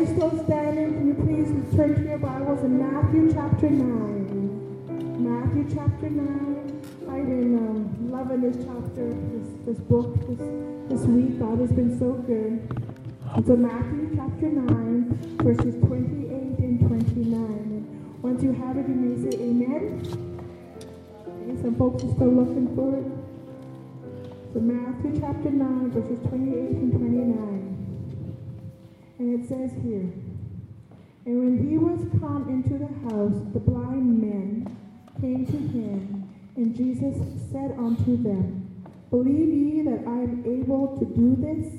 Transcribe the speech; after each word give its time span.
you're 0.00 0.16
still 0.16 0.44
standing, 0.44 0.94
can 0.94 1.06
you 1.08 1.14
please 1.14 1.76
turn 1.76 1.94
to 1.94 2.00
your 2.08 2.16
Bibles 2.16 2.64
in 2.64 2.78
Matthew 2.78 3.34
chapter 3.34 3.68
9. 3.68 5.20
Matthew 5.20 5.76
chapter 5.76 6.08
9. 6.08 6.80
I've 7.04 7.26
been 7.26 7.58
um, 7.58 8.10
loving 8.10 8.40
this 8.40 8.56
chapter, 8.64 9.12
this, 9.12 9.46
this 9.66 9.78
book, 9.84 10.16
this, 10.26 10.40
this 10.88 11.02
week. 11.06 11.38
God 11.38 11.60
has 11.60 11.70
been 11.72 11.98
so 11.98 12.12
good. 12.12 12.64
And 13.36 13.46
so 13.46 13.56
Matthew 13.56 14.16
chapter 14.16 14.48
9, 14.48 15.36
verses 15.44 15.74
28 15.84 16.32
and 16.64 16.80
29. 16.80 18.16
Once 18.22 18.42
you 18.42 18.54
have 18.54 18.78
it, 18.78 18.88
you 18.88 18.94
may 18.94 19.30
say 19.30 19.36
amen. 19.36 20.00
Okay, 21.28 21.60
some 21.60 21.76
folks 21.76 22.04
are 22.04 22.12
still 22.14 22.32
looking 22.32 22.74
for 22.74 22.96
it. 22.96 23.04
So 24.54 24.60
Matthew 24.60 25.20
chapter 25.20 25.50
9, 25.50 25.90
verses 25.90 26.18
28 26.26 26.56
and 26.56 26.90
29. 26.90 27.69
And 29.20 29.38
it 29.38 29.46
says 29.46 29.70
here, 29.84 30.10
And 31.26 31.44
when 31.44 31.68
he 31.68 31.76
was 31.76 32.00
come 32.20 32.48
into 32.48 32.78
the 32.78 32.88
house, 33.10 33.38
the 33.52 33.60
blind 33.60 34.18
men 34.18 34.74
came 35.20 35.44
to 35.44 35.58
him, 35.58 36.26
and 36.56 36.74
Jesus 36.74 37.18
said 37.52 37.72
unto 37.76 38.16
them, 38.16 38.82
Believe 39.10 39.50
ye 39.50 39.82
that 39.82 40.06
I 40.06 40.20
am 40.24 40.42
able 40.46 40.96
to 40.96 41.04
do 41.04 41.36
this? 41.36 41.70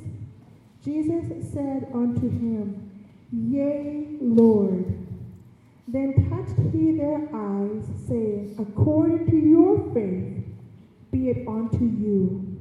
Jesus 0.86 1.52
said 1.52 1.88
unto 1.96 2.30
him, 2.30 2.92
Yea, 3.32 4.20
Lord. 4.22 4.96
Then 5.88 6.14
touched 6.30 6.60
he 6.72 6.92
their 6.92 7.28
eyes, 7.34 7.84
saying, 8.08 8.56
According 8.60 9.32
to 9.32 9.36
your 9.36 9.92
faith, 9.96 10.46
be 11.12 11.30
it 11.30 11.48
unto 11.48 11.86
you. 11.86 12.56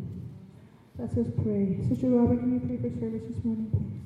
Let 0.99 1.11
us 1.11 1.27
pray. 1.43 1.77
Sister 1.87 2.09
Robert, 2.09 2.41
can 2.41 2.55
you 2.55 2.61
pray 2.61 2.79
for 2.79 2.99
service 2.99 3.23
this 3.29 3.45
morning, 3.45 3.69
please? 3.71 4.00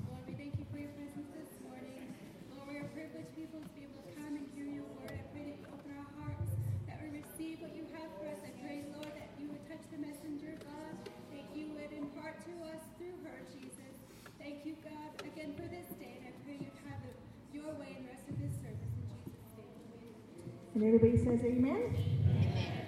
And 20.74 20.82
everybody 20.82 21.16
says 21.18 21.40
amen? 21.45 21.95
amen. 21.95 21.96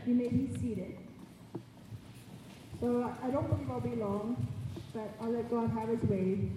You 0.06 0.14
may 0.14 0.26
be 0.26 0.50
seated. 0.58 0.98
So 2.80 3.14
I 3.22 3.30
don't 3.30 3.48
believe 3.48 3.70
I'll 3.70 3.80
be 3.80 3.94
long, 3.94 4.48
but 4.92 5.08
I'll 5.20 5.30
let 5.30 5.48
God 5.48 5.70
have 5.70 5.88
his 5.88 6.02
way. 6.10 6.50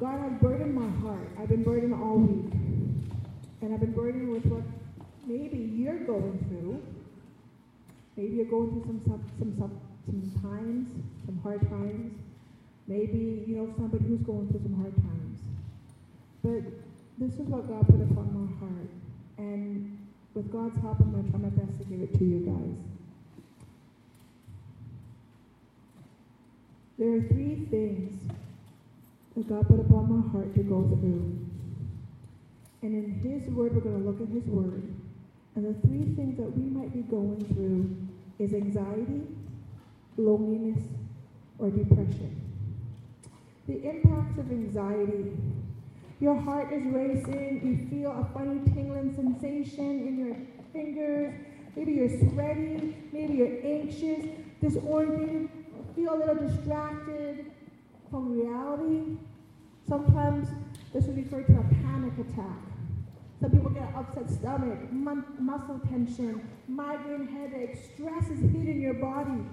God 0.00 0.18
has 0.18 0.32
burdened 0.42 0.74
my 0.74 0.88
heart. 1.00 1.28
I've 1.38 1.48
been 1.48 1.62
burdened 1.62 1.94
all 1.94 2.16
week. 2.18 2.52
And 3.62 3.72
I've 3.72 3.80
been 3.80 3.92
burdened 3.92 4.30
with 4.30 4.44
what 4.46 4.64
maybe 5.26 5.58
you're 5.58 6.00
going 6.00 6.44
through. 6.48 6.82
Maybe 8.16 8.34
you're 8.34 8.46
going 8.46 8.70
through 8.70 9.00
some 9.06 9.22
some 9.38 9.58
some 9.58 9.80
some 10.06 10.42
times, 10.42 10.88
some 11.26 11.40
hard 11.40 11.60
times. 11.70 12.23
Maybe 12.86 13.44
you 13.46 13.56
know 13.56 13.72
somebody 13.76 14.04
who's 14.04 14.20
going 14.20 14.48
through 14.48 14.60
some 14.62 14.74
hard 14.76 14.94
times. 14.96 15.40
But 16.42 16.62
this 17.18 17.32
is 17.34 17.48
what 17.48 17.66
God 17.66 17.86
put 17.86 18.02
upon 18.02 18.28
my 18.34 18.58
heart. 18.60 18.90
And 19.38 19.98
with 20.34 20.52
God's 20.52 20.80
help, 20.82 21.00
I'm 21.00 21.12
going 21.12 21.24
to 21.24 21.30
try 21.30 21.40
my 21.40 21.48
best 21.48 21.78
to 21.78 21.84
give 21.84 22.02
it 22.02 22.18
to 22.18 22.24
you 22.24 22.40
guys. 22.40 22.76
There 26.98 27.14
are 27.14 27.22
three 27.22 27.66
things 27.70 28.30
that 29.34 29.48
God 29.48 29.66
put 29.66 29.80
upon 29.80 30.12
my 30.12 30.30
heart 30.30 30.54
to 30.54 30.62
go 30.62 30.82
through. 30.82 31.38
And 32.82 32.94
in 32.94 33.18
His 33.20 33.48
Word, 33.50 33.74
we're 33.74 33.80
going 33.80 34.02
to 34.02 34.08
look 34.08 34.20
at 34.20 34.28
His 34.28 34.44
Word. 34.44 34.82
And 35.56 35.64
the 35.64 35.74
three 35.86 36.14
things 36.14 36.36
that 36.36 36.56
we 36.56 36.64
might 36.64 36.92
be 36.92 37.00
going 37.02 37.42
through 37.54 37.96
is 38.38 38.52
anxiety, 38.52 39.22
loneliness, 40.16 40.82
or 41.58 41.70
depression. 41.70 42.44
The 43.66 43.82
impacts 43.82 44.38
of 44.38 44.50
anxiety 44.50 45.32
your 46.20 46.40
heart 46.40 46.72
is 46.72 46.82
racing. 46.86 47.60
You 47.62 47.88
feel 47.90 48.10
a 48.10 48.24
funny 48.32 48.60
tingling 48.72 49.14
sensation 49.14 50.08
in 50.08 50.18
your 50.18 50.36
fingers. 50.72 51.34
Maybe 51.76 51.92
you're 51.92 52.08
sweaty. 52.08 52.96
Maybe 53.12 53.34
you're 53.34 53.58
anxious, 53.62 54.24
disoriented. 54.60 55.50
Feel 55.94 56.14
a 56.14 56.16
little 56.16 56.48
distracted 56.48 57.50
from 58.10 58.32
reality. 58.32 59.18
Sometimes 59.88 60.48
this 60.92 61.04
is 61.06 61.16
referred 61.16 61.46
to 61.48 61.54
a 61.54 61.64
panic 61.84 62.14
attack. 62.18 62.58
Some 63.40 63.50
people 63.50 63.70
get 63.70 63.82
an 63.82 63.94
upset 63.96 64.30
stomach, 64.30 64.78
muscle 64.92 65.80
tension, 65.90 66.48
migraine 66.68 67.26
headache, 67.26 67.76
stress 67.76 68.30
is 68.30 68.40
hitting 68.40 68.80
your 68.80 68.94
body. 68.94 69.44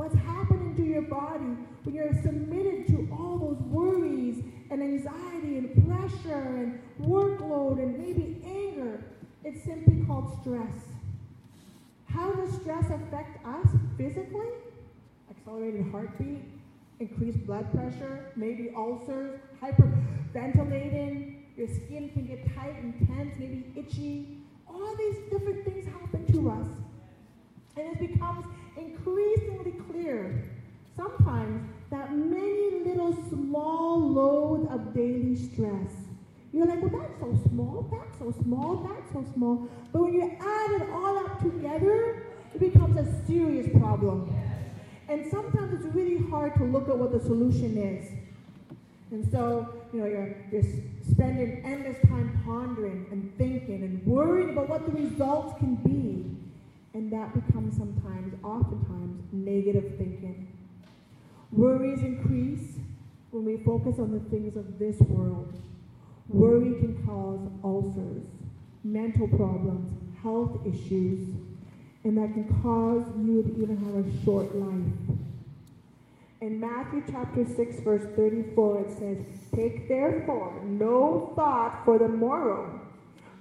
What's 0.00 0.16
happening 0.16 0.74
to 0.76 0.82
your 0.82 1.02
body 1.02 1.58
when 1.84 1.94
you're 1.94 2.14
submitted 2.22 2.86
to 2.86 3.06
all 3.12 3.36
those 3.36 3.60
worries 3.64 4.42
and 4.70 4.80
anxiety 4.80 5.58
and 5.58 5.86
pressure 5.86 6.56
and 6.56 6.80
workload 7.02 7.78
and 7.82 7.98
maybe 7.98 8.40
anger? 8.42 9.04
It's 9.44 9.62
simply 9.62 10.02
called 10.06 10.34
stress. 10.40 10.72
How 12.06 12.32
does 12.32 12.50
stress 12.54 12.86
affect 12.86 13.44
us 13.44 13.66
physically? 13.98 14.48
Accelerated 15.30 15.84
heartbeat, 15.92 16.44
increased 16.98 17.44
blood 17.44 17.70
pressure, 17.70 18.32
maybe 18.36 18.72
ulcers, 18.74 19.38
hyperventilating, 19.62 21.40
your 21.58 21.68
skin 21.68 22.08
can 22.14 22.24
get 22.24 22.54
tight 22.54 22.82
and 22.82 23.06
tense, 23.06 23.34
maybe 23.38 23.70
itchy. 23.76 24.38
All 24.66 24.96
these 24.96 25.16
different 25.30 25.62
things 25.66 25.86
happen 25.88 26.24
to 26.32 26.50
us. 26.52 26.68
And 27.76 27.92
it 27.92 28.12
becomes 28.12 28.46
increasingly 28.80 29.72
clear 29.90 30.44
sometimes 30.96 31.68
that 31.90 32.14
many 32.14 32.84
little 32.84 33.12
small 33.28 34.00
loads 34.00 34.70
of 34.70 34.94
daily 34.94 35.36
stress. 35.36 35.90
You're 36.52 36.66
like, 36.66 36.82
well, 36.82 37.00
that's 37.00 37.20
so 37.20 37.48
small, 37.48 37.88
that's 37.90 38.18
so 38.18 38.34
small, 38.42 38.76
that's 38.76 39.12
so 39.12 39.24
small. 39.34 39.68
But 39.92 40.02
when 40.02 40.14
you 40.14 40.36
add 40.40 40.82
it 40.82 40.90
all 40.90 41.18
up 41.18 41.40
together, 41.40 42.22
it 42.54 42.60
becomes 42.60 42.96
a 42.96 43.26
serious 43.26 43.68
problem. 43.78 44.34
And 45.08 45.28
sometimes 45.30 45.72
it's 45.74 45.94
really 45.94 46.18
hard 46.28 46.54
to 46.56 46.64
look 46.64 46.88
at 46.88 46.96
what 46.96 47.12
the 47.12 47.20
solution 47.20 47.76
is. 47.76 48.08
And 49.10 49.28
so, 49.30 49.74
you 49.92 50.00
know, 50.00 50.06
you're, 50.06 50.36
you're 50.52 50.62
spending 51.10 51.64
endless 51.64 51.98
time 52.08 52.40
pondering 52.44 53.06
and 53.10 53.32
thinking 53.36 53.82
and 53.82 54.06
worrying 54.06 54.50
about 54.50 54.68
what 54.68 54.86
the 54.86 54.92
results 54.92 55.58
can 55.58 55.76
be. 55.76 56.36
And 56.92 57.12
that 57.12 57.34
becomes 57.34 57.76
sometimes, 57.76 58.34
oftentimes, 58.42 59.22
negative 59.32 59.94
thinking. 59.96 60.48
Worries 61.52 62.00
increase 62.00 62.78
when 63.30 63.44
we 63.44 63.58
focus 63.58 63.98
on 63.98 64.12
the 64.12 64.20
things 64.30 64.56
of 64.56 64.78
this 64.78 64.98
world. 65.00 65.52
Worry 66.28 66.74
can 66.80 67.04
cause 67.06 67.40
ulcers, 67.64 68.24
mental 68.84 69.28
problems, 69.28 69.92
health 70.22 70.60
issues, 70.66 71.28
and 72.04 72.16
that 72.16 72.32
can 72.34 72.60
cause 72.62 73.04
you 73.18 73.42
to 73.42 73.62
even 73.62 73.76
have 73.76 74.06
a 74.06 74.24
short 74.24 74.54
life. 74.54 75.18
In 76.40 76.58
Matthew 76.58 77.02
chapter 77.10 77.44
6, 77.44 77.80
verse 77.80 78.04
34, 78.16 78.80
it 78.80 78.98
says, 78.98 79.18
Take 79.54 79.88
therefore 79.88 80.60
no 80.64 81.32
thought 81.36 81.84
for 81.84 81.98
the 81.98 82.08
morrow 82.08 82.79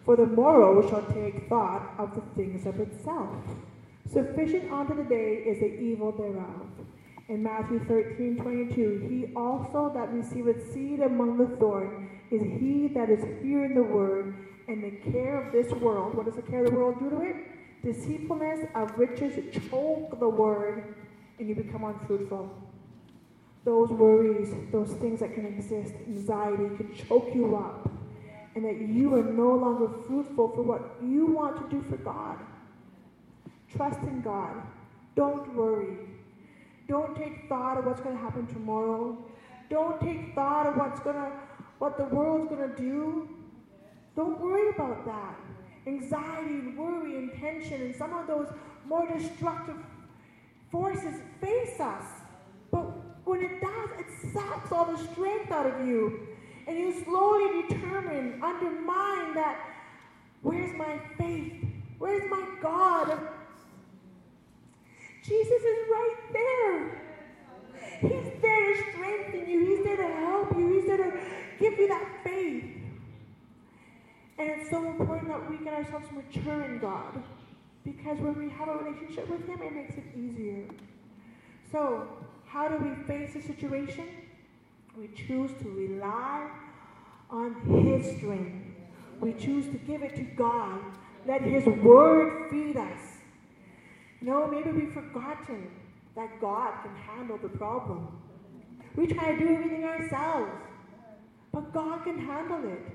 for 0.06 0.16
the 0.16 0.26
morrow 0.26 0.88
shall 0.90 1.06
take 1.14 1.48
thought 1.50 1.94
of 1.98 2.16
the 2.16 2.22
things 2.36 2.66
of 2.66 2.80
itself. 2.80 3.44
Sufficient 4.12 4.72
unto 4.72 4.96
the 4.96 5.04
day 5.04 5.44
is 5.46 5.60
the 5.60 5.80
evil 5.80 6.12
thereof. 6.12 6.68
In 7.28 7.44
Matthew 7.44 7.80
13, 7.86 8.38
22, 8.38 9.08
he 9.08 9.34
also 9.36 9.92
that 9.94 10.12
receiveth 10.12 10.74
seed 10.74 11.02
among 11.02 11.38
the 11.38 11.56
thorn 11.58 12.10
is 12.32 12.42
he 12.42 12.88
that 12.88 13.10
is 13.10 13.24
hearing 13.42 13.76
the 13.76 13.84
word, 13.84 14.36
and 14.68 14.84
the 14.84 15.12
care 15.12 15.42
of 15.42 15.52
this 15.52 15.72
world. 15.74 16.16
What 16.16 16.26
does 16.26 16.36
the 16.36 16.44
care 16.44 16.64
of 16.64 16.72
the 16.72 16.78
world 16.78 17.00
do 17.00 17.10
to 17.10 17.22
it? 17.22 17.36
Deceitfulness 17.84 18.68
of 18.76 18.98
riches 18.98 19.34
choke 19.70 20.20
the 20.20 20.30
word, 20.30 20.96
and 21.40 21.50
you 21.50 21.56
become 21.56 21.84
unfruitful. 21.84 22.50
Those 23.66 23.90
worries, 23.90 24.54
those 24.72 24.92
things 24.94 25.20
that 25.20 25.34
can 25.34 25.46
exist, 25.46 25.94
anxiety, 26.08 26.76
can 26.78 26.94
choke 26.96 27.30
you 27.34 27.56
up 27.56 27.90
and 28.60 28.68
that 28.68 28.94
you 28.94 29.16
are 29.16 29.24
no 29.24 29.56
longer 29.56 29.88
fruitful 30.06 30.50
for 30.50 30.64
what 30.64 30.98
you 31.02 31.28
want 31.28 31.56
to 31.56 31.74
do 31.74 31.82
for 31.82 31.96
God. 31.96 32.38
Trust 33.74 34.02
in 34.02 34.20
God. 34.20 34.62
Don't 35.16 35.56
worry. 35.56 35.96
Don't 36.90 37.16
take 37.16 37.48
thought 37.48 37.78
of 37.78 37.86
what's 37.86 38.02
going 38.02 38.18
to 38.18 38.22
happen 38.22 38.46
tomorrow. 38.48 39.18
Don't 39.70 40.02
take 40.02 40.36
thought 40.36 40.68
of 40.68 40.76
what's 40.76 41.00
going 41.00 41.16
to 41.16 41.32
what 41.78 41.96
the 41.98 42.04
world's 42.04 42.50
going 42.50 42.70
to 42.70 42.76
do. 42.76 43.30
Don't 44.18 44.38
worry 44.42 44.72
about 44.76 45.06
that. 45.06 45.40
Anxiety 45.88 46.56
and 46.56 46.78
worry 46.78 47.16
and 47.16 47.32
tension 47.40 47.82
and 47.82 47.96
some 47.96 48.14
of 48.14 48.28
those 48.28 48.50
more 48.86 49.08
destructive 49.18 49.78
forces 50.70 51.22
face 51.40 51.80
us. 51.80 52.04
But 52.72 52.92
when 53.26 53.42
it 53.42 53.62
does, 53.62 53.90
it 54.00 54.34
saps 54.34 54.70
all 54.74 54.84
the 54.84 54.98
strength 54.98 55.50
out 55.50 55.66
of 55.66 55.88
you. 55.88 56.28
And 56.70 56.78
you 56.78 57.04
slowly 57.04 57.64
determine, 57.68 58.40
undermine 58.44 59.34
that 59.34 59.58
where's 60.44 60.72
my 60.78 61.00
faith? 61.18 61.66
Where's 61.98 62.30
my 62.30 62.48
God? 62.62 63.20
Jesus 65.24 65.64
is 65.64 65.90
right 65.90 66.16
there. 66.32 67.02
He's 68.02 68.42
there 68.44 68.76
to 68.76 68.92
strengthen 68.92 69.50
you. 69.50 69.66
He's 69.66 69.84
there 69.84 69.98
to 69.98 70.08
help 70.20 70.56
you. 70.56 70.76
He's 70.76 70.86
there 70.86 70.98
to 70.98 71.20
give 71.60 71.80
you 71.80 71.88
that 71.88 72.08
faith. 72.24 72.66
And 74.38 74.50
it's 74.52 74.70
so 74.70 74.86
important 74.86 75.30
that 75.30 75.50
we 75.50 75.58
get 75.58 75.74
ourselves 75.74 76.06
mature 76.12 76.66
in 76.66 76.78
God. 76.78 77.24
Because 77.84 78.20
when 78.20 78.38
we 78.38 78.48
have 78.52 78.68
a 78.68 78.78
relationship 78.78 79.28
with 79.28 79.44
Him, 79.48 79.60
it 79.64 79.74
makes 79.74 79.96
it 79.96 80.06
easier. 80.16 80.66
So, 81.72 82.08
how 82.46 82.68
do 82.68 82.78
we 82.78 82.94
face 83.06 83.36
a 83.36 83.42
situation? 83.42 84.06
We 85.00 85.08
choose 85.16 85.52
to 85.62 85.70
rely 85.70 86.50
on 87.30 87.56
His 87.86 88.18
strength. 88.18 88.66
We 89.22 89.32
choose 89.32 89.66
to 89.68 89.78
give 89.78 90.04
it 90.04 90.14
to 90.18 90.24
God. 90.24 90.82
Let 91.26 91.42
His 91.42 91.66
Word 91.66 92.50
feed 92.50 92.76
us. 92.76 93.00
No, 94.20 94.46
maybe 94.48 94.72
we've 94.72 94.92
forgotten 94.94 95.72
that 96.18 96.42
God 96.42 96.74
can 96.84 96.94
handle 96.98 97.38
the 97.38 97.48
problem. 97.48 98.10
We 98.98 99.08
try 99.08 99.32
to 99.32 99.40
do 99.40 99.48
everything 99.48 99.86
ourselves, 99.86 100.52
but 101.54 101.72
God 101.72 102.04
can 102.04 102.20
handle 102.20 102.70
it. 102.70 102.86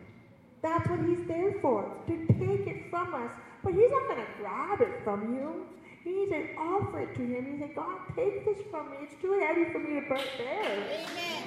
That's 0.60 0.86
what 0.90 1.00
He's 1.06 1.26
there 1.26 1.54
for, 1.62 1.90
to 2.06 2.26
take 2.26 2.66
it 2.66 2.90
from 2.90 3.14
us. 3.14 3.30
But 3.62 3.72
He's 3.72 3.90
not 3.90 4.08
going 4.08 4.20
to 4.20 4.32
grab 4.38 4.82
it 4.82 5.02
from 5.04 5.34
you. 5.34 5.66
Need 6.04 6.28
to 6.28 6.54
offer 6.58 7.00
it 7.00 7.14
to 7.14 7.22
him. 7.22 7.46
You 7.46 7.58
say, 7.58 7.72
God, 7.74 7.98
take 8.14 8.44
this 8.44 8.58
from 8.70 8.90
me. 8.90 8.96
It's 9.04 9.22
too 9.22 9.40
heavy 9.40 9.72
for 9.72 9.78
me 9.78 9.94
to 9.94 10.06
bear. 10.06 10.86
Amen. 10.92 11.44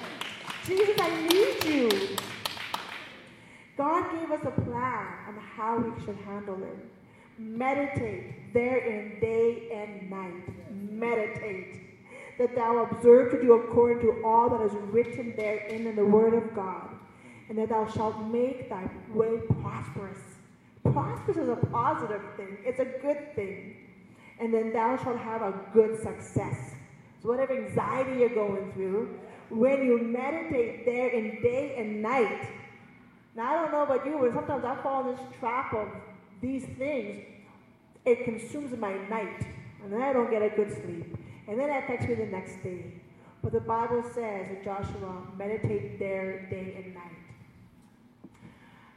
Jesus, 0.68 0.96
I 1.00 1.26
need 1.28 1.64
you. 1.64 2.16
God 3.76 4.10
gave 4.12 4.30
us 4.30 4.44
a 4.44 4.60
plan 4.60 5.06
on 5.28 5.36
how 5.56 5.78
we 5.78 6.04
should 6.04 6.16
handle 6.26 6.62
it. 6.62 6.78
Meditate 7.38 8.52
therein 8.52 9.18
day 9.20 9.70
and 9.72 10.10
night. 10.10 10.70
Meditate. 10.70 11.80
That 12.38 12.54
thou 12.54 12.84
observe 12.84 13.32
to 13.32 13.40
do 13.40 13.54
according 13.54 14.00
to 14.02 14.22
all 14.24 14.50
that 14.50 14.60
is 14.60 14.72
written 14.92 15.34
therein 15.36 15.86
in 15.86 15.96
the 15.96 16.04
word 16.04 16.34
of 16.34 16.54
God. 16.54 16.90
And 17.48 17.56
that 17.58 17.70
thou 17.70 17.88
shalt 17.90 18.20
make 18.26 18.68
thy 18.68 18.88
way 19.12 19.38
prosperous. 19.62 20.20
Prosperous 20.84 21.38
is 21.38 21.48
a 21.48 21.56
positive 21.56 22.22
thing. 22.36 22.58
It's 22.64 22.78
a 22.78 22.84
good 22.84 23.34
thing 23.34 23.88
and 24.40 24.54
then 24.54 24.72
thou 24.72 24.96
shalt 24.96 25.18
have 25.18 25.42
a 25.42 25.52
good 25.72 26.00
success. 26.00 26.74
So, 27.22 27.30
whatever 27.30 27.56
anxiety 27.56 28.20
you're 28.20 28.34
going 28.34 28.72
through, 28.72 29.18
when 29.50 29.84
you 29.84 29.98
meditate 29.98 30.84
there 30.84 31.08
in 31.08 31.42
day 31.42 31.76
and 31.78 32.02
night, 32.02 32.48
now 33.34 33.54
I 33.54 33.62
don't 33.62 33.72
know 33.72 33.82
about 33.82 34.04
you, 34.04 34.18
but 34.20 34.34
sometimes 34.34 34.64
I 34.64 34.82
fall 34.82 35.08
in 35.08 35.16
this 35.16 35.24
trap 35.38 35.72
of 35.72 35.88
these 36.40 36.64
things. 36.76 37.24
It 38.04 38.24
consumes 38.24 38.76
my 38.78 38.94
night, 39.08 39.46
and 39.82 39.92
then 39.92 40.02
I 40.02 40.12
don't 40.12 40.30
get 40.30 40.42
a 40.42 40.50
good 40.50 40.72
sleep, 40.72 41.16
and 41.46 41.58
then 41.58 41.70
it 41.70 41.84
affects 41.84 42.06
me 42.06 42.14
the 42.14 42.26
next 42.26 42.62
day. 42.62 42.94
But 43.42 43.52
the 43.52 43.60
Bible 43.60 44.02
says 44.14 44.48
in 44.50 44.64
Joshua, 44.64 45.22
meditate 45.36 45.98
there 45.98 46.46
day 46.50 46.82
and 46.84 46.94
night. 46.94 47.12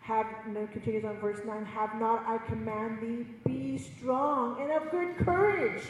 Have, 0.01 0.25
and 0.45 0.55
then 0.55 0.67
continues 0.69 1.05
on 1.05 1.19
verse 1.19 1.39
9, 1.45 1.63
have 1.63 1.99
not 1.99 2.25
I 2.25 2.39
command 2.39 2.99
thee, 3.01 3.25
be 3.45 3.77
strong 3.77 4.59
and 4.59 4.71
of 4.71 4.89
good 4.89 5.15
courage. 5.17 5.83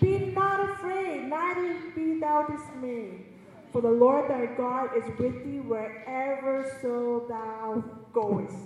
Be 0.00 0.18
not 0.26 0.70
afraid, 0.70 1.24
neither 1.24 1.76
be 1.94 2.20
thou 2.20 2.46
dismayed. 2.46 3.24
For 3.72 3.82
the 3.82 3.90
Lord 3.90 4.30
thy 4.30 4.46
God 4.56 4.96
is 4.96 5.04
with 5.18 5.44
thee 5.44 5.60
wherever 5.60 6.78
so 6.80 7.26
thou 7.28 7.84
goest. 8.14 8.56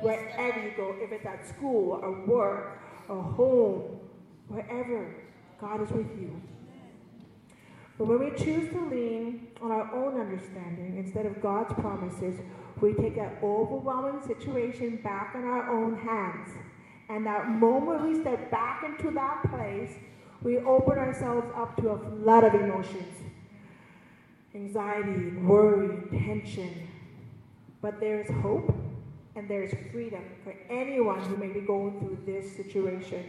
Wherever 0.00 0.62
you 0.62 0.72
go, 0.76 0.94
if 0.98 1.10
it's 1.10 1.26
at 1.26 1.46
school 1.48 1.98
or 2.00 2.24
work 2.26 2.78
or 3.08 3.22
home, 3.22 3.98
wherever, 4.48 5.14
God 5.60 5.82
is 5.82 5.90
with 5.90 6.08
you. 6.20 6.40
But 7.98 8.06
when 8.06 8.20
we 8.20 8.30
choose 8.36 8.70
to 8.72 8.88
lean 8.88 9.48
on 9.60 9.70
our 9.70 9.92
own 9.94 10.20
understanding 10.20 10.96
instead 10.96 11.26
of 11.26 11.40
God's 11.40 11.72
promises, 11.74 12.38
we 12.80 12.92
take 12.94 13.16
that 13.16 13.38
overwhelming 13.42 14.20
situation 14.26 15.00
back 15.02 15.34
in 15.34 15.44
our 15.44 15.70
own 15.70 15.96
hands. 15.96 16.50
And 17.08 17.26
that 17.26 17.48
moment 17.48 18.02
we 18.02 18.20
step 18.20 18.50
back 18.50 18.84
into 18.84 19.12
that 19.12 19.48
place, 19.50 19.92
we 20.42 20.58
open 20.58 20.98
ourselves 20.98 21.46
up 21.56 21.76
to 21.78 21.90
a 21.90 21.98
flood 21.98 22.44
of 22.44 22.54
emotions 22.54 23.23
anxiety, 24.54 25.36
worry, 25.38 26.02
tension. 26.10 26.88
But 27.82 28.00
there's 28.00 28.30
hope 28.42 28.74
and 29.36 29.48
there's 29.48 29.72
freedom 29.92 30.22
for 30.42 30.54
anyone 30.70 31.20
who 31.20 31.36
may 31.36 31.48
be 31.48 31.60
going 31.60 31.98
through 31.98 32.18
this 32.24 32.54
situation. 32.56 33.24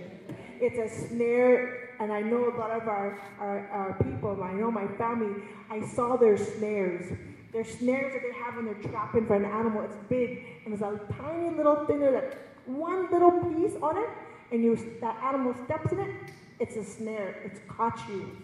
It's 0.61 0.77
a 0.77 1.07
snare, 1.07 1.95
and 1.99 2.11
I 2.11 2.21
know 2.21 2.49
a 2.49 2.55
lot 2.57 2.71
of 2.71 2.87
our, 2.87 3.19
our, 3.39 3.67
our 3.69 4.03
people, 4.03 4.41
I 4.41 4.53
know 4.53 4.71
my 4.71 4.87
family, 4.97 5.43
I 5.69 5.85
saw 5.85 6.15
their 6.15 6.37
snares 6.37 7.11
there's 7.55 7.69
snares 7.69 8.11
that 8.11 8.21
they 8.21 8.37
have 8.37 8.57
when 8.57 8.65
they're 8.65 8.91
trapping 8.91 9.25
for 9.25 9.35
an 9.35 9.45
animal. 9.45 9.81
It's 9.83 9.95
big, 10.09 10.43
and 10.65 10.77
there's 10.77 10.81
a 10.81 10.99
tiny 11.13 11.55
little 11.55 11.85
thing 11.85 12.01
there 12.01 12.11
that 12.11 12.37
one 12.65 13.09
little 13.09 13.31
piece 13.31 13.81
on 13.81 13.97
it, 13.97 14.09
and 14.51 14.61
you 14.61 14.75
that 14.99 15.15
animal 15.23 15.55
steps 15.63 15.93
in 15.93 15.99
it, 16.01 16.11
it's 16.59 16.75
a 16.75 16.83
snare. 16.83 17.41
It's 17.45 17.61
caught 17.69 17.97
you. 18.09 18.35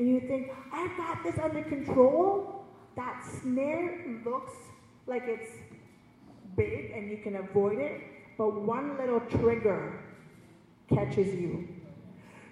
And 0.00 0.08
you 0.08 0.20
think, 0.20 0.50
I've 0.72 0.96
got 0.96 1.22
this 1.22 1.38
under 1.38 1.62
control. 1.62 2.64
That 2.96 3.22
snare 3.42 4.02
looks 4.24 4.54
like 5.06 5.24
it's 5.26 5.50
big 6.56 6.92
and 6.92 7.10
you 7.10 7.18
can 7.18 7.36
avoid 7.36 7.78
it, 7.78 8.00
but 8.38 8.62
one 8.62 8.96
little 8.96 9.20
trigger 9.20 10.00
catches 10.88 11.38
you. 11.38 11.68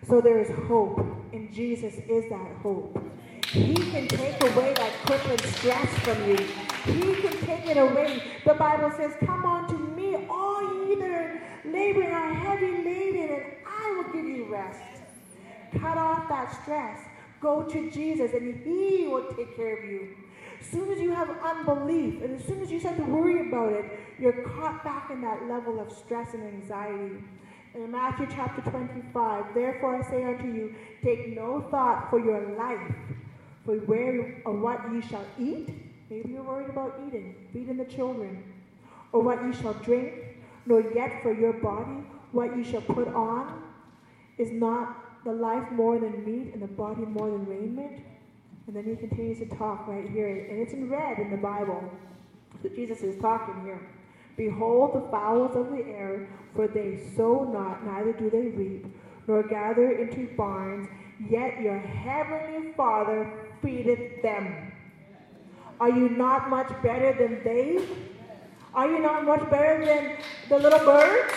So 0.06 0.21
there 0.21 0.39
is 0.39 0.50
hope, 0.67 0.99
and 1.33 1.50
Jesus 1.50 1.95
is 2.06 2.29
that 2.29 2.56
hope. 2.62 3.03
He 3.47 3.73
can 3.77 4.09
take 4.09 4.43
away 4.43 4.75
that 4.75 4.93
crippling 5.06 5.39
stress 5.55 5.89
from 6.00 6.23
you. 6.29 6.37
He 6.85 7.15
can 7.15 7.33
take 7.47 7.67
it 7.67 7.79
away. 7.79 8.23
The 8.45 8.55
Bible 8.55 8.93
says, 8.95 9.15
Come 9.25 9.47
unto 9.47 9.79
me, 9.97 10.27
all 10.29 10.87
ye 10.87 10.97
that 10.97 11.11
are 11.11 11.41
laboring 11.65 12.11
are 12.11 12.35
heavy 12.35 12.85
laden, 12.85 13.37
and 13.37 13.45
I 13.67 13.91
will 13.97 14.12
give 14.12 14.27
you 14.27 14.45
rest. 14.53 14.83
Cut 15.81 15.97
off 15.97 16.29
that 16.29 16.55
stress. 16.62 17.07
Go 17.40 17.62
to 17.62 17.90
Jesus, 17.90 18.32
and 18.32 18.64
He 18.64 19.06
will 19.06 19.25
take 19.35 19.56
care 19.56 19.76
of 19.79 19.85
you. 19.85 20.16
As 20.61 20.66
soon 20.66 20.90
as 20.90 21.00
you 21.00 21.11
have 21.12 21.30
unbelief, 21.42 22.23
and 22.23 22.38
as 22.38 22.45
soon 22.45 22.61
as 22.61 22.71
you 22.71 22.80
start 22.80 22.97
to 22.97 23.04
worry 23.04 23.49
about 23.49 23.73
it, 23.73 23.85
you're 24.18 24.42
caught 24.42 24.83
back 24.83 25.11
in 25.11 25.21
that 25.23 25.47
level 25.49 25.78
of 25.78 25.92
stress 25.92 26.35
and 26.35 26.42
anxiety. 26.42 27.16
In 27.75 27.90
Matthew 27.92 28.26
chapter 28.28 28.68
25, 28.68 29.54
therefore 29.54 30.02
I 30.02 30.11
say 30.11 30.25
unto 30.25 30.47
you, 30.47 30.75
take 31.02 31.37
no 31.37 31.61
thought 31.71 32.11
for 32.11 32.18
your 32.18 32.57
life 32.57 32.95
for 33.64 33.76
where 33.80 34.40
or 34.45 34.54
what 34.54 34.80
ye 34.92 35.00
shall 35.02 35.26
eat. 35.38 35.68
Maybe 36.11 36.30
you're 36.30 36.42
worried 36.42 36.71
about 36.71 36.99
eating, 37.07 37.35
feeding 37.52 37.76
the 37.76 37.85
children, 37.85 38.42
or 39.12 39.23
what 39.23 39.45
ye 39.45 39.52
shall 39.52 39.75
drink, 39.75 40.14
nor 40.66 40.80
yet 40.95 41.23
for 41.23 41.33
your 41.33 41.52
body 41.52 42.02
what 42.33 42.57
ye 42.57 42.64
shall 42.64 42.80
put 42.80 43.09
on. 43.09 43.62
Is 44.38 44.50
not 44.52 45.08
the 45.25 45.32
life 45.32 45.70
more 45.72 45.98
than 45.98 46.25
meat, 46.25 46.52
and 46.54 46.62
the 46.62 46.66
body 46.66 47.02
more 47.02 47.30
than 47.30 47.46
raiment? 47.46 48.02
And 48.66 48.76
then 48.76 48.84
he 48.84 48.96
continues 48.96 49.38
to 49.38 49.46
talk 49.56 49.88
right 49.88 50.08
here, 50.08 50.28
and 50.28 50.60
it's 50.60 50.72
in 50.72 50.90
red 50.90 51.18
in 51.18 51.30
the 51.30 51.37
Bible. 51.37 51.82
So 52.62 52.68
Jesus 52.68 53.00
is 53.02 53.20
talking 53.20 53.62
here. 53.64 53.80
Behold 54.37 54.94
the 54.94 55.10
fowls 55.10 55.56
of 55.56 55.70
the 55.70 55.84
air, 55.84 56.28
for 56.54 56.68
they 56.68 57.00
sow 57.16 57.44
not, 57.52 57.84
neither 57.84 58.12
do 58.12 58.30
they 58.30 58.48
reap, 58.56 58.87
nor 59.26 59.42
gather 59.42 59.90
into 59.92 60.28
barns, 60.37 60.87
yet 61.28 61.60
your 61.60 61.78
heavenly 61.78 62.72
Father 62.76 63.32
feedeth 63.62 64.22
them. 64.22 64.72
Are 65.80 65.90
you 65.90 66.08
not 66.10 66.50
much 66.50 66.68
better 66.82 67.12
than 67.12 67.42
they? 67.42 67.84
Are 68.75 68.88
you 68.88 68.98
not 69.00 69.25
much 69.25 69.48
better 69.50 69.84
than 69.84 70.18
the 70.48 70.58
little 70.58 70.84
birds? 70.84 71.34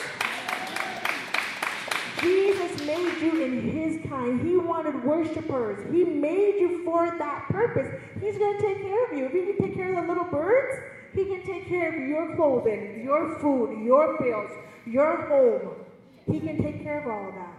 Jesus 2.21 2.85
made 2.85 3.17
you 3.21 3.43
in 3.43 3.71
his 3.71 4.09
kind. 4.09 4.41
He 4.41 4.55
wanted 4.57 5.03
worshipers. 5.03 5.91
He 5.91 6.03
made 6.03 6.55
you 6.59 6.83
for 6.85 7.15
that 7.17 7.47
purpose. 7.49 7.99
He's 8.19 8.37
going 8.37 8.59
to 8.59 8.67
take 8.67 8.81
care 8.81 9.05
of 9.05 9.17
you. 9.17 9.25
If 9.25 9.31
he 9.31 9.53
can 9.53 9.67
take 9.67 9.75
care 9.75 9.97
of 9.97 10.05
the 10.05 10.13
little 10.13 10.29
birds, 10.29 10.83
he 11.13 11.25
can 11.25 11.43
take 11.45 11.67
care 11.67 11.89
of 11.89 12.07
your 12.07 12.35
clothing, 12.35 13.03
your 13.03 13.39
food, 13.39 13.83
your 13.83 14.17
bills, 14.19 14.51
your 14.85 15.27
home. 15.27 15.75
He 16.31 16.39
can 16.39 16.61
take 16.61 16.83
care 16.83 17.01
of 17.01 17.07
all 17.07 17.29
of 17.29 17.35
that. 17.35 17.57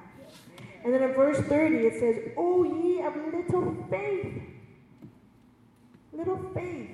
And 0.84 0.94
then 0.94 1.02
in 1.02 1.12
verse 1.12 1.38
30 1.46 1.76
it 1.76 2.00
says, 2.00 2.32
O 2.36 2.64
ye 2.64 3.02
of 3.02 3.14
little 3.16 3.86
faith 3.90 4.42
little 6.12 6.38
faith. 6.54 6.90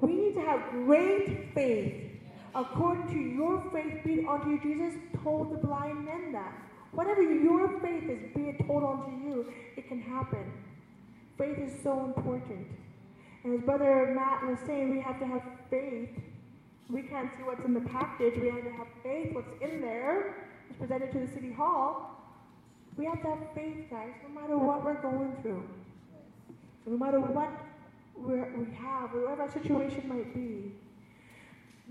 We 0.00 0.12
need 0.14 0.34
to 0.34 0.40
have 0.40 0.70
great 0.70 1.52
faith. 1.54 2.09
According 2.54 3.08
to 3.08 3.18
your 3.18 3.62
faith 3.72 4.02
be 4.04 4.14
it 4.14 4.28
unto 4.28 4.50
you, 4.50 4.60
Jesus 4.60 4.98
told 5.22 5.52
the 5.52 5.66
blind 5.66 6.04
men 6.04 6.32
that. 6.32 6.52
Whatever 6.92 7.22
your 7.22 7.80
faith 7.80 8.10
is, 8.10 8.34
be 8.34 8.48
it 8.50 8.66
told 8.66 8.82
unto 8.82 9.10
you, 9.24 9.52
it 9.76 9.86
can 9.88 10.00
happen. 10.00 10.52
Faith 11.38 11.58
is 11.58 11.72
so 11.82 12.04
important. 12.04 12.66
And 13.44 13.54
as 13.54 13.64
Brother 13.64 14.12
Matt 14.14 14.44
was 14.44 14.58
saying, 14.66 14.90
we 14.90 15.00
have 15.00 15.20
to 15.20 15.26
have 15.26 15.42
faith. 15.70 16.10
We 16.88 17.02
can't 17.02 17.30
see 17.36 17.44
what's 17.44 17.64
in 17.64 17.74
the 17.74 17.80
package. 17.80 18.34
We 18.40 18.48
have 18.48 18.64
to 18.64 18.72
have 18.72 18.88
faith. 19.04 19.32
What's 19.32 19.52
in 19.62 19.80
there 19.80 20.48
is 20.68 20.76
presented 20.76 21.12
to 21.12 21.20
the 21.20 21.28
city 21.28 21.52
hall. 21.52 22.20
We 22.96 23.06
have 23.06 23.22
to 23.22 23.28
have 23.28 23.38
faith, 23.54 23.88
guys, 23.90 24.10
no 24.28 24.40
matter 24.40 24.58
what 24.58 24.84
we're 24.84 25.00
going 25.00 25.36
through. 25.42 25.62
No 26.86 26.98
matter 26.98 27.20
what 27.20 27.48
we 28.16 28.36
have, 28.74 29.10
whatever 29.12 29.42
our 29.42 29.50
situation 29.50 30.08
might 30.08 30.34
be. 30.34 30.72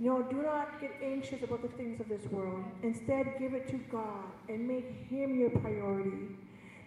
Know, 0.02 0.24
do 0.24 0.42
not 0.42 0.80
get 0.80 0.92
anxious 1.04 1.44
about 1.44 1.62
the 1.62 1.68
things 1.68 2.00
of 2.00 2.08
this 2.08 2.26
world. 2.32 2.64
Instead, 2.84 3.36
give 3.38 3.54
it 3.54 3.68
to 3.68 3.78
God 3.92 4.24
and 4.48 4.66
make 4.66 4.86
Him 5.10 5.38
your 5.38 5.50
priority. 5.50 6.38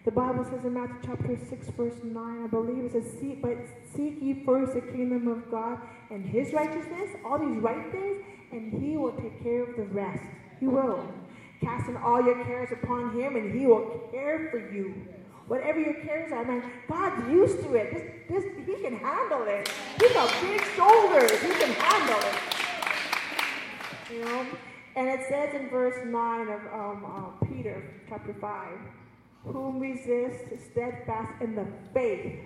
The 0.03 0.09
Bible 0.09 0.43
says 0.43 0.65
in 0.65 0.73
Matthew 0.73 0.95
chapter 1.05 1.37
6, 1.37 1.69
verse 1.77 1.93
9, 2.03 2.43
I 2.43 2.47
believe 2.47 2.85
it 2.85 2.91
says, 2.93 3.05
seek, 3.19 3.39
but 3.39 3.55
seek 3.95 4.17
ye 4.19 4.43
first 4.43 4.73
the 4.73 4.81
kingdom 4.81 5.27
of 5.27 5.49
God 5.51 5.77
and 6.09 6.25
his 6.25 6.53
righteousness, 6.53 7.11
all 7.23 7.37
these 7.37 7.57
right 7.59 7.91
things, 7.91 8.23
and 8.51 8.81
he 8.81 8.97
will 8.97 9.11
take 9.11 9.43
care 9.43 9.63
of 9.63 9.77
the 9.77 9.83
rest. 9.93 10.23
He 10.59 10.65
will. 10.65 11.07
Casting 11.61 11.97
all 11.97 12.21
your 12.21 12.43
cares 12.43 12.71
upon 12.71 13.15
him, 13.15 13.35
and 13.35 13.53
he 13.57 13.67
will 13.67 14.09
care 14.11 14.49
for 14.49 14.57
you. 14.73 14.91
Whatever 15.47 15.79
your 15.79 15.93
cares 16.01 16.31
are, 16.31 16.43
man, 16.45 16.63
God's 16.89 17.29
used 17.29 17.59
to 17.59 17.75
it. 17.75 17.93
This, 18.27 18.43
this, 18.43 18.65
he 18.65 18.81
can 18.81 18.97
handle 18.97 19.43
it. 19.43 19.71
He's 19.99 20.13
got 20.13 20.33
big 20.41 20.61
shoulders. 20.75 21.31
He 21.41 21.49
can 21.49 21.73
handle 21.73 22.19
it. 22.19 22.52
Know? 24.21 24.45
And 24.95 25.09
it 25.09 25.25
says 25.27 25.55
in 25.55 25.69
verse 25.69 26.05
9 26.05 26.47
of 26.49 26.61
um, 26.73 27.05
uh, 27.05 27.45
Peter, 27.47 27.83
chapter 28.07 28.33
5, 28.39 28.77
whom 29.45 29.79
resist 29.79 30.45
steadfast 30.71 31.41
in 31.41 31.55
the 31.55 31.65
faith, 31.93 32.39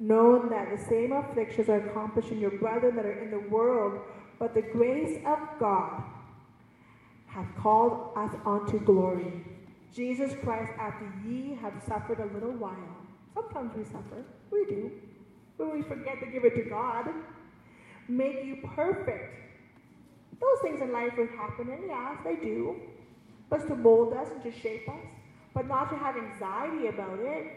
knowing 0.00 0.48
that 0.48 0.68
the 0.76 0.84
same 0.88 1.12
afflictions 1.12 1.68
are 1.68 1.88
accomplished 1.88 2.30
in 2.30 2.40
your 2.40 2.58
brethren 2.58 2.96
that 2.96 3.06
are 3.06 3.22
in 3.22 3.30
the 3.30 3.48
world, 3.48 4.00
but 4.38 4.52
the 4.52 4.62
grace 4.62 5.18
of 5.24 5.38
God 5.60 6.02
hath 7.26 7.46
called 7.56 8.12
us 8.16 8.34
unto 8.44 8.80
glory. 8.84 9.44
Jesus 9.94 10.32
Christ, 10.42 10.72
after 10.78 11.10
ye 11.24 11.56
have 11.62 11.74
suffered 11.86 12.20
a 12.20 12.34
little 12.34 12.52
while, 12.52 12.96
sometimes 13.32 13.76
we 13.76 13.84
suffer, 13.84 14.24
we 14.50 14.64
do, 14.66 14.90
but 15.56 15.72
we 15.72 15.82
forget 15.82 16.18
to 16.20 16.26
give 16.26 16.44
it 16.44 16.56
to 16.56 16.68
God, 16.68 17.08
make 18.08 18.44
you 18.44 18.58
perfect. 18.74 19.45
Those 20.40 20.60
things 20.62 20.80
in 20.80 20.92
life 20.92 21.16
will 21.16 21.28
happen, 21.28 21.70
and 21.70 21.82
yes, 21.86 22.18
they 22.24 22.36
do, 22.36 22.76
but 23.48 23.66
to 23.68 23.74
mold 23.74 24.12
us 24.12 24.28
and 24.30 24.42
to 24.42 24.52
shape 24.60 24.88
us 24.88 25.06
but 25.56 25.66
not 25.66 25.88
to 25.88 25.96
have 25.96 26.16
anxiety 26.18 26.88
about 26.88 27.18
it, 27.18 27.50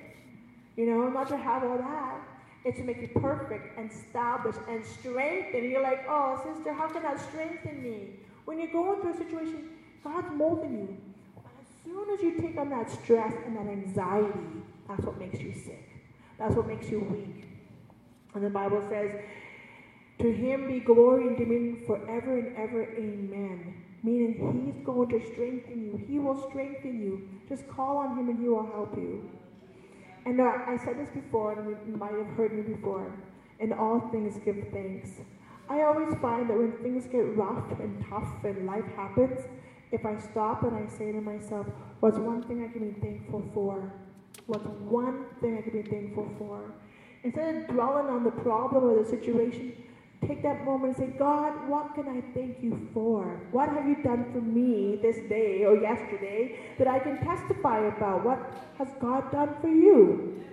you 0.78 0.86
know, 0.86 1.10
not 1.10 1.28
to 1.28 1.36
have 1.36 1.66
all 1.66 1.78
that. 1.78 2.22
It's 2.64 2.78
to 2.78 2.84
make 2.86 3.02
you 3.02 3.10
perfect 3.10 3.78
and 3.78 3.92
established 3.92 4.60
and 4.70 4.84
strengthen. 4.86 5.70
You're 5.70 5.84
like, 5.84 6.06
oh, 6.08 6.42
sister, 6.46 6.74
how 6.74 6.88
can 6.88 7.04
that 7.04 7.20
strengthen 7.20 7.84
me? 7.84 8.12
When 8.46 8.58
you're 8.58 8.72
going 8.72 9.02
through 9.02 9.14
a 9.14 9.18
situation, 9.18 9.70
God's 10.02 10.32
molding 10.34 10.80
you. 10.80 10.98
But 11.36 11.52
as 11.62 11.68
soon 11.84 12.10
as 12.14 12.22
you 12.22 12.42
take 12.42 12.58
on 12.58 12.70
that 12.70 12.90
stress 12.90 13.34
and 13.46 13.58
that 13.58 13.68
anxiety, 13.68 14.64
that's 14.88 15.04
what 15.04 15.20
makes 15.20 15.42
you 15.42 15.54
sick. 15.54 15.90
That's 16.38 16.56
what 16.56 16.68
makes 16.68 16.90
you 16.90 17.02
weak. 17.02 17.50
And 18.34 18.46
the 18.46 18.50
Bible 18.50 18.82
says, 18.90 19.12
to 20.20 20.32
him 20.32 20.68
be 20.68 20.80
glory 20.80 21.28
and 21.28 21.38
dominion 21.38 21.84
forever 21.86 22.38
and 22.38 22.56
ever. 22.58 22.84
Amen 22.84 23.80
meaning 24.04 24.34
He's 24.66 24.86
going 24.86 25.10
to 25.10 25.26
strengthen 25.32 25.84
you. 25.84 26.06
He 26.08 26.20
will 26.20 26.50
strengthen 26.50 27.02
you. 27.02 27.28
Just 27.48 27.68
call 27.68 27.98
on 27.98 28.18
Him 28.18 28.30
and 28.30 28.40
He 28.40 28.48
will 28.48 28.66
help 28.66 28.96
you. 28.96 29.30
And 30.26 30.40
uh, 30.40 30.52
I 30.68 30.78
said 30.78 31.00
this 31.00 31.10
before, 31.10 31.54
and 31.54 31.76
you 31.88 31.98
might 31.98 32.12
have 32.12 32.28
heard 32.38 32.54
me 32.54 32.62
before. 32.62 33.12
In 33.60 33.74
all 33.74 34.10
things, 34.12 34.40
give 34.46 34.56
thanks. 34.72 35.10
I 35.70 35.82
always 35.82 36.14
find 36.22 36.50
that 36.50 36.58
when 36.58 36.74
things 36.82 37.06
get 37.08 37.38
rough 37.38 37.80
and 37.80 38.04
tough 38.10 38.44
and 38.44 38.66
life 38.66 38.86
happens, 38.96 39.40
if 39.92 40.06
I 40.06 40.18
stop 40.18 40.64
and 40.64 40.76
I 40.76 40.88
say 40.88 41.12
to 41.12 41.22
myself, 41.22 41.68
what's 42.00 42.18
one 42.18 42.44
thing 42.44 42.64
I 42.64 42.72
can 42.72 42.92
be 42.92 43.00
thankful 43.00 43.44
for? 43.54 43.92
What's 44.46 44.66
one 44.66 45.26
thing 45.42 45.58
I 45.58 45.62
can 45.62 45.82
be 45.82 45.90
thankful 45.90 46.30
for? 46.38 46.72
Instead 47.24 47.56
of 47.56 47.68
dwelling 47.68 48.08
on 48.08 48.24
the 48.24 48.32
problem 48.32 48.84
or 48.84 49.04
the 49.04 49.10
situation, 49.10 49.74
take 50.28 50.44
that 50.44 50.66
moment 50.66 50.98
and 50.98 51.12
say, 51.12 51.18
God, 51.18 51.68
what 51.70 51.96
can 51.96 52.08
I 52.08 52.22
thank 52.34 52.62
you 52.62 52.90
for? 52.94 53.42
What 53.52 53.70
have 53.70 53.88
you 53.88 54.02
done 54.04 54.32
for 54.34 54.42
me 54.42 55.00
this 55.02 55.18
day 55.30 55.66
or 55.66 55.76
yesterday 55.78 56.60
that 56.78 56.88
I 56.88 57.00
can 57.00 57.18
testify 57.20 57.88
about? 57.88 58.26
What 58.26 58.40
has 58.78 58.90
God 59.00 59.32
done 59.32 59.56
for 59.62 59.70
you? 59.70 60.44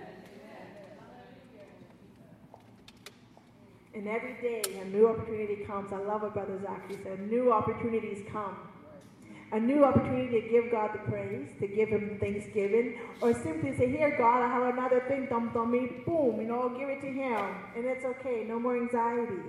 And 3.93 4.07
every 4.07 4.35
day 4.41 4.61
a 4.79 4.85
new 4.85 5.09
opportunity 5.09 5.63
comes. 5.65 5.91
I 5.91 5.97
love 5.97 6.21
what 6.21 6.33
Brother 6.33 6.59
Zachary 6.61 6.99
said. 7.03 7.31
New 7.31 7.51
opportunities 7.51 8.23
come 8.31 8.55
a 9.51 9.59
new 9.59 9.85
opportunity 9.85 10.41
to 10.41 10.49
give 10.49 10.71
God 10.71 10.91
the 10.93 10.99
praise, 11.09 11.49
to 11.59 11.67
give 11.67 11.89
Him 11.89 12.17
thanksgiving, 12.19 12.99
or 13.21 13.33
simply 13.33 13.75
say, 13.77 13.89
Here, 13.89 14.15
God, 14.17 14.41
I 14.41 14.47
have 14.47 14.73
another 14.73 15.03
thing 15.07 15.27
dumped 15.29 15.55
on 15.55 15.71
me. 15.71 16.03
Boom, 16.05 16.41
you 16.41 16.47
know, 16.47 16.69
give 16.77 16.89
it 16.89 17.01
to 17.01 17.07
Him. 17.07 17.55
And 17.75 17.85
it's 17.85 18.05
okay, 18.05 18.45
no 18.47 18.59
more 18.59 18.77
anxiety. 18.77 19.41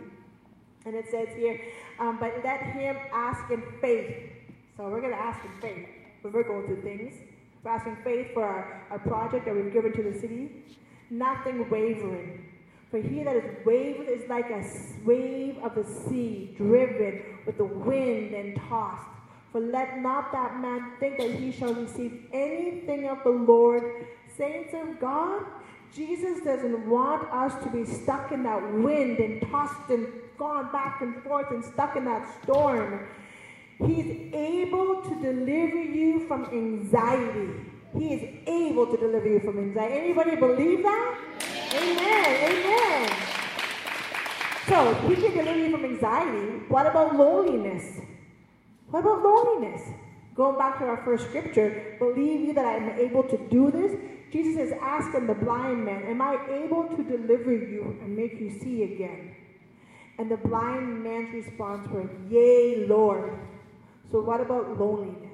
And 0.85 0.95
it 0.95 1.07
says 1.11 1.28
here, 1.37 1.61
um, 1.99 2.19
but 2.21 2.33
let 2.45 2.62
Him 2.62 2.97
ask 3.12 3.50
in 3.50 3.62
faith. 3.81 4.31
So 4.76 4.88
we're 4.88 5.00
going 5.00 5.12
to 5.12 5.21
ask 5.21 5.45
in 5.45 5.61
faith 5.61 5.88
when 6.23 6.33
we're 6.33 6.45
going 6.45 6.67
through 6.67 6.83
things. 6.83 7.14
We're 7.64 7.73
asking 7.73 7.99
faith 8.05 8.28
for 8.33 8.45
our, 8.45 8.87
our 8.90 8.99
project 9.00 9.47
that 9.47 9.55
we've 9.55 9.73
given 9.73 9.93
to 9.93 10.02
the 10.02 10.19
city. 10.19 10.64
Nothing 11.11 11.69
wavering. 11.69 12.45
For 12.90 13.00
he 13.00 13.23
that 13.25 13.37
is 13.37 13.67
wavered 13.67 14.09
is 14.09 14.28
like 14.28 14.49
a 14.50 14.64
wave 15.05 15.59
of 15.62 15.75
the 15.75 15.85
sea, 15.85 16.55
driven 16.57 17.23
with 17.45 17.59
the 17.59 17.64
wind 17.64 18.33
and 18.35 18.57
tossed. 18.69 19.17
For 19.52 19.61
let 19.61 20.00
not 20.00 20.31
that 20.33 20.61
man 20.61 20.93
think 21.00 21.19
that 21.19 21.31
he 21.31 21.52
shall 21.52 21.75
receive 21.75 22.26
anything 22.33 23.09
of 23.09 23.23
the 23.25 23.31
Lord. 23.31 23.83
Saints 24.37 24.75
of 24.75 25.00
God, 25.00 25.43
Jesus 25.95 26.40
doesn't 26.45 26.87
want 26.87 27.33
us 27.33 27.55
to 27.64 27.71
be 27.71 27.85
stuck 27.85 28.31
in 28.31 28.43
that 28.43 28.62
wind 28.75 29.19
and 29.19 29.40
tossed 29.50 29.90
and 29.90 30.07
gone 30.37 30.71
back 30.71 31.00
and 31.00 31.23
forth 31.23 31.50
and 31.50 31.64
stuck 31.64 31.97
in 31.97 32.05
that 32.05 32.28
storm. 32.43 33.07
He's 33.78 34.35
able 34.35 35.02
to 35.02 35.14
deliver 35.23 35.83
you 35.83 36.26
from 36.26 36.45
anxiety. 36.47 37.49
He 37.97 38.14
is 38.14 38.23
able 38.47 38.87
to 38.87 38.97
deliver 38.97 39.28
you 39.28 39.40
from 39.40 39.59
anxiety. 39.59 39.95
Anybody 39.95 40.37
believe 40.37 40.83
that? 40.83 41.19
Amen. 41.75 42.50
Amen. 42.50 43.11
So, 44.69 44.95
he 45.09 45.14
can 45.17 45.33
deliver 45.33 45.59
you 45.59 45.71
from 45.71 45.85
anxiety. 45.85 46.64
What 46.69 46.87
about 46.87 47.17
loneliness? 47.17 48.00
What 48.90 49.00
about 49.00 49.23
loneliness? 49.23 49.83
Going 50.35 50.57
back 50.57 50.78
to 50.78 50.85
our 50.85 51.02
first 51.04 51.26
scripture, 51.28 51.97
believe 51.99 52.40
you 52.40 52.54
that 52.54 52.64
I 52.64 52.76
am 52.76 52.99
able 52.99 53.25
to 53.25 53.37
do 53.49 53.71
this? 53.71 53.92
Jesus 54.33 54.68
is 54.68 54.73
asking 54.80 55.26
the 55.26 55.35
blind 55.35 55.85
man, 55.85 56.04
Am 56.04 56.23
I 56.23 56.38
able 56.50 56.85
to 56.97 57.02
deliver 57.02 57.52
you 57.52 57.99
and 58.00 58.16
make 58.16 58.38
you 58.40 58.50
see 58.61 58.85
again? 58.85 59.35
And 60.18 60.30
the 60.30 60.37
blind 60.37 61.02
man's 61.02 61.35
response 61.35 61.88
was, 61.90 62.09
Yea, 62.28 62.87
Lord. 62.88 63.38
So, 64.11 64.21
what 64.21 64.40
about 64.40 64.78
loneliness? 64.78 65.28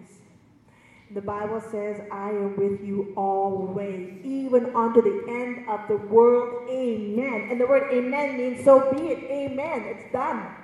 The 1.14 1.20
Bible 1.20 1.62
says, 1.70 2.00
I 2.10 2.30
am 2.30 2.56
with 2.56 2.84
you 2.84 3.12
always, 3.16 4.20
even 4.24 4.74
unto 4.74 5.00
the 5.00 5.24
end 5.28 5.68
of 5.68 5.86
the 5.86 5.96
world. 5.96 6.68
Amen. 6.68 7.48
And 7.50 7.60
the 7.60 7.66
word 7.66 7.92
amen 7.92 8.36
means 8.36 8.64
so 8.64 8.90
be 8.92 9.08
it. 9.08 9.18
Amen. 9.30 9.82
It's 9.84 10.12
done. 10.12 10.63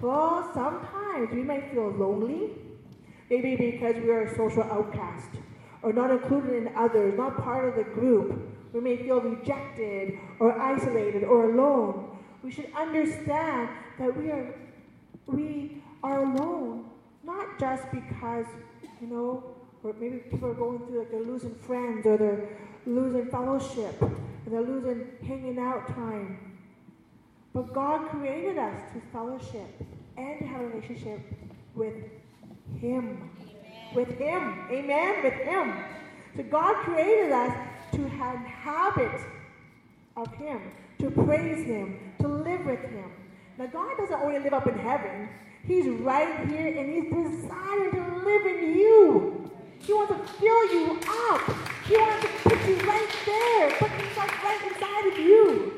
Well, 0.00 0.50
sometimes 0.54 1.30
we 1.30 1.42
might 1.42 1.70
feel 1.70 1.90
lonely, 1.90 2.52
maybe 3.28 3.54
because 3.54 3.96
we 3.96 4.10
are 4.10 4.22
a 4.22 4.34
social 4.34 4.62
outcast 4.62 5.28
or 5.82 5.92
not 5.92 6.10
included 6.10 6.54
in 6.54 6.74
others, 6.74 7.16
not 7.18 7.42
part 7.42 7.68
of 7.68 7.76
the 7.76 7.84
group. 7.84 8.40
We 8.72 8.80
may 8.80 8.96
feel 8.96 9.20
rejected 9.20 10.18
or 10.38 10.58
isolated 10.58 11.24
or 11.24 11.50
alone. 11.50 12.18
We 12.42 12.50
should 12.50 12.72
understand 12.74 13.68
that 13.98 14.16
we 14.16 14.30
are 14.30 14.54
we 15.26 15.82
are 16.02 16.24
alone, 16.24 16.86
not 17.22 17.58
just 17.58 17.84
because, 17.90 18.46
you 19.00 19.06
know, 19.06 19.44
or 19.82 19.92
maybe 19.94 20.18
people 20.18 20.48
are 20.48 20.54
going 20.54 20.78
through 20.86 21.00
like 21.00 21.10
they're 21.10 21.20
losing 21.20 21.54
friends 21.54 22.06
or 22.06 22.16
they're 22.16 22.48
losing 22.86 23.26
fellowship 23.26 24.00
or 24.00 24.10
they're 24.46 24.62
losing 24.62 25.06
hanging 25.26 25.58
out 25.58 25.88
time. 25.88 26.58
But 27.52 27.74
God 27.74 28.08
created 28.08 28.58
us 28.58 28.80
to 28.94 29.00
fellowship 29.12 29.82
and 30.20 30.38
to 30.40 30.46
have 30.46 30.60
a 30.60 30.66
relationship 30.66 31.20
with 31.74 31.94
Him. 32.80 33.30
Amen. 33.48 33.94
With 33.94 34.18
Him. 34.18 34.66
Amen? 34.70 35.24
With 35.24 35.34
Him. 35.34 35.74
So 36.36 36.42
God 36.44 36.74
created 36.84 37.32
us 37.32 37.56
to 37.94 38.08
have 38.08 38.36
habit 38.38 39.20
of 40.16 40.32
Him, 40.34 40.60
to 41.00 41.10
praise 41.10 41.66
Him, 41.66 41.98
to 42.20 42.28
live 42.28 42.64
with 42.66 42.80
Him. 42.80 43.10
Now, 43.58 43.66
God 43.66 43.96
doesn't 43.98 44.20
only 44.20 44.38
live 44.38 44.54
up 44.54 44.66
in 44.66 44.78
heaven, 44.78 45.28
He's 45.66 45.86
right 45.86 46.48
here 46.48 46.78
and 46.78 46.90
He's 46.90 47.12
desiring 47.12 47.90
to 47.92 48.16
live 48.24 48.46
in 48.46 48.74
you. 48.78 49.50
He 49.80 49.92
wants 49.92 50.12
to 50.12 50.32
fill 50.38 50.72
you 50.72 50.98
up. 51.30 51.40
He 51.86 51.96
wants 51.96 52.26
to 52.26 52.48
put 52.48 52.68
you 52.68 52.76
right 52.88 53.08
there, 53.26 53.70
put 53.78 53.90
Himself 53.90 54.44
right 54.44 54.72
inside 54.72 55.12
of 55.12 55.18
you. 55.18 55.72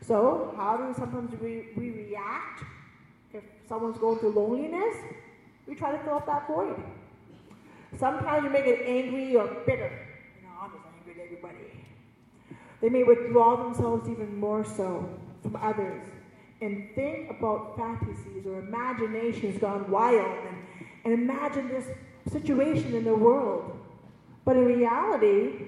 So, 0.00 0.54
how 0.56 0.76
do 0.78 0.94
sometimes 0.94 1.38
we, 1.40 1.68
we 1.76 1.90
react 1.90 2.57
someone's 3.68 3.98
going 3.98 4.18
through 4.18 4.30
loneliness? 4.30 4.96
We 5.66 5.74
try 5.74 5.92
to 5.92 5.98
fill 5.98 6.14
up 6.14 6.26
that 6.26 6.46
void. 6.46 6.82
Sometimes 7.98 8.44
you 8.44 8.50
may 8.50 8.64
get 8.64 8.80
angry 8.86 9.36
or 9.36 9.46
bitter. 9.66 9.90
You 10.36 10.46
know, 10.46 10.54
I'm 10.60 10.70
just 10.70 10.84
angry 10.96 11.20
at 11.22 11.26
everybody. 11.26 11.84
They 12.80 12.88
may 12.88 13.02
withdraw 13.02 13.56
themselves 13.56 14.08
even 14.08 14.38
more 14.38 14.64
so 14.64 15.08
from 15.42 15.56
others 15.56 16.02
and 16.60 16.88
think 16.94 17.30
about 17.30 17.76
fantasies 17.76 18.46
or 18.46 18.58
imaginations 18.60 19.58
gone 19.60 19.88
wild 19.90 20.38
and, 20.46 20.56
and 21.04 21.14
imagine 21.14 21.68
this 21.68 21.86
situation 22.30 22.94
in 22.94 23.04
the 23.04 23.14
world. 23.14 23.78
But 24.44 24.56
in 24.56 24.64
reality, 24.64 25.66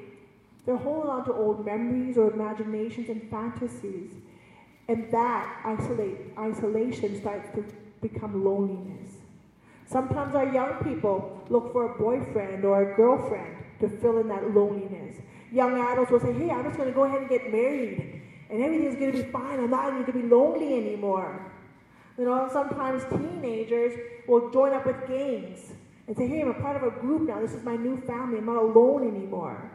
they're 0.66 0.76
holding 0.76 1.10
on 1.10 1.24
to 1.26 1.32
old 1.32 1.64
memories 1.64 2.16
or 2.16 2.32
imaginations 2.32 3.08
and 3.08 3.28
fantasies. 3.30 4.12
And 4.88 5.10
that 5.12 5.60
isolate, 5.64 6.16
isolation 6.36 7.20
starts 7.20 7.48
to 7.54 7.64
become 8.00 8.44
loneliness. 8.44 9.14
Sometimes 9.86 10.34
our 10.34 10.52
young 10.52 10.74
people 10.84 11.42
look 11.48 11.72
for 11.72 11.94
a 11.94 11.98
boyfriend 11.98 12.64
or 12.64 12.92
a 12.92 12.96
girlfriend 12.96 13.56
to 13.80 13.88
fill 13.88 14.18
in 14.18 14.28
that 14.28 14.54
loneliness. 14.54 15.16
Young 15.52 15.80
adults 15.80 16.10
will 16.10 16.20
say, 16.20 16.32
hey, 16.32 16.50
I'm 16.50 16.64
just 16.64 16.76
going 16.76 16.88
to 16.88 16.94
go 16.94 17.04
ahead 17.04 17.20
and 17.22 17.28
get 17.28 17.50
married 17.50 18.22
and 18.50 18.62
everything's 18.62 18.96
going 18.96 19.12
to 19.12 19.22
be 19.22 19.30
fine. 19.30 19.60
I'm 19.60 19.70
not 19.70 19.90
going 19.90 20.04
to 20.04 20.12
be 20.12 20.22
lonely 20.22 20.74
anymore. 20.74 21.52
You 22.18 22.24
know, 22.24 22.48
sometimes 22.52 23.02
teenagers 23.04 23.98
will 24.26 24.50
join 24.50 24.72
up 24.74 24.86
with 24.86 24.96
gangs 25.08 25.72
and 26.06 26.16
say, 26.16 26.26
hey, 26.26 26.42
I'm 26.42 26.48
a 26.48 26.54
part 26.54 26.76
of 26.76 26.82
a 26.82 26.90
group 27.00 27.28
now. 27.28 27.40
This 27.40 27.52
is 27.52 27.64
my 27.64 27.76
new 27.76 28.00
family. 28.02 28.38
I'm 28.38 28.46
not 28.46 28.56
alone 28.56 29.08
anymore. 29.08 29.70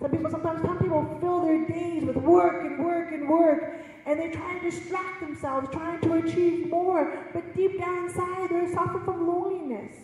Some 0.00 0.10
people, 0.10 0.30
sometimes 0.30 0.62
some 0.62 0.78
people 0.78 1.18
fill 1.20 1.44
their 1.44 1.66
days 1.66 2.04
with 2.04 2.16
work 2.16 2.64
and 2.64 2.84
work 2.84 3.12
and 3.12 3.28
work, 3.28 3.74
and 4.06 4.18
they 4.18 4.30
try 4.30 4.58
to 4.58 4.70
distract 4.70 5.20
themselves, 5.20 5.68
trying 5.70 6.00
to 6.00 6.14
achieve 6.14 6.68
more, 6.68 7.26
but 7.32 7.54
deep 7.54 7.78
down 7.78 8.06
inside, 8.06 8.48
they're 8.50 8.72
suffering 8.72 9.04
from 9.04 9.26
loneliness. 9.26 9.94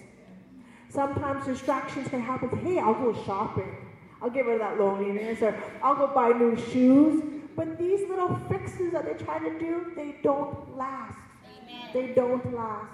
Sometimes 0.89 1.45
distractions 1.45 2.09
can 2.09 2.21
happen. 2.21 2.49
Hey, 2.59 2.79
I'll 2.79 2.95
go 2.95 3.13
shopping. 3.25 3.77
I'll 4.23 4.31
get 4.31 4.47
rid 4.47 4.55
of 4.55 4.61
that 4.61 4.79
loneliness, 4.79 5.43
or 5.43 5.55
I'll 5.83 5.97
go 5.97 6.07
buy 6.09 6.31
new 6.31 6.57
shoes. 6.71 7.23
But 7.55 7.79
these 7.79 8.09
little 8.09 8.39
fixes 8.49 8.93
that 8.93 9.05
they 9.05 9.25
try 9.25 9.39
to 9.39 9.59
do, 9.59 9.93
they 9.97 10.17
don't 10.23 10.77
last. 10.77 11.19
Amen. 11.47 11.91
They 11.93 12.15
don't 12.15 12.55
last. 12.55 12.93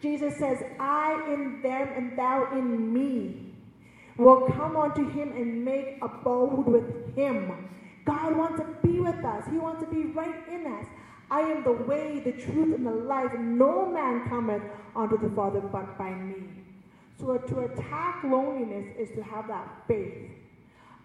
Jesus 0.00 0.36
says, 0.36 0.62
I 0.78 1.20
in 1.32 1.60
them 1.62 1.88
and 1.96 2.16
thou 2.16 2.50
in 2.52 2.92
me 2.92 3.54
will 4.16 4.48
come 4.50 4.76
unto 4.76 5.08
him 5.10 5.32
and 5.32 5.64
make 5.64 5.98
abode 6.02 6.66
with 6.66 7.16
him. 7.16 7.68
God 8.08 8.36
wants 8.38 8.58
to 8.60 8.66
be 8.82 9.00
with 9.00 9.22
us. 9.22 9.44
He 9.50 9.58
wants 9.58 9.82
to 9.84 9.90
be 9.90 10.04
right 10.06 10.48
in 10.50 10.66
us. 10.66 10.86
I 11.30 11.40
am 11.40 11.62
the 11.62 11.72
way, 11.72 12.20
the 12.24 12.32
truth, 12.32 12.74
and 12.74 12.86
the 12.86 12.90
life. 12.90 13.32
No 13.38 13.84
man 13.84 14.26
cometh 14.30 14.62
unto 14.96 15.18
the 15.18 15.28
Father 15.36 15.60
but 15.60 15.98
by 15.98 16.10
me. 16.10 16.36
So 17.20 17.36
to 17.36 17.60
attack 17.60 18.24
loneliness 18.24 18.86
is 18.98 19.10
to 19.14 19.22
have 19.22 19.46
that 19.48 19.68
faith. 19.86 20.30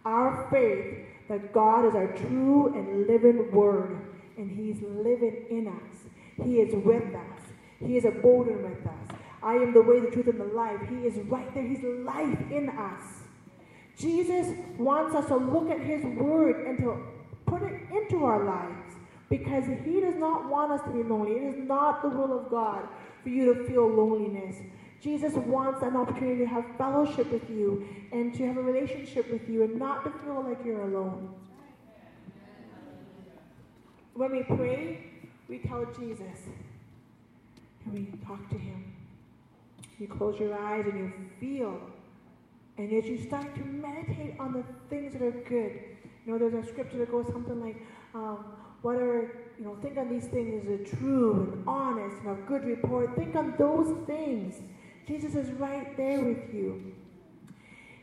Our 0.06 0.48
faith 0.50 1.06
that 1.28 1.52
God 1.54 1.86
is 1.86 1.96
our 1.96 2.16
true 2.16 2.74
and 2.74 3.06
living 3.06 3.52
word, 3.52 3.98
and 4.38 4.50
He's 4.50 4.82
living 4.82 5.46
in 5.50 5.68
us. 5.68 6.46
He 6.46 6.60
is 6.62 6.74
with 6.86 7.14
us. 7.14 7.42
He 7.86 7.98
is 7.98 8.06
abiding 8.06 8.64
with 8.64 8.88
us. 8.88 9.18
I 9.42 9.56
am 9.56 9.74
the 9.74 9.82
way, 9.82 10.00
the 10.00 10.10
truth, 10.10 10.28
and 10.28 10.40
the 10.40 10.46
life. 10.46 10.80
He 10.88 11.06
is 11.06 11.18
right 11.28 11.54
there. 11.54 11.64
He's 11.64 11.84
life 11.84 12.40
in 12.50 12.70
us. 12.70 13.23
Jesus 13.98 14.56
wants 14.78 15.16
us 15.16 15.28
to 15.28 15.38
look 15.38 15.70
at 15.70 15.80
His 15.80 16.04
word 16.04 16.66
and 16.66 16.78
to 16.80 17.04
put 17.46 17.62
it 17.62 17.82
into 17.92 18.26
our 18.26 18.44
lives 18.44 18.96
because 19.30 19.66
He 19.86 20.00
does 20.00 20.16
not 20.16 20.50
want 20.50 20.72
us 20.72 20.82
to 20.86 20.90
be 20.90 21.04
lonely. 21.04 21.34
It 21.34 21.56
is 21.56 21.68
not 21.68 22.02
the 22.02 22.10
will 22.10 22.38
of 22.38 22.50
God 22.50 22.88
for 23.22 23.30
you 23.30 23.54
to 23.54 23.64
feel 23.66 23.88
loneliness. 23.88 24.58
Jesus 25.02 25.34
wants 25.34 25.84
an 25.84 25.98
opportunity 25.98 26.40
to 26.40 26.46
have 26.46 26.66
fellowship 26.78 27.32
with 27.32 27.50
you 27.50 27.86
and 28.12 28.34
to 28.36 28.48
have 28.48 28.58
a 28.58 28.62
relationship 28.62 29.30
with 29.32 29.50
you 29.50 29.64
and 29.64 29.78
not 29.78 30.04
to 30.06 30.12
feel 30.24 30.44
like 30.48 30.64
you're 30.66 30.84
alone. 30.84 31.34
When 34.14 34.32
we 34.32 34.44
pray, 34.44 35.06
we 35.50 35.58
tell 35.58 35.86
Jesus 35.86 36.48
and 37.86 37.94
we 37.94 38.08
talk 38.26 38.50
to 38.50 38.58
Him. 38.58 38.94
You 40.00 40.08
close 40.08 40.40
your 40.40 40.58
eyes 40.58 40.86
and 40.86 41.00
you 41.00 41.14
feel. 41.40 41.80
And 42.78 42.92
as 42.92 43.06
you 43.06 43.22
start 43.22 43.54
to 43.56 43.62
meditate 43.62 44.40
on 44.40 44.54
the 44.54 44.64
things 44.90 45.14
that 45.14 45.22
are 45.22 45.32
good, 45.32 45.80
you 46.26 46.32
know, 46.32 46.38
there's 46.38 46.54
a 46.54 46.68
scripture 46.68 46.98
that 47.00 47.12
goes 47.12 47.28
something 47.28 47.62
like, 47.62 47.78
um, 48.16 48.46
whatever, 48.82 49.32
you 49.60 49.66
know, 49.66 49.78
think 49.82 49.98
on 49.98 50.10
these 50.10 50.28
things 50.28 50.66
as 50.66 50.80
a 50.80 50.96
true 50.96 51.54
and 51.54 51.68
honest 51.68 52.16
and 52.18 52.30
of 52.30 52.46
good 52.48 52.66
report. 52.66 53.16
Think 53.16 53.36
on 53.36 53.54
those 53.58 53.96
things. 54.08 54.56
Jesus 55.08 55.36
is 55.36 55.52
right 55.54 55.96
there 55.98 56.24
with 56.24 56.54
you. 56.54 56.94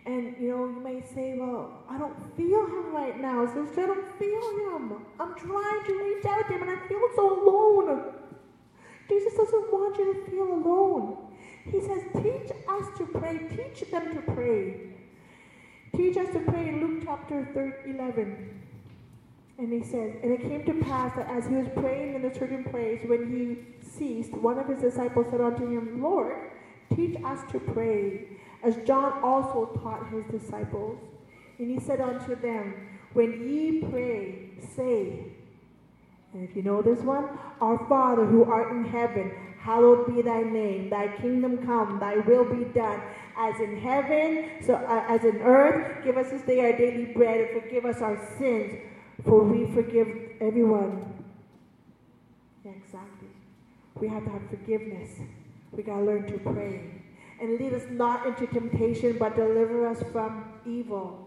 And 0.07 0.35
you 0.41 0.49
know, 0.49 0.67
you 0.67 0.81
may 0.83 1.03
say, 1.15 1.37
Well, 1.39 1.85
I 1.89 1.99
don't 1.99 2.17
feel 2.37 2.65
him 2.67 2.95
right 2.95 3.21
now. 3.21 3.47
Sister, 3.47 3.83
I 3.83 3.87
don't 3.87 4.19
feel 4.19 4.77
him. 4.77 5.07
I'm 5.19 5.35
trying 5.35 5.85
to 5.87 5.93
reach 5.93 6.25
out 6.25 6.47
to 6.49 6.55
him 6.55 6.63
and 6.63 6.71
I 6.71 6.89
feel 6.89 7.01
so 7.15 7.43
alone. 7.43 8.15
Jesus 9.09 9.35
doesn't 9.35 9.73
want 9.73 9.99
you 9.99 10.15
to 10.15 10.31
feel 10.31 10.45
alone. 10.45 11.30
He 11.65 11.81
says, 11.81 12.03
Teach 12.15 12.51
us 12.69 12.99
to 12.99 13.07
pray. 13.07 13.39
Teach 13.49 13.91
them 13.91 14.15
to 14.15 14.33
pray. 14.33 14.81
Teach 15.97 16.17
us 16.17 16.33
to 16.33 16.41
pray 16.41 16.69
in 16.69 16.81
Luke 16.81 17.03
chapter 17.05 17.49
11. 17.87 18.61
And 19.59 19.73
he 19.73 19.83
says, 19.83 20.15
And 20.23 20.33
it 20.33 20.41
came 20.41 20.65
to 20.65 20.85
pass 20.85 21.15
that 21.17 21.29
as 21.29 21.47
he 21.47 21.55
was 21.55 21.69
praying 21.77 22.15
in 22.15 22.25
a 22.25 22.35
certain 22.35 22.65
place, 22.65 23.03
when 23.05 23.31
he 23.31 23.87
ceased, 23.87 24.33
one 24.33 24.59
of 24.59 24.69
his 24.69 24.81
disciples 24.81 25.27
said 25.31 25.41
unto 25.41 25.67
him, 25.69 26.03
Lord, 26.03 26.37
Teach 26.95 27.17
us 27.25 27.39
to 27.53 27.61
pray, 27.61 28.27
as 28.63 28.77
John 28.87 29.23
also 29.23 29.79
taught 29.83 30.09
his 30.11 30.25
disciples. 30.41 30.99
And 31.59 31.71
he 31.71 31.79
said 31.79 32.01
unto 32.01 32.35
them, 32.35 32.75
When 33.13 33.49
ye 33.49 33.83
pray, 33.83 34.51
say, 34.75 35.27
and 36.33 36.49
if 36.49 36.55
you 36.57 36.63
know 36.63 36.81
this 36.81 37.01
one, 37.01 37.29
Our 37.61 37.87
Father 37.89 38.25
who 38.25 38.45
art 38.45 38.71
in 38.73 38.85
heaven, 38.85 39.33
hallowed 39.61 40.07
be 40.07 40.23
thy 40.23 40.43
name. 40.43 40.91
Thy 40.91 41.09
kingdom 41.19 41.59
come, 41.67 41.99
thy 42.01 42.17
will 42.17 42.45
be 42.45 42.65
done, 42.65 43.01
as 43.37 43.61
in 43.61 43.79
heaven, 43.79 44.51
so 44.65 44.75
uh, 44.75 45.05
as 45.09 45.25
in 45.25 45.37
earth. 45.43 46.03
Give 46.05 46.17
us 46.17 46.31
this 46.31 46.43
day 46.43 46.61
our 46.61 46.77
daily 46.77 47.07
bread, 47.07 47.51
and 47.51 47.63
forgive 47.63 47.85
us 47.85 48.01
our 48.01 48.19
sins, 48.39 48.79
for 49.25 49.43
we 49.45 49.73
forgive 49.73 50.09
everyone. 50.41 51.13
Yeah, 52.65 52.73
exactly. 52.73 53.29
We 53.97 54.09
have 54.09 54.25
to 54.25 54.31
have 54.31 54.49
forgiveness. 54.49 55.21
We 55.73 55.83
got 55.83 55.97
to 55.97 56.05
learn 56.05 56.27
to 56.33 56.39
pray. 56.39 57.03
And 57.41 57.59
lead 57.59 57.73
us 57.73 57.85
not 57.91 58.27
into 58.27 58.47
temptation, 58.47 59.17
but 59.19 59.37
deliver 59.37 59.87
us 59.87 60.03
from 60.13 60.45
evil. 60.67 61.27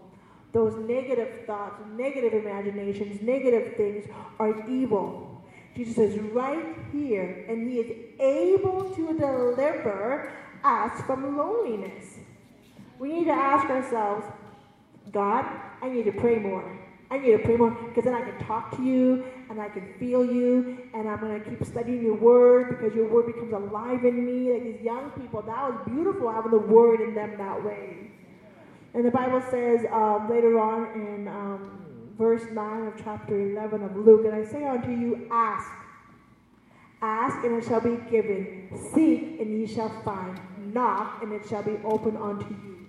Those 0.52 0.76
negative 0.88 1.46
thoughts, 1.46 1.82
negative 1.96 2.32
imaginations, 2.34 3.20
negative 3.20 3.76
things 3.76 4.04
are 4.38 4.68
evil. 4.68 5.33
Jesus 5.76 5.98
is 5.98 6.18
right 6.32 6.64
here, 6.92 7.44
and 7.48 7.68
He 7.68 7.78
is 7.80 7.96
able 8.20 8.90
to 8.94 9.18
deliver 9.18 10.32
us 10.62 11.00
from 11.02 11.36
loneliness. 11.36 12.18
We 12.98 13.12
need 13.12 13.24
to 13.24 13.32
ask 13.32 13.68
ourselves, 13.68 14.24
God, 15.12 15.44
I 15.82 15.88
need 15.88 16.04
to 16.04 16.12
pray 16.12 16.38
more. 16.38 16.78
I 17.10 17.18
need 17.18 17.32
to 17.32 17.38
pray 17.38 17.56
more 17.56 17.70
because 17.70 18.04
then 18.04 18.14
I 18.14 18.22
can 18.22 18.38
talk 18.46 18.76
to 18.76 18.82
you 18.82 19.24
and 19.50 19.60
I 19.60 19.68
can 19.68 19.94
feel 19.98 20.24
you 20.24 20.78
and 20.94 21.08
I'm 21.08 21.20
going 21.20 21.40
to 21.42 21.48
keep 21.48 21.64
studying 21.64 22.02
your 22.02 22.14
word 22.14 22.70
because 22.70 22.94
your 22.94 23.08
word 23.08 23.26
becomes 23.26 23.52
alive 23.52 24.04
in 24.04 24.24
me. 24.24 24.52
Like 24.52 24.64
these 24.64 24.82
young 24.82 25.10
people, 25.10 25.42
that 25.42 25.70
was 25.70 25.80
beautiful 25.86 26.32
having 26.32 26.50
the 26.50 26.58
word 26.58 27.00
in 27.00 27.14
them 27.14 27.36
that 27.36 27.62
way. 27.62 28.10
And 28.94 29.04
the 29.04 29.10
Bible 29.10 29.42
says 29.50 29.84
um, 29.92 30.28
later 30.30 30.58
on 30.58 31.00
in 31.00 31.28
um, 31.28 31.83
verse 32.18 32.44
9 32.50 32.86
of 32.86 32.94
chapter 33.02 33.50
11 33.50 33.82
of 33.82 33.96
Luke, 33.96 34.24
and 34.24 34.34
I 34.34 34.44
say 34.44 34.64
unto 34.64 34.90
you, 34.90 35.28
ask. 35.30 35.70
Ask 37.02 37.44
and 37.44 37.62
it 37.62 37.66
shall 37.66 37.80
be 37.80 37.96
given. 38.10 38.68
Seek 38.94 39.40
and 39.40 39.60
ye 39.60 39.66
shall 39.66 39.90
find. 40.02 40.38
Knock 40.72 41.22
and 41.22 41.32
it 41.32 41.46
shall 41.48 41.62
be 41.62 41.76
opened 41.84 42.16
unto 42.16 42.48
you. 42.48 42.86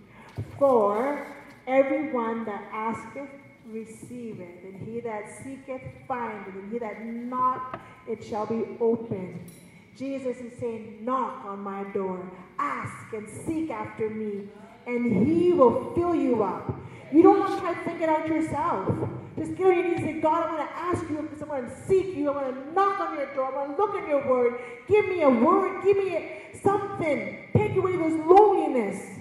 For 0.57 1.27
everyone 1.67 2.45
that 2.45 2.63
asketh 2.71 3.29
receiveth, 3.67 4.63
and 4.63 4.87
he 4.87 4.99
that 5.01 5.23
seeketh 5.43 5.81
findeth, 6.07 6.53
and 6.55 6.71
he 6.71 6.79
that 6.79 7.03
knocketh 7.03 7.81
it 8.07 8.23
shall 8.23 8.45
be 8.45 8.63
opened. 8.79 9.51
Jesus 9.97 10.37
is 10.37 10.57
saying, 10.59 10.99
knock 11.01 11.45
on 11.45 11.59
my 11.61 11.83
door, 11.85 12.29
ask 12.59 13.13
and 13.13 13.27
seek 13.29 13.71
after 13.71 14.09
me, 14.09 14.47
and 14.85 15.25
he 15.25 15.53
will 15.53 15.93
fill 15.95 16.13
you 16.13 16.43
up. 16.43 16.75
You 17.11 17.23
don't 17.23 17.41
have 17.41 17.55
to 17.55 17.59
try 17.61 17.73
to 17.73 17.83
think 17.83 18.01
it 18.01 18.09
out 18.09 18.27
yourself. 18.27 19.09
Just 19.37 19.55
get 19.55 19.67
on 19.67 19.75
your 19.75 19.83
knees 19.83 19.97
and 19.97 20.05
say, 20.05 20.21
God, 20.21 20.43
I'm 20.43 20.55
going 20.55 20.67
to 20.67 20.75
ask 20.75 21.09
you 21.09 21.17
I'm 21.17 21.47
going 21.47 21.65
to 21.65 21.85
seek 21.87 22.15
you. 22.15 22.29
I'm 22.29 22.33
going 22.33 22.53
to 22.53 22.73
knock 22.73 22.99
on 22.99 23.17
your 23.17 23.33
door. 23.35 23.47
I'm 23.47 23.53
going 23.53 23.75
to 23.75 23.77
look 23.77 24.03
in 24.03 24.09
your 24.09 24.27
word. 24.27 24.59
Give 24.87 25.07
me 25.07 25.21
a 25.21 25.29
word. 25.29 25.83
Give 25.83 25.97
me 25.97 26.41
something. 26.63 27.49
Take 27.55 27.75
away 27.75 27.97
this 27.97 28.13
loneliness. 28.25 29.19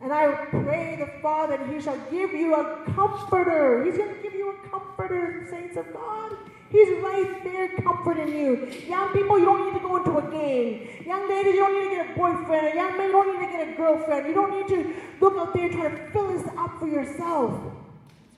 And 0.00 0.12
I 0.12 0.32
pray 0.50 0.96
the 0.96 1.20
Father, 1.22 1.58
He 1.66 1.80
shall 1.80 1.98
give 2.10 2.32
you 2.32 2.54
a 2.54 2.84
comforter. 2.94 3.84
He's 3.84 3.96
going 3.96 4.14
to 4.14 4.22
give 4.22 4.34
you 4.34 4.50
a 4.50 4.68
comforter, 4.68 5.46
saints 5.50 5.76
of 5.78 5.90
God. 5.92 6.36
He's 6.74 6.88
right 7.04 7.44
there 7.44 7.68
comforting 7.84 8.36
you. 8.36 8.68
Young 8.88 9.12
people, 9.12 9.38
you 9.38 9.44
don't 9.44 9.64
need 9.64 9.80
to 9.80 9.86
go 9.86 9.96
into 9.96 10.18
a 10.18 10.22
gang. 10.28 11.06
Young 11.06 11.28
ladies, 11.28 11.54
you 11.54 11.60
don't 11.60 11.72
need 11.72 11.88
to 11.90 12.02
get 12.02 12.10
a 12.10 12.18
boyfriend. 12.18 12.74
Young 12.74 12.96
men, 12.98 13.06
you 13.06 13.12
don't 13.12 13.40
need 13.40 13.46
to 13.46 13.52
get 13.52 13.68
a 13.68 13.76
girlfriend. 13.76 14.26
You 14.26 14.34
don't 14.34 14.50
need 14.58 14.66
to 14.74 14.94
look 15.20 15.36
out 15.36 15.54
there 15.54 15.66
and 15.66 15.72
try 15.72 15.88
to 15.88 16.10
fill 16.10 16.32
this 16.36 16.48
up 16.58 16.76
for 16.80 16.88
yourself. 16.88 17.62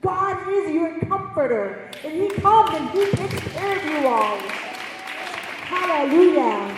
God 0.03 0.47
is 0.53 0.71
your 0.71 0.99
comforter. 0.99 1.89
And 2.03 2.13
He 2.13 2.29
comes 2.29 2.77
and 2.77 2.89
He 2.91 3.09
takes 3.09 3.39
care 3.53 3.75
of 3.75 3.85
you 3.85 4.07
all. 4.07 4.37
Hallelujah. 5.65 6.77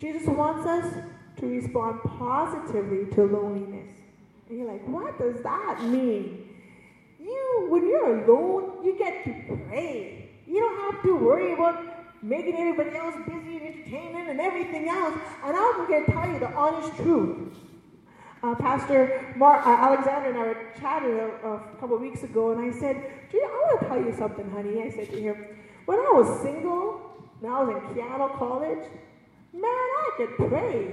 Jesus 0.00 0.28
wants 0.28 0.68
us 0.68 0.94
to 1.38 1.46
respond 1.46 2.00
positively 2.16 3.12
to 3.16 3.24
loneliness. 3.24 3.88
And 4.48 4.58
you're 4.58 4.70
like, 4.70 4.86
what 4.86 5.18
does 5.18 5.42
that 5.42 5.82
mean? 5.82 6.51
You, 7.22 7.66
when 7.68 7.86
you're 7.86 8.24
alone, 8.24 8.84
you 8.84 8.98
get 8.98 9.24
to 9.24 9.58
pray. 9.68 10.30
You 10.46 10.60
don't 10.60 10.92
have 10.92 11.02
to 11.04 11.16
worry 11.16 11.52
about 11.54 11.84
making 12.22 12.56
everybody 12.56 12.96
else 12.96 13.14
busy 13.26 13.58
and 13.58 13.66
entertaining 13.66 14.28
and 14.28 14.40
everything 14.40 14.88
else. 14.88 15.14
And 15.44 15.56
I'm 15.56 15.86
going 15.86 16.04
to 16.04 16.12
tell 16.12 16.28
you 16.28 16.38
the 16.40 16.52
honest 16.52 16.96
truth. 16.96 17.54
Uh, 18.42 18.56
Pastor 18.56 19.32
Mark, 19.36 19.64
uh, 19.64 19.70
Alexander 19.70 20.30
and 20.30 20.38
I 20.38 20.46
were 20.48 20.66
chatting 20.80 21.12
a, 21.20 21.26
a 21.26 21.58
couple 21.78 21.94
of 21.94 22.02
weeks 22.02 22.24
ago, 22.24 22.50
and 22.50 22.60
I 22.60 22.76
said, 22.76 22.96
Gina, 23.30 23.44
I 23.44 23.48
want 23.48 23.80
to 23.80 23.86
tell 23.86 24.00
you 24.04 24.14
something, 24.18 24.50
honey. 24.50 24.82
I 24.82 24.90
said 24.90 25.10
to 25.10 25.20
him, 25.20 25.46
when 25.84 25.98
I 25.98 26.10
was 26.12 26.42
single, 26.42 27.00
when 27.38 27.52
I 27.52 27.62
was 27.62 27.68
in 27.68 27.94
piano 27.94 28.28
college, 28.36 28.84
man, 29.52 29.62
I 29.64 30.10
could 30.16 30.36
pray. 30.48 30.86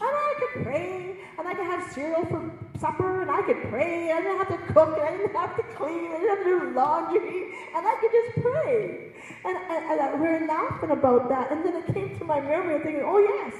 I 0.00 0.34
could 0.38 0.62
pray, 0.64 1.16
and 1.38 1.46
I 1.46 1.52
could 1.52 1.66
have 1.66 1.92
cereal 1.92 2.24
for 2.24 2.50
supper, 2.80 3.22
and 3.22 3.30
I 3.30 3.42
could 3.42 3.62
pray. 3.70 4.12
I 4.12 4.20
didn't 4.20 4.38
have 4.38 4.48
to 4.48 4.72
cook, 4.72 4.98
I 4.98 5.16
didn't 5.16 5.34
have 5.34 5.56
to 5.56 5.62
clean, 5.76 6.12
I 6.12 6.18
didn't 6.18 6.28
have 6.28 6.38
to 6.38 6.44
do 6.44 6.70
laundry, 6.74 7.54
and 7.74 7.86
I 7.86 7.96
could 8.00 8.10
just 8.12 8.40
pray. 8.42 9.12
And, 9.44 9.56
and, 9.56 10.00
and 10.00 10.20
we 10.20 10.28
were 10.28 10.46
laughing 10.46 10.90
about 10.90 11.28
that, 11.28 11.50
and 11.52 11.64
then 11.64 11.76
it 11.76 11.92
came 11.92 12.18
to 12.18 12.24
my 12.24 12.40
memory 12.40 12.82
thinking, 12.82 13.04
oh 13.04 13.18
yes, 13.18 13.54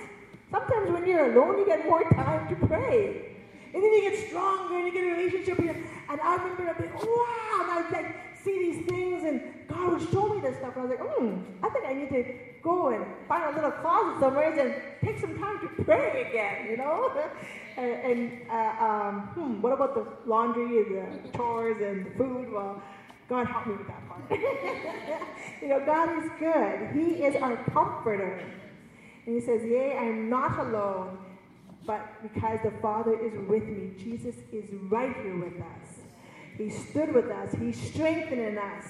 sometimes 0.51 0.91
when 0.91 1.07
you're 1.07 1.33
alone, 1.33 1.59
you 1.59 1.67
get 1.67 1.85
more 1.87 2.03
time 2.11 2.49
to 2.49 2.67
pray. 2.67 3.37
And 3.75 3.83
then 3.83 3.93
you 3.93 4.11
get 4.11 4.29
stronger, 4.29 4.77
and 4.77 4.87
you 4.87 4.93
get 4.93 5.05
a 5.05 5.11
relationship, 5.15 5.59
and 5.59 6.21
I 6.21 6.37
remember 6.37 6.75
being, 6.79 6.95
wow, 6.95 7.61
and 7.63 7.71
I 7.71 7.83
was 7.83 7.93
like, 7.93 8.28
see 8.49 8.73
these 8.73 8.87
things, 8.87 9.25
and 9.25 9.43
God 9.69 9.93
would 9.93 10.11
show 10.11 10.29
me 10.35 10.41
this 10.41 10.57
stuff. 10.57 10.77
And 10.77 10.83
I 10.83 10.87
was 10.87 10.99
like, 10.99 11.09
hmm, 11.09 11.65
I 11.65 11.69
think 11.71 11.85
I 11.87 11.93
need 11.93 12.11
to 12.11 12.35
go 12.63 12.89
and 12.89 13.05
find 13.29 13.45
a 13.45 13.55
little 13.55 13.71
closet 13.71 14.21
somewhere 14.21 14.59
and 14.59 14.75
take 15.05 15.21
some 15.21 15.39
time 15.39 15.61
to 15.61 15.85
pray 15.85 16.29
again, 16.29 16.71
you 16.71 16.77
know? 16.77 17.13
and, 17.77 17.93
and 17.93 18.51
uh, 18.51 18.85
um, 18.85 19.21
hmm, 19.35 19.63
what 19.63 19.73
about 19.73 19.95
the 19.95 20.07
laundry 20.29 20.79
and 20.79 21.25
the 21.25 21.37
chores 21.37 21.77
and 21.83 22.07
the 22.07 22.11
food? 22.17 22.53
Well, 22.53 22.83
God 23.29 23.47
help 23.47 23.67
me 23.67 23.75
with 23.75 23.87
that 23.87 24.09
part. 24.09 24.31
you 25.63 25.69
know, 25.69 25.85
God 25.85 26.25
is 26.25 26.31
good. 26.39 26.91
He 26.95 27.25
is 27.25 27.37
our 27.37 27.57
comforter. 27.71 28.41
And 29.27 29.35
he 29.35 29.41
says, 29.41 29.63
Yea, 29.63 29.99
I 29.99 30.05
am 30.05 30.31
not 30.31 30.59
alone, 30.59 31.19
but 31.87 32.01
because 32.23 32.59
the 32.65 32.73
Father 32.81 33.13
is 33.13 33.33
with 33.47 33.65
me. 33.65 33.93
Jesus 33.99 34.35
is 34.51 34.65
right 34.89 35.15
here 35.17 35.39
with 35.39 35.61
us. 35.61 35.98
He 36.59 36.71
stood 36.71 37.15
with 37.15 37.31
us. 37.31 37.55
He's 37.55 37.81
strengthening 37.81 38.59
us, 38.59 38.85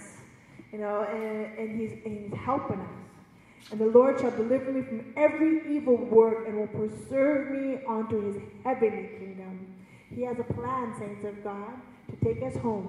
you 0.72 0.78
know, 0.78 1.02
and, 1.02 1.58
and, 1.58 1.78
he's, 1.78 1.92
and 2.04 2.30
he's 2.30 2.40
helping 2.40 2.80
us. 2.80 3.70
And 3.70 3.78
the 3.78 3.86
Lord 3.86 4.18
shall 4.18 4.30
deliver 4.30 4.72
me 4.72 4.82
from 4.82 5.12
every 5.16 5.76
evil 5.76 5.96
work 5.96 6.48
and 6.48 6.56
will 6.56 6.66
preserve 6.68 7.50
me 7.50 7.80
unto 7.86 8.32
his 8.32 8.42
heavenly 8.64 9.10
kingdom. 9.18 9.74
He 10.14 10.22
has 10.22 10.38
a 10.38 10.52
plan, 10.54 10.94
saints 10.98 11.24
of 11.26 11.44
God, 11.44 11.72
to 12.10 12.24
take 12.24 12.42
us 12.42 12.56
home. 12.62 12.88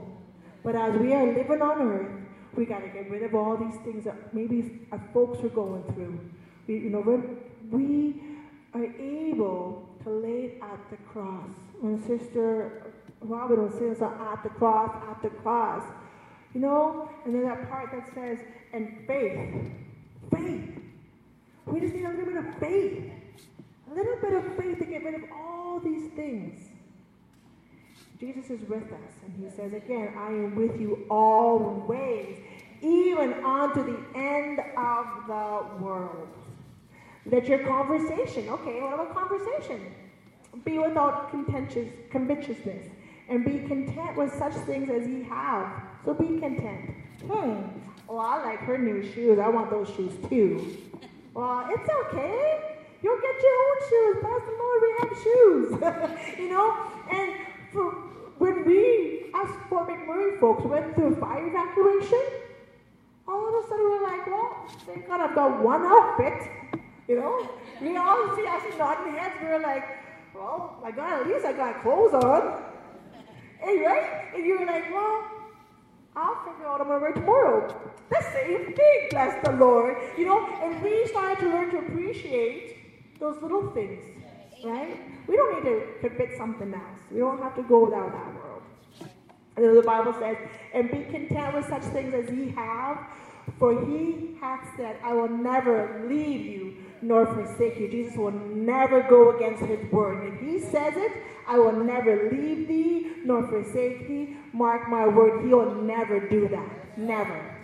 But 0.64 0.76
as 0.76 0.98
we 0.98 1.14
are 1.14 1.26
living 1.26 1.62
on 1.62 1.82
earth, 1.82 2.12
we 2.56 2.66
got 2.66 2.80
to 2.80 2.88
get 2.88 3.10
rid 3.12 3.24
of 3.24 3.36
all 3.36 3.58
these 3.58 3.80
things 3.84 4.06
that 4.06 4.34
maybe 4.34 4.88
our 4.92 5.02
folks 5.14 5.44
are 5.44 5.50
going 5.50 5.84
through. 5.94 6.20
We, 6.68 6.76
you 6.76 6.90
know, 6.90 7.24
we 7.70 8.22
are 8.74 8.86
able 8.86 9.90
to 10.04 10.10
lay 10.10 10.58
at 10.62 10.80
the 10.90 10.98
cross. 11.12 11.50
When 11.82 12.02
Sister 12.06 12.94
Robert 13.22 13.72
so 13.98 14.06
at 14.06 14.44
the 14.44 14.50
cross, 14.50 14.96
at 15.10 15.22
the 15.22 15.30
cross. 15.30 15.84
You 16.54 16.62
know? 16.62 17.10
And 17.26 17.36
then 17.36 17.44
that 17.44 17.70
part 17.70 17.92
that 17.92 18.14
says, 18.14 18.40
and 18.74 19.04
faith. 19.08 19.72
Faith. 20.32 20.82
We 21.66 21.80
just 21.80 21.94
need 21.94 22.06
a 22.06 22.10
little 22.10 22.26
bit 22.26 22.38
of 22.38 22.60
faith. 22.60 23.12
A 23.92 23.94
little 23.94 24.16
bit 24.22 24.34
of 24.34 24.58
faith 24.58 24.80
to 24.80 24.86
get 24.86 25.04
rid 25.04 25.16
of 25.16 25.24
all 25.34 25.80
these 25.80 26.12
things. 26.12 26.70
Jesus 28.20 28.50
is 28.50 28.68
with 28.68 28.84
us, 28.84 29.14
and 29.26 29.34
he 29.42 29.50
says 29.50 29.72
again, 29.74 30.14
I 30.18 30.28
am 30.28 30.56
with 30.56 30.80
you 30.80 31.06
always, 31.10 32.38
even 32.82 33.34
unto 33.46 33.82
the 33.82 33.98
end 34.14 34.60
of 34.78 35.06
the 35.28 35.84
world. 35.84 36.28
Let 37.26 37.48
your 37.48 37.60
conversation, 37.60 38.50
okay, 38.50 38.82
what 38.82 38.94
about 38.94 39.14
conversation? 39.16 39.94
Be 40.66 40.80
without 40.80 41.30
contentious, 41.32 41.88
covetousness 42.12 42.88
and 43.30 43.46
be 43.46 43.60
content 43.68 44.18
with 44.18 44.34
such 44.38 44.54
things 44.66 44.90
as 44.90 45.08
ye 45.08 45.24
have. 45.24 45.72
So 46.04 46.14
be 46.14 46.40
content. 46.40 46.92
Hmm. 47.28 47.62
Well, 48.08 48.20
I 48.20 48.44
like 48.44 48.60
her 48.60 48.78
new 48.78 49.04
shoes. 49.14 49.38
I 49.38 49.48
want 49.50 49.70
those 49.70 49.88
shoes 49.96 50.14
too. 50.30 50.78
Well, 51.34 51.68
it's 51.70 51.90
okay. 52.08 52.60
You'll 53.02 53.22
get 53.22 53.42
your 53.42 53.56
own 53.66 53.78
shoes. 53.90 54.18
Bless 54.22 54.42
the 54.46 54.56
Lord, 54.58 54.82
we 54.82 54.92
have 55.00 55.24
shoes. 55.24 56.38
you 56.40 56.50
know? 56.50 56.92
And 57.12 57.34
for 57.72 57.92
when 58.40 58.66
we, 58.66 59.32
as 59.36 59.50
Fort 59.70 59.88
McMurray 59.88 60.40
folks, 60.40 60.64
went 60.66 60.96
through 60.96 61.16
fire 61.18 61.48
evacuation, 61.48 62.24
all 63.28 63.48
of 63.48 63.64
a 63.64 63.68
sudden 63.70 63.86
we're 63.86 64.04
like, 64.04 64.28
well, 64.28 64.66
thank 64.86 65.08
God 65.08 65.22
I've 65.22 65.36
got 65.36 65.62
one 65.62 65.84
outfit. 65.84 66.50
You 67.08 67.16
know? 67.18 67.50
We 67.80 67.96
all 67.96 68.36
see 68.36 68.46
us 68.48 68.64
nodding 68.78 69.14
heads. 69.14 69.36
We 69.42 69.48
are 69.48 69.60
like, 69.60 69.84
well, 70.34 70.80
my 70.82 70.92
God, 70.92 71.22
at 71.22 71.28
least 71.28 71.46
I 71.46 71.54
got 71.54 71.82
clothes 71.82 72.14
on. 72.14 72.64
Hey, 73.60 73.80
right? 73.86 74.34
And 74.36 74.46
you're 74.46 74.66
like, 74.66 74.92
well, 74.94 75.26
I'll 76.16 76.44
figure 76.46 76.68
out 76.68 76.82
I'm 76.82 76.88
to 76.88 76.98
wear 77.00 77.12
tomorrow. 77.12 77.92
The 78.10 78.22
same 78.34 78.74
thing, 78.74 79.08
bless 79.12 79.46
the 79.46 79.52
Lord. 79.54 79.98
You 80.18 80.26
know, 80.26 80.48
and 80.64 80.82
we 80.82 81.08
started 81.08 81.40
to 81.40 81.50
learn 81.50 81.70
to 81.72 81.78
appreciate 81.80 83.20
those 83.20 83.42
little 83.42 83.70
things, 83.72 84.04
right? 84.64 85.00
We 85.28 85.36
don't 85.36 85.64
need 85.64 85.70
to 85.70 86.10
commit 86.10 86.38
something 86.38 86.74
else. 86.74 87.00
We 87.12 87.20
don't 87.20 87.42
have 87.42 87.56
to 87.56 87.64
go 87.64 87.90
down 87.90 88.12
that 88.12 88.34
road. 88.44 88.62
And 89.58 89.78
the 89.78 89.82
Bible 89.82 90.14
says, 90.20 90.38
and 90.74 90.90
be 90.90 91.04
content 91.12 91.54
with 91.54 91.68
such 91.68 91.84
things 91.94 92.14
as 92.14 92.30
ye 92.34 92.50
have, 92.52 92.98
for 93.58 93.86
he 93.86 94.38
hath 94.40 94.66
said, 94.78 94.98
I 95.04 95.14
will 95.14 95.28
never 95.28 96.06
leave 96.08 96.46
you 96.46 96.76
nor 97.02 97.26
forsake 97.26 97.80
you. 97.80 97.90
Jesus 97.90 98.18
will 98.18 98.32
never 98.32 99.02
go 99.04 99.36
against 99.36 99.64
his 99.64 99.92
word. 99.92 100.34
If 100.34 100.40
he 100.42 100.60
says 100.60 100.94
it, 100.96 101.12
I 101.48 101.58
will 101.58 101.84
never 101.84 102.30
leave 102.32 102.68
thee 102.68 103.12
nor 103.24 103.48
forsake 103.48 104.08
thee. 104.08 104.38
Mark 104.54 104.90
my 104.90 105.08
word, 105.08 105.46
he 105.46 105.54
will 105.54 105.76
never 105.76 106.20
do 106.20 106.48
that. 106.50 106.98
Never. 106.98 107.56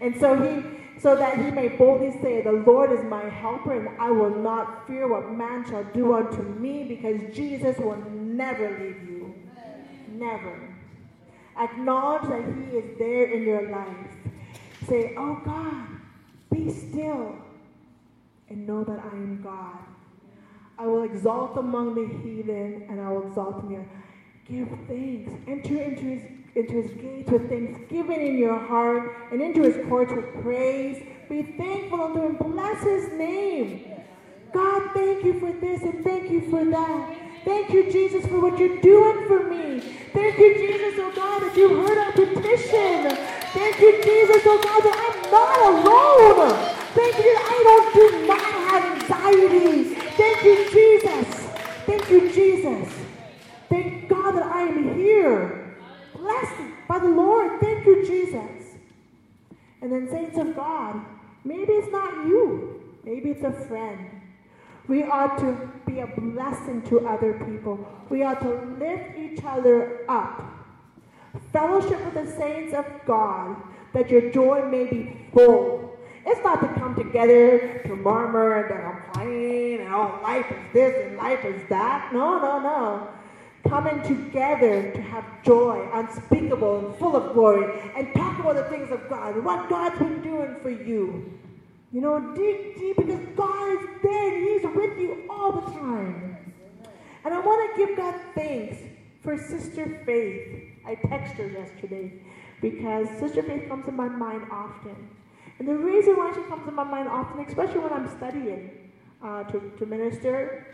And 0.00 0.18
so 0.20 0.36
he 0.36 0.62
so 0.98 1.14
that 1.14 1.36
he 1.36 1.50
may 1.50 1.68
boldly 1.68 2.10
say, 2.22 2.42
The 2.42 2.52
Lord 2.52 2.90
is 2.90 3.04
my 3.04 3.24
helper, 3.28 3.74
and 3.74 3.88
I 4.00 4.10
will 4.10 4.34
not 4.34 4.86
fear 4.86 5.06
what 5.08 5.30
man 5.32 5.64
shall 5.68 5.84
do 5.84 6.14
unto 6.14 6.42
me, 6.42 6.84
because 6.84 7.34
Jesus 7.34 7.76
will 7.78 8.02
never 8.10 8.70
leave 8.70 9.08
you. 9.08 9.34
Never. 10.08 10.74
Acknowledge 11.58 12.28
that 12.28 12.44
he 12.54 12.76
is 12.78 12.98
there 12.98 13.24
in 13.30 13.42
your 13.42 13.68
life. 13.68 14.10
Say, 14.88 15.14
Oh 15.18 15.40
God, 15.44 15.86
be 16.50 16.70
still 16.70 17.36
and 18.48 18.66
know 18.66 18.84
that 18.84 18.98
I 18.98 19.16
am 19.16 19.40
God. 19.42 19.78
I 20.78 20.86
will 20.86 21.04
exalt 21.04 21.56
among 21.56 21.94
the 21.94 22.06
heathen, 22.22 22.86
and 22.88 23.00
I 23.00 23.10
will 23.10 23.26
exalt 23.26 23.62
him 23.62 23.70
here. 23.70 23.88
Give 24.48 24.68
thanks. 24.86 25.32
Enter 25.48 25.82
into 25.82 26.02
his, 26.02 26.22
into 26.54 26.82
his 26.82 26.90
gates 26.92 27.30
with 27.30 27.48
thanksgiving 27.48 28.26
in 28.26 28.38
your 28.38 28.58
heart, 28.58 29.10
and 29.32 29.40
into 29.40 29.62
his 29.62 29.76
courts 29.88 30.12
with 30.12 30.42
praise. 30.42 31.02
Be 31.28 31.42
thankful 31.42 32.02
unto 32.02 32.20
him. 32.20 32.36
Bless 32.36 32.82
his 32.82 33.12
name. 33.12 33.90
God, 34.52 34.90
thank 34.94 35.24
you 35.24 35.40
for 35.40 35.52
this, 35.52 35.82
and 35.82 36.04
thank 36.04 36.30
you 36.30 36.48
for 36.50 36.64
that. 36.64 37.16
Thank 37.44 37.70
you, 37.70 37.90
Jesus, 37.90 38.26
for 38.26 38.40
what 38.40 38.58
you're 38.58 38.80
doing 38.80 39.26
for 39.26 39.44
me. 39.44 39.80
Thank 40.12 40.38
you, 40.38 40.54
Jesus, 40.54 40.98
oh 40.98 41.12
God, 41.14 41.42
that 41.42 41.56
you 41.56 41.68
heard 41.74 41.98
our 41.98 42.12
petition. 42.12 43.16
Thank 43.52 43.80
you, 43.80 44.02
Jesus, 44.02 44.42
oh 44.44 44.60
God, 44.62 44.82
that 44.82 44.96
I'm 45.06 45.30
not 45.30 45.86
alone. 45.86 46.65
I 47.18 47.62
don't 47.64 47.94
do 47.94 48.26
not 48.26 48.40
have 48.40 49.02
anxiety. 49.02 49.94
Thank 50.16 50.44
you, 50.44 50.70
Jesus. 50.70 51.46
Thank 51.86 52.10
you, 52.10 52.32
Jesus. 52.32 52.92
Thank 53.68 54.08
God 54.08 54.32
that 54.32 54.44
I 54.44 54.62
am 54.62 54.94
here. 54.96 55.76
Blessed 56.14 56.62
by 56.88 56.98
the 56.98 57.08
Lord. 57.08 57.60
Thank 57.60 57.86
you, 57.86 58.06
Jesus. 58.06 58.76
And 59.82 59.92
then, 59.92 60.08
saints 60.10 60.38
of 60.38 60.56
God, 60.56 61.00
maybe 61.44 61.72
it's 61.72 61.92
not 61.92 62.26
you. 62.26 62.82
Maybe 63.04 63.30
it's 63.30 63.44
a 63.44 63.52
friend. 63.52 64.10
We 64.88 65.04
ought 65.04 65.38
to 65.38 65.70
be 65.86 66.00
a 66.00 66.06
blessing 66.06 66.82
to 66.88 67.06
other 67.06 67.34
people. 67.44 67.86
We 68.08 68.22
ought 68.22 68.40
to 68.40 68.54
lift 68.78 69.18
each 69.18 69.40
other 69.44 70.04
up. 70.08 70.42
Fellowship 71.52 72.04
with 72.04 72.14
the 72.14 72.32
saints 72.36 72.74
of 72.74 72.84
God, 73.06 73.56
that 73.92 74.10
your 74.10 74.30
joy 74.30 74.68
may 74.68 74.86
be 74.86 75.16
full. 75.32 75.95
It's 76.26 76.42
not 76.42 76.60
to 76.60 76.80
come 76.80 76.96
together 76.96 77.82
to 77.86 77.94
murmur 77.94 78.56
and 78.56 78.68
to 78.68 78.82
complain 78.82 79.80
and 79.80 79.94
oh, 79.94 80.18
life 80.24 80.50
is 80.50 80.72
this 80.72 81.06
and 81.06 81.16
life 81.16 81.44
is 81.44 81.62
that. 81.68 82.12
No, 82.12 82.38
no, 82.40 82.58
no. 82.58 83.08
Coming 83.68 84.02
together 84.02 84.90
to 84.92 85.02
have 85.02 85.24
joy, 85.44 85.88
unspeakable 85.92 86.86
and 86.86 86.96
full 86.96 87.14
of 87.14 87.32
glory, 87.32 87.80
and 87.96 88.12
talk 88.14 88.40
about 88.40 88.56
the 88.56 88.64
things 88.64 88.90
of 88.90 89.08
God 89.08 89.36
and 89.36 89.44
what 89.44 89.68
God's 89.68 89.98
been 89.98 90.20
doing 90.22 90.56
for 90.62 90.70
you. 90.70 91.32
You 91.92 92.00
know, 92.00 92.20
deep, 92.34 92.76
deep, 92.76 92.96
because 92.96 93.20
God 93.36 93.80
is 93.80 93.88
there 94.02 94.40
He's 94.40 94.62
with 94.74 94.98
you 94.98 95.24
all 95.30 95.52
the 95.52 95.72
time. 95.72 96.36
And 97.24 97.34
I 97.34 97.38
want 97.38 97.74
to 97.74 97.86
give 97.86 97.96
God 97.96 98.14
thanks 98.34 98.78
for 99.22 99.38
Sister 99.38 100.02
Faith. 100.04 100.72
I 100.84 100.96
texted 100.96 101.36
her 101.36 101.46
yesterday 101.48 102.12
because 102.60 103.08
Sister 103.18 103.42
Faith 103.44 103.68
comes 103.68 103.86
in 103.86 103.94
my 103.94 104.08
mind 104.08 104.46
often. 104.50 104.96
And 105.58 105.68
the 105.68 105.74
reason 105.74 106.16
why 106.16 106.32
she 106.34 106.42
comes 106.48 106.64
to 106.66 106.72
my 106.72 106.84
mind 106.84 107.08
often, 107.08 107.40
especially 107.44 107.80
when 107.80 107.92
I'm 107.92 108.08
studying 108.16 108.92
uh, 109.22 109.44
to, 109.44 109.72
to 109.78 109.86
minister, 109.86 110.66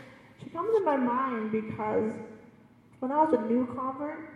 she 0.43 0.49
comes 0.49 0.75
to 0.77 0.83
my 0.83 0.97
mind 0.97 1.51
because 1.51 2.13
when 2.99 3.11
I 3.11 3.23
was 3.23 3.33
a 3.33 3.41
new 3.41 3.65
convert 3.75 4.29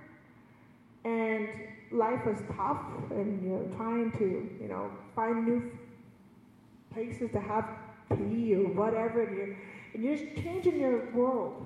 and 1.03 1.49
life 1.91 2.25
was 2.25 2.38
tough 2.55 2.81
and 3.12 3.41
you 3.41 3.49
know 3.49 3.75
trying 3.77 4.12
to 4.13 4.49
you 4.62 4.67
know 4.67 4.91
find 5.15 5.45
new 5.45 5.71
places 6.93 7.31
to 7.31 7.39
have 7.39 7.69
tea 8.15 8.55
or 8.55 8.67
whatever, 8.73 9.23
and 9.23 9.38
you're, 9.38 9.57
and 9.93 10.03
you're 10.03 10.17
just 10.17 10.43
changing 10.43 10.79
your 10.79 11.12
world. 11.12 11.65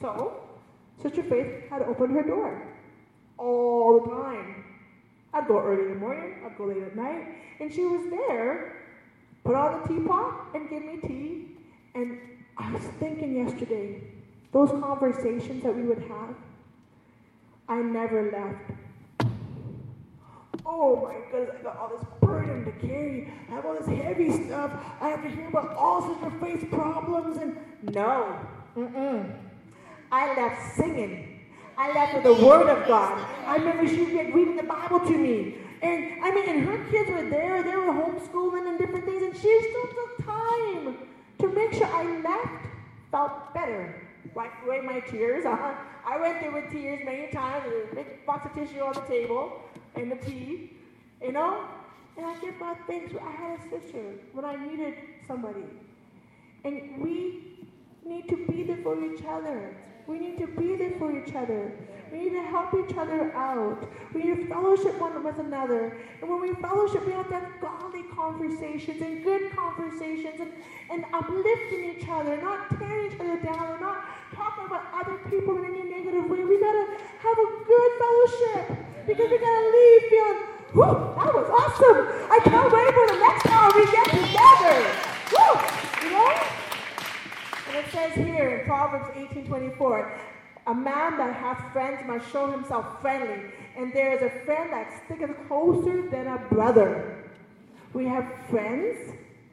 So, 0.00 0.40
Sister 1.02 1.22
Faith 1.22 1.70
had 1.70 1.82
opened 1.82 2.12
her 2.14 2.22
door 2.22 2.66
all 3.38 4.00
the 4.00 4.10
time. 4.10 4.64
I'd 5.34 5.46
go 5.46 5.60
early 5.60 5.84
in 5.84 5.88
the 5.90 5.96
morning, 5.96 6.36
I'd 6.44 6.56
go 6.56 6.64
late 6.64 6.82
at 6.82 6.96
night, 6.96 7.26
and 7.60 7.72
she 7.72 7.84
was 7.84 8.08
there, 8.10 8.76
put 9.44 9.54
on 9.54 9.82
the 9.82 9.88
teapot 9.88 10.54
and 10.54 10.68
give 10.70 10.82
me 10.82 10.98
tea. 11.00 11.56
And 11.94 12.18
I 12.56 12.72
was 12.72 12.82
thinking 12.98 13.36
yesterday, 13.36 14.02
those 14.52 14.70
conversations 14.70 15.62
that 15.62 15.74
we 15.74 15.82
would 15.82 16.02
have, 16.08 16.34
I 17.68 17.76
never 17.76 18.30
left 18.30 18.78
Oh 20.70 21.02
my 21.02 21.14
goodness, 21.32 21.56
I 21.58 21.62
got 21.62 21.78
all 21.78 21.88
this 21.88 22.06
burden 22.20 22.64
to 22.66 22.86
carry. 22.86 23.32
I 23.48 23.52
have 23.52 23.64
all 23.64 23.74
this 23.74 23.86
heavy 23.86 24.30
stuff. 24.30 24.70
I 25.00 25.08
have 25.08 25.22
to 25.22 25.30
hear 25.30 25.48
about 25.48 25.74
all 25.74 26.02
sorts 26.02 26.22
of 26.24 26.40
face 26.40 26.62
problems 26.70 27.38
and 27.38 27.56
no. 27.94 28.38
Mm-mm. 28.76 29.32
I 30.12 30.34
left 30.36 30.76
singing. 30.76 31.27
I 31.78 31.94
left 31.94 32.14
with 32.14 32.24
the 32.24 32.44
word 32.44 32.68
of 32.68 32.88
God. 32.88 33.24
I 33.46 33.56
remember 33.56 33.86
she 33.86 34.00
was 34.00 34.34
reading 34.34 34.56
the 34.56 34.64
Bible 34.64 34.98
to 34.98 35.16
me. 35.16 35.58
And 35.80 36.24
I 36.24 36.32
mean, 36.32 36.48
and 36.48 36.64
her 36.64 36.84
kids 36.90 37.08
were 37.08 37.30
there, 37.30 37.62
they 37.62 37.76
were 37.76 37.92
homeschooling 37.92 38.68
and 38.68 38.78
different 38.78 39.04
things, 39.04 39.22
and 39.22 39.36
she 39.36 39.60
still 39.70 39.86
took 39.86 40.26
time 40.26 40.98
to 41.38 41.48
make 41.48 41.72
sure 41.72 41.86
I 41.86 42.20
left 42.20 42.66
felt 43.12 43.54
better. 43.54 43.94
Wipe 44.34 44.52
away 44.66 44.80
my 44.80 45.00
tears. 45.00 45.46
Uh-huh. 45.46 45.74
I 46.04 46.20
went 46.20 46.40
there 46.40 46.50
with 46.50 46.70
tears 46.70 47.00
many 47.04 47.30
times, 47.30 47.64
a 47.66 47.94
big 47.94 48.26
box 48.26 48.46
of 48.46 48.54
tissue 48.54 48.80
on 48.80 48.94
the 48.94 49.00
table 49.02 49.62
and 49.94 50.10
the 50.10 50.16
tea, 50.16 50.72
you 51.22 51.32
know? 51.32 51.64
And 52.16 52.26
I 52.26 52.34
give 52.38 52.58
God 52.58 52.76
thanks. 52.86 53.14
I 53.14 53.30
had 53.30 53.60
a 53.60 53.62
sister 53.70 54.14
when 54.32 54.44
I 54.44 54.56
needed 54.56 54.94
somebody. 55.26 55.64
And 56.64 57.00
we 57.00 57.68
need 58.04 58.28
to 58.28 58.46
be 58.50 58.64
there 58.64 58.78
for 58.82 59.02
each 59.04 59.22
other. 59.24 59.76
We 60.08 60.18
need 60.18 60.38
to 60.38 60.46
be 60.46 60.74
there 60.74 60.92
for 60.98 61.12
each 61.12 61.34
other. 61.34 61.70
We 62.10 62.20
need 62.24 62.30
to 62.30 62.42
help 62.42 62.72
each 62.72 62.96
other 62.96 63.30
out. 63.34 63.86
We 64.14 64.22
need 64.22 64.36
to 64.36 64.46
fellowship 64.46 64.98
one 64.98 65.22
with 65.22 65.38
another. 65.38 65.98
And 66.22 66.30
when 66.30 66.40
we 66.40 66.54
fellowship, 66.54 67.04
we 67.06 67.12
have 67.12 67.28
to 67.28 67.34
have 67.34 67.60
godly 67.60 68.04
conversations 68.16 69.02
and 69.02 69.22
good 69.22 69.52
conversations 69.54 70.40
and, 70.40 70.50
and 70.90 71.04
uplifting 71.12 71.94
each 71.94 72.08
other, 72.08 72.40
not 72.40 72.70
tearing 72.78 73.12
each 73.12 73.20
other 73.20 73.36
down 73.36 73.72
and 73.72 73.80
not 73.82 74.02
talking 74.34 74.64
about 74.64 74.86
other 74.94 75.18
people 75.28 75.58
in 75.58 75.66
any 75.66 75.82
negative 75.82 76.24
way. 76.24 76.42
We 76.42 76.58
got 76.58 76.72
to 76.72 76.86
have 77.20 77.36
a 77.36 77.64
good 77.68 77.92
fellowship 78.00 78.78
because 79.06 79.28
going 79.28 79.44
to 79.44 79.70
leave 79.76 80.02
feeling, 80.08 80.40
whoo, 80.72 81.12
that 81.20 81.34
was 81.36 81.48
awesome. 81.52 82.08
I 82.32 82.40
can't 82.48 82.72
wait 82.72 82.94
for 82.96 83.06
the 83.12 83.20
next 83.20 83.44
time 83.44 83.72
we 83.76 83.84
get 83.92 84.08
together. 84.08 84.88
Woo, 85.36 85.52
you 86.00 86.10
know? 86.16 86.32
And 87.68 87.76
it 87.76 87.87
says 87.98 88.14
here 88.14 88.58
in 88.58 88.66
Proverbs 88.66 89.10
18:24, 89.16 90.20
a 90.66 90.74
man 90.74 91.16
that 91.16 91.34
hath 91.34 91.72
friends 91.72 92.06
must 92.06 92.30
show 92.30 92.50
himself 92.50 93.00
friendly, 93.00 93.50
and 93.76 93.92
there 93.92 94.12
is 94.12 94.22
a 94.22 94.30
friend 94.44 94.72
that 94.72 95.02
sticketh 95.04 95.34
closer 95.48 96.08
than 96.08 96.28
a 96.28 96.38
brother. 96.50 97.24
We 97.94 98.06
have 98.06 98.26
friends 98.50 98.96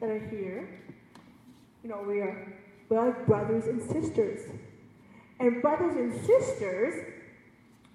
that 0.00 0.10
are 0.10 0.18
here. 0.18 0.68
You 1.82 1.90
know, 1.90 2.02
we 2.06 2.20
are 2.20 2.36
brothers 3.26 3.66
and 3.66 3.82
sisters. 3.82 4.42
And 5.40 5.60
brothers 5.60 5.96
and 5.96 6.12
sisters 6.24 6.94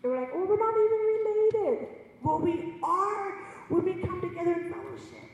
they 0.01 0.09
were 0.09 0.19
like, 0.19 0.31
oh, 0.33 0.45
we're 0.45 0.57
not 0.57 0.75
even 0.85 0.99
related. 1.13 1.87
Well, 2.23 2.39
we 2.39 2.73
are 2.81 3.37
when 3.69 3.85
we 3.85 3.93
come 4.01 4.19
together 4.19 4.53
in 4.53 4.73
fellowship. 4.73 5.29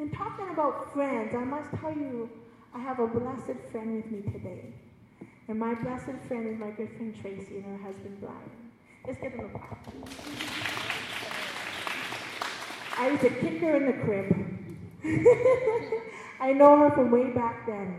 And 0.00 0.12
talking 0.12 0.48
about 0.50 0.92
friends, 0.92 1.34
I 1.34 1.44
must 1.44 1.70
tell 1.80 1.92
you, 1.92 2.28
I 2.72 2.78
have 2.78 3.00
a 3.00 3.06
blessed 3.06 3.58
friend 3.72 3.96
with 3.96 4.10
me 4.12 4.22
today. 4.32 4.72
And 5.48 5.58
my 5.58 5.74
blessed 5.74 6.12
friend 6.28 6.46
is 6.46 6.58
my 6.58 6.70
good 6.70 6.88
friend 6.96 7.14
Tracy 7.20 7.56
and 7.56 7.64
her 7.64 7.78
husband 7.84 8.20
Brian. 8.20 8.36
Let's 9.04 9.20
give 9.20 9.32
them 9.32 9.50
a 9.52 9.58
clap. 9.58 9.88
I 12.96 13.10
used 13.10 13.22
to 13.22 13.30
kick 13.30 13.60
her 13.60 13.76
in 13.76 13.86
the 13.86 13.92
crib. 14.04 14.46
I 16.40 16.52
know 16.52 16.78
her 16.78 16.90
from 16.90 17.10
way 17.10 17.30
back 17.30 17.66
then. 17.66 17.98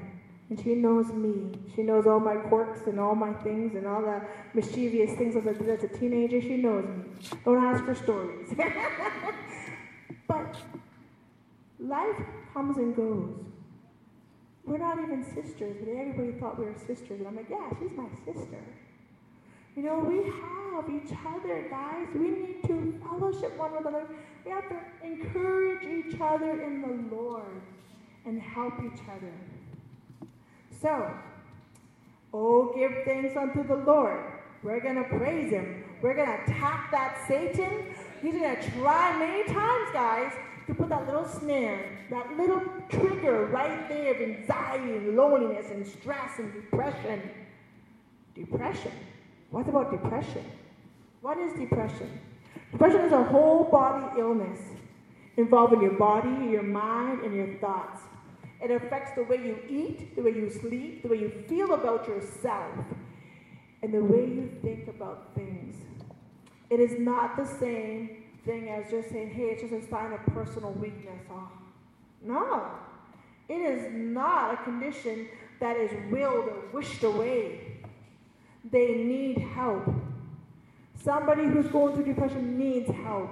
And 0.50 0.60
she 0.62 0.76
knows 0.76 1.12
me. 1.12 1.52
She 1.76 1.84
knows 1.84 2.08
all 2.08 2.20
my 2.20 2.36
quirks 2.36 2.88
and 2.88 3.00
all 3.00 3.16
my 3.16 3.34
things 3.34 3.76
and 3.76 3.86
all 3.86 4.02
the 4.02 4.22
mischievous 4.54 5.18
things 5.18 5.36
as 5.36 5.46
a, 5.46 5.72
as 5.72 5.84
a 5.84 5.88
teenager. 5.88 6.42
She 6.42 6.58
knows 6.58 6.86
me. 6.86 7.04
Don't 7.44 7.64
ask 7.64 7.84
for 7.84 7.96
stories. 7.96 8.54
but 10.28 10.56
life 11.80 12.22
comes 12.54 12.78
and 12.78 12.96
goes. 12.96 13.51
We're 14.66 14.78
not 14.78 15.00
even 15.00 15.24
sisters, 15.24 15.78
but 15.80 15.90
everybody 15.90 16.34
thought 16.40 16.60
we 16.60 16.66
were 16.66 16.76
sisters. 16.78 17.20
And 17.20 17.28
I'm 17.28 17.36
like, 17.36 17.50
yeah, 17.50 17.70
she's 17.80 17.92
my 17.98 18.08
sister. 18.26 18.64
You 19.76 19.84
know, 19.84 20.00
we 20.00 20.24
have 20.24 20.90
each 20.90 21.12
other, 21.26 21.68
guys. 21.70 22.08
We 22.14 22.30
need 22.30 22.64
to 22.68 23.00
fellowship 23.02 23.58
one 23.58 23.72
another. 23.78 24.06
We 24.46 24.52
have 24.52 24.68
to 24.70 24.80
encourage 25.04 25.84
each 25.84 26.20
other 26.20 26.62
in 26.62 26.82
the 26.82 27.16
Lord 27.16 27.62
and 28.26 28.40
help 28.42 28.74
each 28.80 29.00
other. 29.10 29.34
So, 30.82 31.12
oh, 32.34 32.74
give 32.76 32.92
thanks 33.06 33.38
unto 33.38 33.66
the 33.66 33.76
Lord. 33.76 34.20
We're 34.64 34.82
going 34.82 34.96
to 34.96 35.04
praise 35.04 35.52
him. 35.52 35.84
We're 36.02 36.16
going 36.16 36.28
to 36.28 36.44
attack 36.44 36.92
that 36.92 37.18
Satan. 37.28 37.96
He's 38.22 38.34
going 38.34 38.56
to 38.56 38.72
try 38.72 39.18
many 39.18 39.44
times, 39.46 39.90
guys, 39.94 40.34
to 40.68 40.74
put 40.74 40.90
that 40.90 41.06
little 41.06 41.28
snare, 41.28 42.00
that 42.10 42.38
little 42.38 42.62
trigger 42.90 43.46
right 43.48 43.88
there 43.90 44.14
of 44.14 44.22
anxiety 44.22 44.98
and 44.98 45.16
loneliness 45.16 45.72
and 45.72 45.86
stress 45.86 46.40
and 46.40 46.54
depression. 46.54 47.22
Depression? 48.36 48.92
What 49.50 49.68
about 49.68 49.92
depression? 49.92 50.46
What 51.22 51.38
is 51.38 51.54
depression? 51.54 52.20
Depression 52.72 53.02
is 53.02 53.12
a 53.12 53.24
whole 53.24 53.66
body 53.66 54.20
illness 54.20 54.60
involving 55.38 55.82
your 55.82 55.94
body, 55.94 56.52
your 56.52 56.64
mind, 56.64 57.24
and 57.24 57.36
your 57.36 57.54
thoughts. 57.60 58.02
It 58.62 58.72
affects 58.72 59.12
the 59.16 59.24
way 59.24 59.38
you 59.38 59.58
eat, 59.70 60.16
the 60.16 60.22
way 60.22 60.32
you 60.32 60.50
sleep, 60.50 61.02
the 61.02 61.10
way 61.10 61.18
you 61.18 61.32
feel 61.48 61.74
about 61.74 62.08
yourself, 62.08 62.74
and 63.82 63.94
the 63.94 64.04
way 64.04 64.22
you 64.22 64.52
think 64.62 64.88
about 64.88 65.34
things. 65.34 65.76
It 66.70 66.80
is 66.80 67.00
not 67.00 67.36
the 67.36 67.46
same 67.46 68.21
thing 68.46 68.70
as 68.70 68.90
just 68.90 69.10
saying, 69.10 69.30
hey, 69.32 69.50
it's 69.52 69.62
just 69.62 69.74
a 69.74 69.90
sign 69.90 70.14
of 70.14 70.26
personal 70.34 70.72
weakness. 70.74 71.20
Oh, 71.30 71.50
no. 72.24 72.72
It 73.50 73.56
is 73.56 73.92
not 73.92 74.54
a 74.54 74.64
condition 74.64 75.28
that 75.60 75.78
is 75.78 75.92
willed 76.12 76.48
or 76.48 76.64
wished 76.74 77.04
away. 77.04 77.78
They 78.72 78.96
need 78.96 79.40
help. 79.40 79.84
Somebody 81.04 81.46
who's 81.46 81.68
going 81.68 81.96
through 81.96 82.06
depression 82.06 82.58
needs 82.58 82.90
help. 82.90 83.32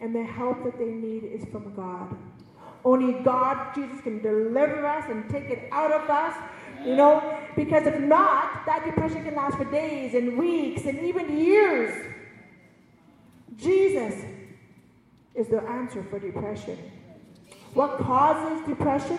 And 0.00 0.14
the 0.14 0.22
help 0.22 0.64
that 0.64 0.78
they 0.78 0.92
need 0.92 1.24
is 1.24 1.44
from 1.50 1.74
God. 1.74 2.16
Only 2.84 3.22
God, 3.22 3.74
Jesus, 3.74 4.00
can 4.00 4.22
deliver 4.22 4.86
us 4.86 5.04
and 5.10 5.28
take 5.28 5.50
it 5.50 5.68
out 5.72 5.92
of 5.92 6.08
us. 6.08 6.34
You 6.84 6.96
know, 6.96 7.38
because 7.56 7.86
if 7.86 8.00
not, 8.00 8.64
that 8.64 8.84
depression 8.86 9.22
can 9.22 9.34
last 9.34 9.58
for 9.58 9.66
days 9.66 10.14
and 10.14 10.38
weeks 10.38 10.86
and 10.86 10.98
even 11.00 11.36
years. 11.36 12.06
Jesus 14.08 14.24
is 15.34 15.48
the 15.48 15.62
answer 15.62 16.02
for 16.10 16.18
depression. 16.18 16.78
What 17.74 17.98
causes 17.98 18.66
depression? 18.66 19.18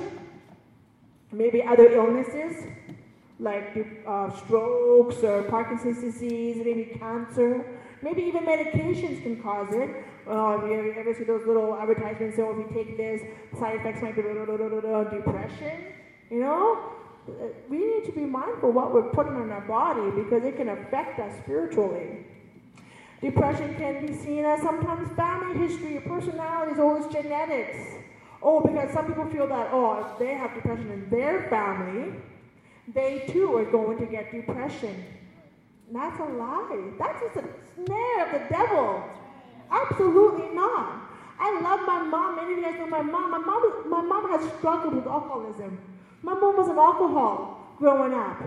maybe 1.31 1.63
other 1.63 1.91
illnesses 1.91 2.67
like 3.39 4.03
uh, 4.07 4.29
strokes 4.37 5.23
or 5.23 5.43
Parkinson's 5.43 5.99
disease, 5.99 6.57
maybe 6.57 6.95
cancer, 6.99 7.65
maybe 8.01 8.21
even 8.21 8.43
medications 8.43 9.23
can 9.23 9.41
cause 9.41 9.69
it. 9.71 9.89
Uh, 10.27 10.59
have 10.59 10.67
you 10.67 10.93
ever 10.95 11.13
see 11.15 11.23
those 11.23 11.45
little 11.47 11.75
advertisements? 11.75 12.35
So 12.35 12.51
if 12.51 12.57
you 12.57 12.69
take 12.71 12.97
this, 12.97 13.21
side 13.59 13.77
effects 13.77 14.03
might 14.03 14.15
be 14.15 14.21
depression. 14.21 15.93
You 16.29 16.39
know, 16.39 16.93
we 17.67 17.77
need 17.77 18.05
to 18.05 18.11
be 18.11 18.21
mindful 18.21 18.71
what 18.71 18.93
we're 18.93 19.09
putting 19.09 19.33
on 19.33 19.49
our 19.49 19.61
body 19.61 20.11
because 20.23 20.43
it 20.43 20.57
can 20.57 20.69
affect 20.69 21.19
us 21.19 21.35
spiritually. 21.43 22.25
Depression 23.21 23.75
can 23.75 24.05
be 24.05 24.13
seen 24.13 24.45
as 24.45 24.61
sometimes 24.61 25.11
family 25.15 25.67
history, 25.67 25.99
personalities, 25.99 26.79
or 26.79 26.97
it's 26.97 27.13
genetics. 27.13 27.77
Oh, 28.41 28.61
because 28.61 28.91
some 28.91 29.05
people 29.05 29.25
feel 29.29 29.47
that, 29.47 29.69
oh, 29.71 30.11
if 30.11 30.19
they 30.19 30.33
have 30.33 30.55
depression 30.55 30.89
in 30.89 31.07
their 31.09 31.47
family, 31.49 32.13
they 32.93 33.25
too 33.29 33.55
are 33.57 33.65
going 33.65 33.99
to 33.99 34.05
get 34.07 34.31
depression. 34.31 35.05
That's 35.91 36.19
a 36.19 36.23
lie. 36.23 36.91
That's 36.97 37.21
just 37.21 37.35
a 37.35 37.49
snare 37.75 38.25
of 38.25 38.31
the 38.31 38.47
devil. 38.49 39.03
Absolutely 39.69 40.49
not. 40.55 41.07
I 41.39 41.59
love 41.61 41.81
my 41.85 42.01
mom. 42.01 42.37
Many 42.37 42.53
of 42.53 42.57
you 42.57 42.63
guys 42.63 42.79
know 42.79 42.87
my 42.87 43.01
mom. 43.01 43.31
My 43.31 43.37
mom, 43.37 43.89
my 43.89 44.01
mom 44.01 44.31
has 44.31 44.51
struggled 44.57 44.95
with 44.95 45.05
alcoholism. 45.05 45.77
My 46.23 46.33
mom 46.33 46.57
was 46.57 46.69
an 46.69 46.77
alcohol 46.77 47.75
growing 47.77 48.13
up. 48.13 48.41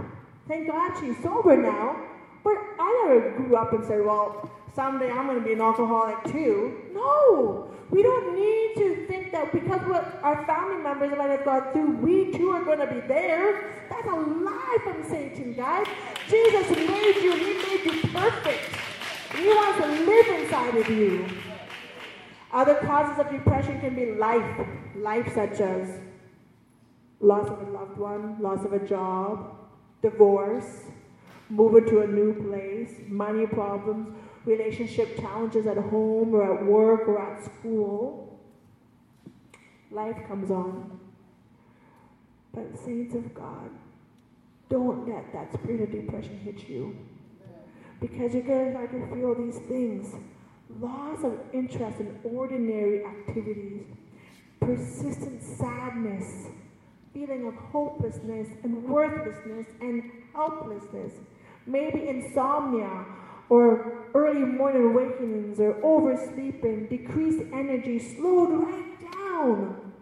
Thank 0.49 0.69
God 0.69 0.99
she's 1.01 1.21
sober 1.23 1.57
now. 1.57 1.97
But 2.43 2.57
I 2.79 3.07
never 3.09 3.31
grew 3.37 3.57
up 3.57 3.73
and 3.73 3.85
said, 3.85 4.05
well, 4.05 4.51
someday 4.75 5.11
I'm 5.11 5.27
going 5.27 5.39
to 5.39 5.45
be 5.45 5.53
an 5.53 5.61
alcoholic 5.61 6.25
too. 6.25 6.77
No, 6.93 7.71
we 7.91 8.03
don't 8.03 8.35
need 8.35 8.75
to 8.77 9.07
think 9.07 9.33
that 9.33 9.53
because 9.53 9.81
what 9.89 10.19
our 10.23 10.45
family 10.47 10.83
members 10.83 11.17
might 11.17 11.31
have 11.31 11.45
gone 11.45 11.73
through, 11.73 11.97
we 11.97 12.33
too 12.33 12.51
are 12.51 12.65
going 12.65 12.81
to 12.81 12.87
be 12.87 13.01
there. 13.07 13.87
That's 13.91 14.07
a 14.09 14.15
lie 14.15 14.79
from 14.83 15.05
Satan, 15.09 15.55
guys. 15.55 15.87
Jesus 16.29 16.71
made 16.71 17.17
you, 17.23 17.33
He 17.33 17.55
made 17.55 17.85
you 17.85 18.09
perfect. 18.11 18.77
He 19.37 19.47
wants 19.47 19.81
to 19.81 19.89
live 20.05 20.41
inside 20.41 20.77
of 20.77 20.89
you. 20.89 21.27
Other 22.53 22.77
causes 22.77 23.19
of 23.19 23.31
depression 23.31 23.81
can 23.81 23.95
be 23.97 24.13
life, 24.13 24.67
life 24.97 25.33
such 25.35 25.61
as 25.61 25.99
loss 27.21 27.49
of 27.49 27.67
a 27.67 27.71
loved 27.71 27.99
one, 27.99 28.37
loss 28.41 28.65
of 28.65 28.73
a 28.73 28.87
job, 28.87 29.57
divorce, 30.03 30.85
moving 31.49 31.85
to 31.87 32.03
a 32.03 32.07
new 32.07 32.33
place, 32.49 32.93
money 33.09 33.47
problems, 33.47 34.09
relationship 34.45 35.19
challenges 35.19 35.67
at 35.67 35.77
home 35.77 36.35
or 36.35 36.59
at 36.59 36.65
work 36.65 37.09
or 37.09 37.21
at 37.21 37.45
school. 37.45 38.39
Life 39.91 40.17
comes 40.29 40.51
on. 40.51 41.01
But, 42.53 42.79
saints 42.85 43.15
of 43.15 43.35
God, 43.35 43.71
don't 44.69 45.09
let 45.09 45.33
that 45.33 45.53
spirit 45.53 45.83
of 45.83 45.93
depression 45.93 46.39
hit 46.39 46.69
you. 46.69 46.97
Because 48.01 48.35
you're 48.35 48.43
going 48.43 48.67
to 48.67 48.71
start 48.73 48.91
to 48.93 49.15
feel 49.15 49.35
these 49.35 49.59
things 49.69 50.15
loss 50.81 51.23
of 51.23 51.39
interest 51.53 52.01
in 52.01 52.19
ordinary 52.25 53.05
activities, 53.05 53.83
persistent 54.61 55.43
sadness, 55.43 56.49
feeling 57.13 57.47
of 57.47 57.55
hopelessness 57.55 58.49
and 58.65 58.83
worthlessness 58.85 59.67
and 59.81 60.11
helplessness, 60.35 61.13
maybe 61.67 62.09
insomnia 62.09 63.05
or 63.49 64.07
early 64.15 64.41
morning 64.41 64.85
awakenings 64.85 65.61
or 65.61 65.75
oversleeping, 65.83 66.87
decreased 66.87 67.45
energy, 67.53 67.99
slowed 67.99 68.51
right 68.65 69.13
down, 69.13 69.93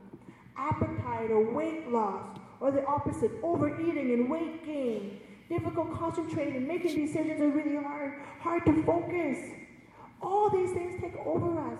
appetite 0.56 1.30
or 1.30 1.52
weight 1.52 1.88
loss, 1.88 2.24
or 2.60 2.70
the 2.70 2.84
opposite, 2.86 3.30
overeating 3.42 4.12
and 4.12 4.30
weight 4.30 4.64
gain, 4.64 5.20
difficult 5.48 5.92
concentrating, 5.98 6.66
making 6.66 7.06
decisions 7.06 7.40
are 7.40 7.48
really 7.48 7.76
hard, 7.76 8.14
hard 8.40 8.64
to 8.66 8.82
focus. 8.84 9.38
All 10.20 10.48
these 10.50 10.70
things 10.72 11.00
take 11.00 11.16
over 11.26 11.58
us. 11.58 11.78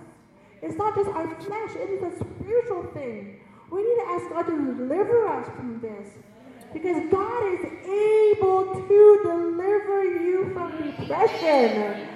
It's 0.62 0.76
not 0.76 0.94
just 0.94 1.08
our 1.10 1.28
flesh, 1.40 1.70
it 1.76 1.90
is 1.90 2.02
a 2.02 2.16
spiritual 2.16 2.84
thing. 2.94 3.40
We 3.70 3.82
need 3.82 4.02
to 4.02 4.08
ask 4.08 4.28
God 4.30 4.42
to 4.42 4.74
deliver 4.74 5.28
us 5.28 5.46
from 5.56 5.80
this. 5.80 6.08
Because 6.72 7.10
God 7.10 7.52
is 7.54 7.64
able 7.84 8.86
to 8.88 9.20
deliver 9.22 10.04
you 10.04 10.50
from 10.52 10.70
depression. 10.82 12.08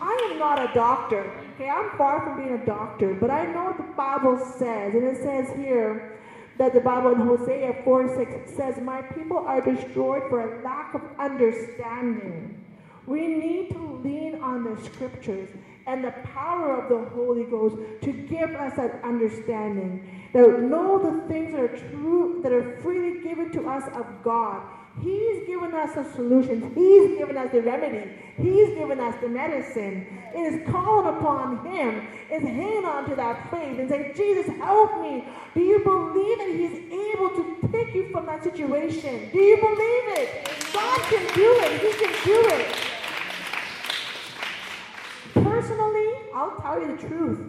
I 0.00 0.30
am 0.30 0.38
not 0.38 0.70
a 0.70 0.72
doctor. 0.74 1.30
Okay, 1.54 1.68
I'm 1.68 1.96
far 1.96 2.22
from 2.22 2.42
being 2.42 2.60
a 2.60 2.66
doctor, 2.66 3.14
but 3.14 3.30
I 3.30 3.46
know 3.46 3.64
what 3.64 3.76
the 3.76 3.94
Bible 3.94 4.38
says. 4.38 4.94
And 4.94 5.04
it 5.04 5.16
says 5.22 5.56
here 5.56 6.18
that 6.58 6.72
the 6.72 6.80
Bible 6.80 7.12
in 7.12 7.20
Hosea 7.20 7.82
4 7.84 8.16
6 8.16 8.52
says, 8.56 8.76
My 8.80 9.02
people 9.02 9.38
are 9.38 9.60
destroyed 9.60 10.24
for 10.28 10.40
a 10.40 10.62
lack 10.62 10.94
of 10.94 11.02
understanding. 11.18 12.64
We 13.06 13.26
need 13.26 13.70
to 13.70 14.00
lean 14.02 14.40
on 14.40 14.64
the 14.64 14.80
scriptures 14.82 15.48
and 15.86 16.04
the 16.04 16.12
power 16.32 16.80
of 16.80 16.88
the 16.88 17.10
Holy 17.10 17.44
Ghost 17.44 17.76
to 18.02 18.12
give 18.12 18.50
us 18.50 18.76
that 18.76 19.00
understanding. 19.04 20.28
That 20.32 20.62
know 20.62 20.98
the 20.98 21.28
things 21.28 21.52
that 21.52 21.60
are 21.60 21.76
true, 21.90 22.40
that 22.42 22.52
are 22.52 22.80
freely 22.80 23.22
given 23.22 23.52
to 23.52 23.68
us 23.68 23.84
of 23.94 24.06
God. 24.24 24.62
He's 25.00 25.46
given 25.46 25.74
us 25.74 25.94
the 25.94 26.04
solutions. 26.14 26.72
He's 26.74 27.18
given 27.18 27.36
us 27.36 27.50
the 27.50 27.62
remedy. 27.62 28.10
He's 28.36 28.74
given 28.74 29.00
us 29.00 29.14
the 29.20 29.28
medicine. 29.28 30.06
It 30.34 30.54
is 30.54 30.68
calling 30.70 31.16
upon 31.16 31.66
Him, 31.66 32.06
is 32.30 32.42
hanging 32.42 32.84
on 32.84 33.08
to 33.08 33.16
that 33.16 33.50
faith 33.50 33.78
and 33.78 33.88
say, 33.88 34.12
Jesus, 34.16 34.46
help 34.56 35.00
me. 35.00 35.24
Do 35.54 35.60
you 35.60 35.80
believe 35.80 36.38
that 36.38 36.48
He's 36.48 36.92
able 37.14 37.30
to 37.30 37.68
take 37.72 37.94
you 37.94 38.08
from 38.10 38.26
that 38.26 38.44
situation? 38.44 39.30
Do 39.32 39.38
you 39.40 39.56
believe 39.56 40.18
it? 40.18 40.48
God 40.72 41.00
can 41.02 41.34
do 41.34 41.58
it. 41.60 41.80
He 41.80 42.04
can 42.04 42.24
do 42.24 42.48
it. 42.54 42.93
Personally, 45.64 46.12
I'll 46.34 46.56
tell 46.60 46.78
you 46.78 46.94
the 46.94 47.08
truth. 47.08 47.40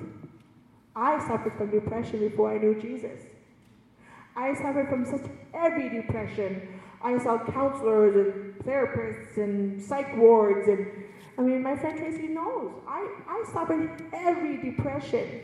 I 0.95 1.19
suffered 1.28 1.51
from 1.58 1.69
depression 1.69 2.19
before 2.19 2.49
I 2.54 2.58
knew 2.58 2.80
Jesus. 2.82 3.19
I 4.38 4.54
suffered 4.54 4.88
from 4.88 5.04
such 5.04 5.30
heavy 5.54 5.89
depression. 5.89 6.80
I 7.04 7.17
saw 7.17 7.43
counselors 7.43 8.15
and 8.15 8.56
therapists 8.63 9.36
and 9.36 9.82
psych 9.82 10.15
wards 10.15 10.69
and 10.69 10.88
I 11.38 11.41
mean 11.41 11.62
my 11.62 11.75
friend 11.75 11.97
Tracy 11.97 12.30
knows. 12.30 12.71
I, 12.88 13.06
I 13.28 13.43
suffered 13.51 14.01
heavy 14.13 14.71
depression. 14.71 15.41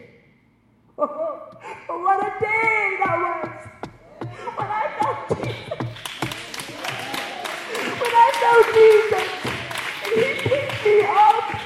Oh, 0.98 2.00
what 2.04 2.20
a 2.20 2.40
day 2.40 2.98
that 3.04 3.18
was! 3.18 3.68
When 4.56 4.68
I 4.70 4.88
felt 5.00 5.28
Jesus. 5.44 5.70
When 8.00 8.14
I 8.16 8.32
felt 8.40 8.66
Jesus, 8.78 9.30
and 10.06 10.16
He 10.16 10.50
picked 10.50 10.86
me 10.86 11.02
up. 11.04 11.62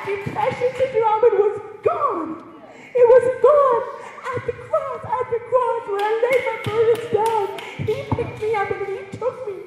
That 0.00 0.24
depression 0.24 0.68
syndrome 0.78 1.24
it 1.24 1.36
was 1.36 1.60
gone. 1.84 2.40
It 2.72 3.06
was 3.12 3.24
gone 3.44 3.84
at 4.32 4.46
the 4.46 4.52
cross, 4.52 5.04
at 5.04 5.26
the 5.28 5.40
cross 5.44 5.82
where 5.92 6.00
I 6.00 6.12
laid 6.24 6.42
my 6.48 6.56
burdens 6.64 7.06
down. 7.12 7.44
He 7.84 7.96
picked 8.08 8.40
me 8.40 8.54
up 8.54 8.70
and 8.70 8.86
he 8.88 9.18
took 9.18 9.46
me. 9.46 9.60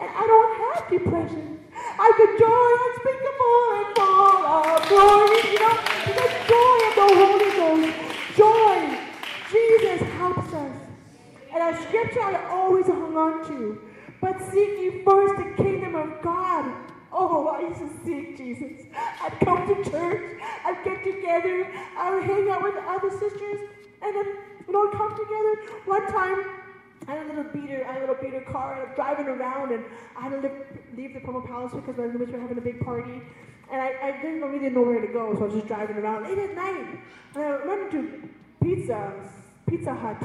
And 0.00 0.10
I 0.10 0.26
don't 0.26 0.52
have 0.58 0.90
depression. 0.90 1.60
I 1.72 2.10
could 2.18 2.34
joy 2.42 2.70
unspeakable 2.82 3.62
and 3.78 3.88
full 3.94 4.42
of 4.42 4.82
glory. 4.90 5.38
You 5.54 5.60
know, 5.62 5.76
the 6.18 6.26
joy 6.50 6.78
of 6.90 6.94
the 6.98 7.08
Holy 7.22 7.50
Ghost. 7.54 7.94
Joy. 8.34 8.98
Jesus 9.52 10.00
helps 10.18 10.52
us. 10.52 10.76
And 11.54 11.62
a 11.62 11.80
scripture 11.82 12.22
I 12.22 12.48
always 12.50 12.86
hung 12.86 13.16
on 13.16 13.46
to. 13.46 13.80
But 14.20 14.40
seek 14.50 14.80
ye 14.80 15.04
first 15.04 15.36
the 15.36 15.62
kingdom 15.62 15.94
of 15.94 16.20
God 16.22 16.89
Oh, 17.12 17.48
I 17.48 17.68
used 17.68 17.80
to 17.80 17.90
seek 18.04 18.36
Jesus. 18.36 18.86
I'd 18.94 19.38
come 19.40 19.66
to 19.66 19.90
church. 19.90 20.40
I'd 20.64 20.84
get 20.84 21.02
together. 21.04 21.66
I 21.96 22.14
would 22.14 22.24
hang 22.24 22.48
out 22.50 22.62
with 22.62 22.76
other 22.86 23.10
sisters. 23.10 23.68
And 24.02 24.16
then 24.16 24.26
we'd 24.66 24.76
all 24.76 24.88
come 24.88 25.10
together. 25.10 25.80
One 25.86 26.06
time, 26.06 26.44
I 27.08 27.14
had 27.14 27.26
a 27.26 27.28
little 27.28 27.44
beater, 27.52 27.84
I 27.88 27.92
had 27.92 28.02
a 28.02 28.06
little 28.06 28.22
beater 28.22 28.42
car, 28.42 28.74
and 28.74 28.88
I'm 28.88 28.94
driving 28.94 29.26
around, 29.26 29.72
and 29.72 29.84
I 30.16 30.22
had 30.22 30.30
to 30.30 30.38
live, 30.38 30.52
leave 30.96 31.14
the 31.14 31.20
Promo 31.20 31.44
Palace 31.44 31.72
because 31.74 31.96
my 31.96 32.04
roommates 32.04 32.30
were 32.30 32.38
having 32.38 32.58
a 32.58 32.60
big 32.60 32.84
party. 32.84 33.22
And 33.72 33.80
I, 33.80 33.94
I 34.02 34.22
didn't 34.22 34.42
really 34.42 34.70
know 34.70 34.82
where 34.82 35.00
to 35.00 35.06
go, 35.06 35.34
so 35.34 35.42
I 35.42 35.44
was 35.46 35.54
just 35.54 35.66
driving 35.66 35.96
around 35.96 36.24
late 36.24 36.38
at 36.38 36.54
night. 36.54 37.00
And 37.34 37.44
I 37.44 37.66
went 37.66 37.92
into 37.92 38.28
Pizza, 38.62 39.12
Pizza 39.68 39.94
Hut 39.94 40.22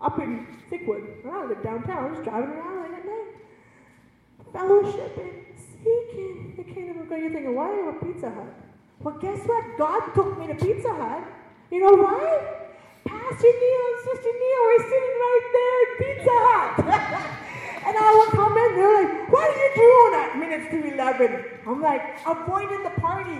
up 0.00 0.18
in 0.18 0.46
Thickwood. 0.70 1.26
I 1.26 1.44
live 1.46 1.62
downtown, 1.62 2.14
just 2.14 2.24
driving 2.24 2.50
around 2.50 2.82
late 2.82 2.98
at 2.98 3.06
night. 3.06 3.28
Fellowshipping 4.52 5.51
seeking 5.82 6.54
the 6.56 6.64
kingdom 6.64 7.00
of 7.00 7.08
God. 7.08 7.18
You're 7.18 7.32
thinking, 7.32 7.54
why 7.54 7.66
are 7.70 7.76
you 7.76 7.88
a 7.90 8.04
Pizza 8.04 8.30
Hut? 8.30 8.54
Well, 9.00 9.18
guess 9.18 9.40
what? 9.46 9.64
God 9.78 10.14
took 10.14 10.38
me 10.38 10.46
to 10.46 10.54
Pizza 10.54 10.94
Hut. 10.94 11.26
You 11.70 11.80
know 11.80 11.94
why? 11.98 12.62
Pastor 13.04 13.50
Neil 13.50 13.82
and 13.90 13.98
Sister 14.06 14.30
Neil 14.30 14.62
were 14.70 14.82
sitting 14.86 15.16
right 15.26 15.46
there 15.56 15.78
at 15.82 15.90
Pizza 15.98 16.36
Hut. 16.46 16.72
and 17.86 17.94
I 17.98 18.10
would 18.18 18.32
come 18.38 18.54
in, 18.56 18.70
they're 18.76 18.94
like, 19.02 19.32
what 19.32 19.50
are 19.50 19.58
you 19.58 19.70
doing 19.74 20.12
at 20.22 20.30
minutes 20.38 20.70
to 20.70 20.94
11? 20.94 21.44
I'm 21.66 21.82
like, 21.82 22.20
avoiding 22.26 22.82
the 22.84 22.94
party. 23.00 23.38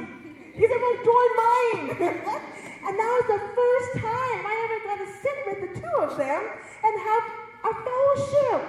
He 0.54 0.66
said, 0.66 0.78
well, 0.82 0.98
join 1.06 1.30
mine. 1.38 1.84
and 2.86 2.94
that 2.98 3.10
was 3.22 3.26
the 3.30 3.42
first 3.54 3.90
time 4.02 4.40
I 4.42 4.54
ever 4.66 4.78
got 4.90 4.98
to 4.98 5.08
sit 5.22 5.36
with 5.46 5.58
the 5.62 5.80
two 5.80 5.96
of 6.02 6.16
them 6.18 6.42
and 6.82 6.92
have 7.06 7.24
a 7.64 7.72
fellowship. 7.86 8.62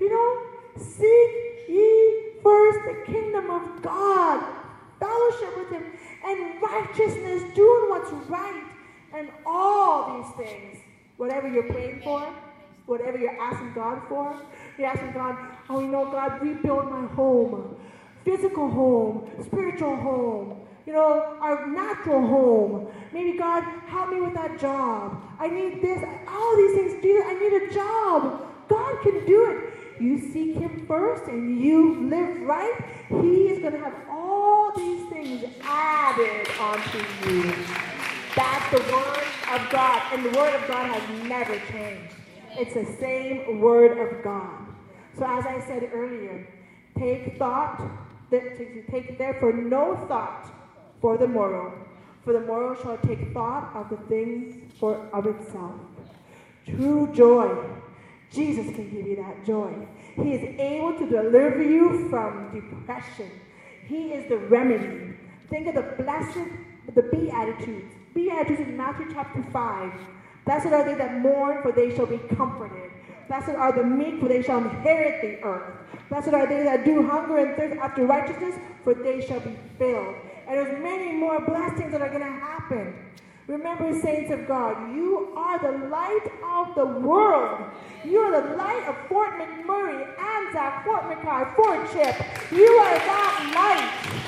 You 0.00 0.10
know, 0.10 0.82
seek 0.82 1.68
ye 1.68 2.13
the 2.94 3.12
kingdom 3.12 3.50
of 3.50 3.82
God, 3.82 4.54
fellowship 5.00 5.56
with 5.56 5.70
Him, 5.70 5.84
and 6.24 6.62
righteousness, 6.62 7.42
doing 7.54 7.90
what's 7.90 8.10
right, 8.28 8.64
and 9.14 9.28
all 9.46 10.16
these 10.16 10.46
things, 10.46 10.78
whatever 11.16 11.48
you're 11.48 11.70
praying 11.70 12.00
for, 12.02 12.20
whatever 12.86 13.18
you're 13.18 13.40
asking 13.40 13.72
God 13.74 14.02
for, 14.08 14.40
you're 14.78 14.88
asking 14.88 15.12
God, 15.12 15.36
oh, 15.68 15.80
you 15.80 15.88
know, 15.88 16.10
God, 16.10 16.42
rebuild 16.42 16.90
my 16.90 17.06
home, 17.14 17.76
physical 18.24 18.70
home, 18.70 19.30
spiritual 19.44 19.96
home, 19.96 20.60
you 20.86 20.92
know, 20.92 21.36
our 21.40 21.66
natural 21.66 22.20
home. 22.26 22.88
Maybe 23.12 23.38
God, 23.38 23.62
help 23.86 24.10
me 24.10 24.20
with 24.20 24.34
that 24.34 24.58
job. 24.58 25.22
I 25.38 25.48
need 25.48 25.80
this, 25.80 26.02
all 26.28 26.56
these 26.56 26.74
things. 26.76 27.02
Jesus, 27.02 27.24
I 27.26 27.34
need 27.34 27.52
a 27.62 27.72
job. 27.72 28.46
God 28.68 29.02
can 29.02 29.24
do 29.26 29.50
it. 29.50 29.73
You 30.00 30.18
seek 30.32 30.56
Him 30.56 30.84
first 30.86 31.24
and 31.24 31.60
you 31.60 32.08
live 32.08 32.40
right, 32.42 32.74
He 33.08 33.48
is 33.48 33.60
going 33.60 33.72
to 33.72 33.78
have 33.78 33.94
all 34.10 34.72
these 34.76 35.08
things 35.08 35.44
added 35.62 36.48
onto 36.60 36.98
you. 37.28 37.54
That's 38.34 38.70
the 38.70 38.92
Word 38.92 39.24
of 39.52 39.70
God. 39.70 40.02
And 40.12 40.24
the 40.24 40.38
Word 40.38 40.54
of 40.54 40.66
God 40.66 40.90
has 40.90 41.28
never 41.28 41.56
changed. 41.70 42.14
It's 42.52 42.74
the 42.74 42.84
same 42.98 43.60
Word 43.60 43.98
of 43.98 44.24
God. 44.24 44.66
So 45.16 45.24
as 45.24 45.46
I 45.46 45.60
said 45.66 45.90
earlier, 45.94 46.46
take 46.98 47.38
thought, 47.38 47.80
take 48.30 49.16
therefore 49.18 49.52
no 49.52 50.04
thought 50.08 50.50
for 51.00 51.16
the 51.16 51.28
morrow, 51.28 51.86
for 52.24 52.32
the 52.32 52.40
morrow 52.40 52.74
shall 52.82 52.98
take 52.98 53.32
thought 53.32 53.70
of 53.74 53.90
the 53.90 54.04
things 54.08 54.72
for 54.80 54.96
of 55.12 55.26
itself. 55.26 55.74
True 56.66 57.12
joy. 57.14 57.54
Jesus 58.34 58.66
can 58.74 58.90
give 58.90 59.06
you 59.06 59.16
that 59.16 59.44
joy. 59.44 59.72
He 60.16 60.32
is 60.34 60.60
able 60.60 60.98
to 60.98 61.08
deliver 61.08 61.62
you 61.62 62.08
from 62.08 62.50
depression. 62.52 63.30
He 63.86 64.12
is 64.12 64.28
the 64.28 64.38
remedy. 64.38 65.14
Think 65.50 65.68
of 65.68 65.74
the 65.74 66.02
blessed, 66.02 66.38
the 66.94 67.02
Beatitudes. 67.02 67.94
Beatitudes 68.14 68.60
in 68.60 68.76
Matthew 68.76 69.06
chapter 69.12 69.42
5. 69.52 69.92
Blessed 70.44 70.66
are 70.66 70.84
they 70.84 70.94
that 70.94 71.20
mourn, 71.20 71.62
for 71.62 71.72
they 71.72 71.94
shall 71.94 72.06
be 72.06 72.18
comforted. 72.36 72.90
Blessed 73.28 73.50
are 73.50 73.72
the 73.72 73.84
meek, 73.84 74.20
for 74.20 74.28
they 74.28 74.42
shall 74.42 74.58
inherit 74.58 75.20
the 75.22 75.46
earth. 75.46 75.74
Blessed 76.08 76.34
are 76.34 76.46
they 76.46 76.62
that 76.64 76.84
do 76.84 77.06
hunger 77.06 77.38
and 77.38 77.56
thirst 77.56 77.78
after 77.80 78.06
righteousness, 78.06 78.54
for 78.82 78.94
they 78.94 79.24
shall 79.24 79.40
be 79.40 79.56
filled. 79.78 80.14
And 80.46 80.58
there's 80.58 80.82
many 80.82 81.12
more 81.12 81.40
blessings 81.40 81.92
that 81.92 82.02
are 82.02 82.10
going 82.10 82.20
to 82.20 82.40
happen. 82.40 82.94
Remember, 83.46 83.92
saints 84.00 84.30
of 84.32 84.48
God, 84.48 84.94
you 84.94 85.32
are 85.36 85.58
the 85.58 85.86
light 85.88 86.26
of 86.42 86.74
the 86.74 86.86
world. 86.86 87.70
You 88.02 88.20
are 88.20 88.40
the 88.40 88.56
light 88.56 88.88
of 88.88 88.96
Fort 89.06 89.34
McMurray, 89.34 90.18
Anzac, 90.18 90.84
Fort 90.84 91.02
McKay, 91.02 91.54
Fort 91.54 91.90
Chip. 91.92 92.16
You 92.50 92.66
are 92.66 92.94
that 92.94 93.52
light. 93.54 94.24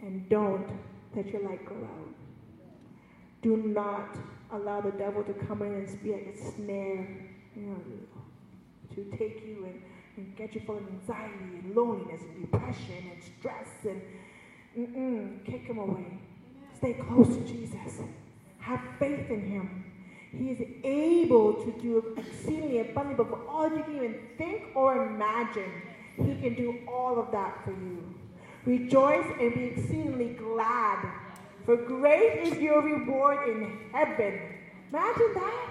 And 0.00 0.28
don't 0.28 0.68
let 1.14 1.28
your 1.28 1.42
light 1.48 1.64
go 1.64 1.76
out. 1.76 2.14
Do 3.42 3.56
not 3.56 4.16
allow 4.52 4.80
the 4.80 4.90
devil 4.90 5.22
to 5.22 5.32
come 5.46 5.62
in 5.62 5.72
and 5.72 6.02
be 6.02 6.12
like 6.12 6.34
a 6.34 6.52
snare, 6.52 7.08
you 7.54 7.62
know, 7.62 7.80
to 8.94 9.04
take 9.16 9.44
you 9.46 9.66
and, 9.66 9.82
and 10.16 10.36
get 10.36 10.54
you 10.54 10.62
full 10.66 10.78
of 10.78 10.86
anxiety 10.88 11.60
and 11.62 11.76
loneliness 11.76 12.22
and 12.22 12.50
depression 12.50 13.10
and 13.12 13.22
stress 13.22 13.68
and 13.84 14.02
mm-mm, 14.78 15.44
kick 15.44 15.62
him 15.62 15.78
away. 15.78 16.18
Stay 16.76 16.94
close 16.94 17.28
to 17.28 17.40
Jesus. 17.44 18.00
Have 18.58 18.80
faith 18.98 19.30
in 19.30 19.42
him. 19.50 19.84
He 20.36 20.50
is 20.50 20.62
able 20.84 21.54
to 21.54 21.72
do 21.80 22.14
exceedingly 22.16 22.80
abundantly 22.80 23.24
above 23.24 23.46
all 23.48 23.68
you 23.68 23.82
can 23.82 23.96
even 23.96 24.18
think 24.38 24.74
or 24.74 25.06
imagine. 25.06 25.70
He 26.16 26.34
can 26.36 26.54
do 26.54 26.78
all 26.88 27.18
of 27.18 27.30
that 27.32 27.64
for 27.64 27.70
you. 27.70 28.14
Rejoice 28.64 29.26
and 29.40 29.54
be 29.54 29.64
exceedingly 29.64 30.34
glad 30.34 31.06
for 31.64 31.76
great 31.76 32.42
is 32.42 32.58
your 32.58 32.82
reward 32.82 33.48
in 33.48 33.78
heaven. 33.92 34.40
Imagine 34.90 35.34
that. 35.34 35.68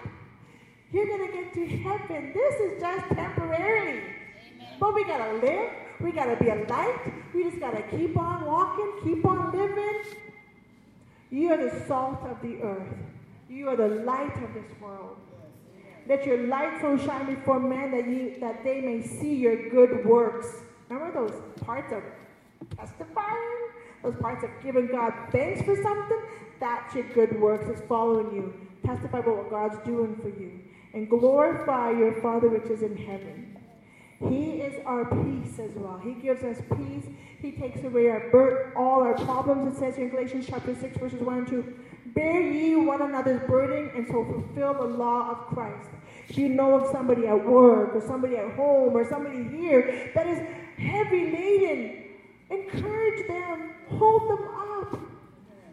You're 0.92 1.08
going 1.08 1.28
to 1.28 1.34
get 1.34 1.54
to 1.54 1.68
heaven. 1.68 2.32
This 2.34 2.56
is 2.62 2.82
just 2.82 3.08
temporarily. 3.10 4.00
Amen. 4.00 4.68
But 4.80 4.94
we 4.94 5.04
got 5.04 5.18
to 5.18 5.34
live. 5.46 5.70
We 6.04 6.12
got 6.12 6.26
to 6.26 6.44
be 6.44 6.50
a 6.50 6.66
light. 6.70 7.14
We 7.34 7.44
just 7.44 7.60
got 7.60 7.72
to 7.72 7.84
keep 7.96 8.18
on 8.18 8.46
walking, 8.46 8.94
keep 9.04 9.26
on 9.26 9.52
living. 9.52 10.02
You 11.30 11.52
are 11.54 11.70
the 11.70 11.86
salt 11.88 12.22
of 12.24 12.42
the 12.42 12.62
earth. 12.62 12.94
You 13.50 13.70
are 13.70 13.76
the 13.76 13.88
light 13.88 14.36
of 14.44 14.54
this 14.54 14.72
world. 14.82 15.18
Let 16.08 16.26
your 16.26 16.48
light 16.48 16.82
so 16.82 16.98
shine 16.98 17.34
before 17.34 17.60
men 17.60 17.92
that, 17.92 18.08
you, 18.08 18.36
that 18.40 18.64
they 18.64 18.82
may 18.82 19.02
see 19.02 19.36
your 19.36 19.70
good 19.70 20.06
works. 20.06 20.48
Remember 20.90 21.28
those 21.28 21.42
parts 21.64 21.94
of 21.94 22.04
testifying? 22.78 23.62
those 24.04 24.16
parts 24.16 24.44
of 24.44 24.50
giving 24.64 24.88
God 24.88 25.14
thanks 25.32 25.62
for 25.62 25.76
something, 25.82 26.20
that's 26.60 26.94
your 26.96 27.08
good 27.10 27.40
works 27.40 27.68
is 27.70 27.84
following 27.88 28.36
you. 28.36 28.54
Testify 28.86 29.20
about 29.20 29.38
what 29.38 29.50
God's 29.50 29.86
doing 29.86 30.16
for 30.22 30.30
you. 30.30 30.60
And 30.94 31.10
glorify 31.10 31.92
your 31.92 32.20
Father 32.22 32.50
which 32.50 32.70
is 32.70 32.82
in 32.82 32.98
heaven. 32.98 33.51
He 34.30 34.62
is 34.62 34.82
our 34.86 35.06
peace 35.06 35.60
as 35.60 35.72
well. 35.76 36.00
He 36.04 36.14
gives 36.14 36.44
us 36.44 36.58
peace. 36.78 37.06
He 37.40 37.52
takes 37.52 37.84
away 37.84 38.10
our 38.10 38.30
bur- 38.32 38.74
all 38.76 39.02
our 39.02 39.16
problems. 39.16 39.76
It 39.76 39.80
says 39.80 39.96
here 39.96 40.06
in 40.06 40.12
Galatians 40.12 40.46
chapter 40.48 40.76
6, 40.76 40.98
verses 40.98 41.22
1 41.22 41.38
and 41.40 41.48
2. 41.48 41.74
Bear 42.14 42.42
ye 42.42 42.76
one 42.76 43.02
another's 43.02 43.42
burden 43.48 43.90
and 43.96 44.06
so 44.08 44.26
fulfill 44.26 44.74
the 44.74 44.96
law 44.96 45.32
of 45.32 45.38
Christ. 45.48 45.90
If 46.28 46.38
you 46.38 46.50
know 46.50 46.76
of 46.76 46.92
somebody 46.92 47.28
at 47.28 47.46
work 47.46 47.96
or 47.96 48.02
somebody 48.02 48.38
at 48.38 48.52
home 48.54 48.96
or 48.96 49.08
somebody 49.08 49.44
here 49.44 50.12
that 50.14 50.28
is 50.28 50.40
heavy 50.78 51.32
laden, 51.32 52.04
encourage 52.50 53.28
them 53.28 53.72
hold 53.98 54.30
them 54.30 54.48
up. 54.80 55.00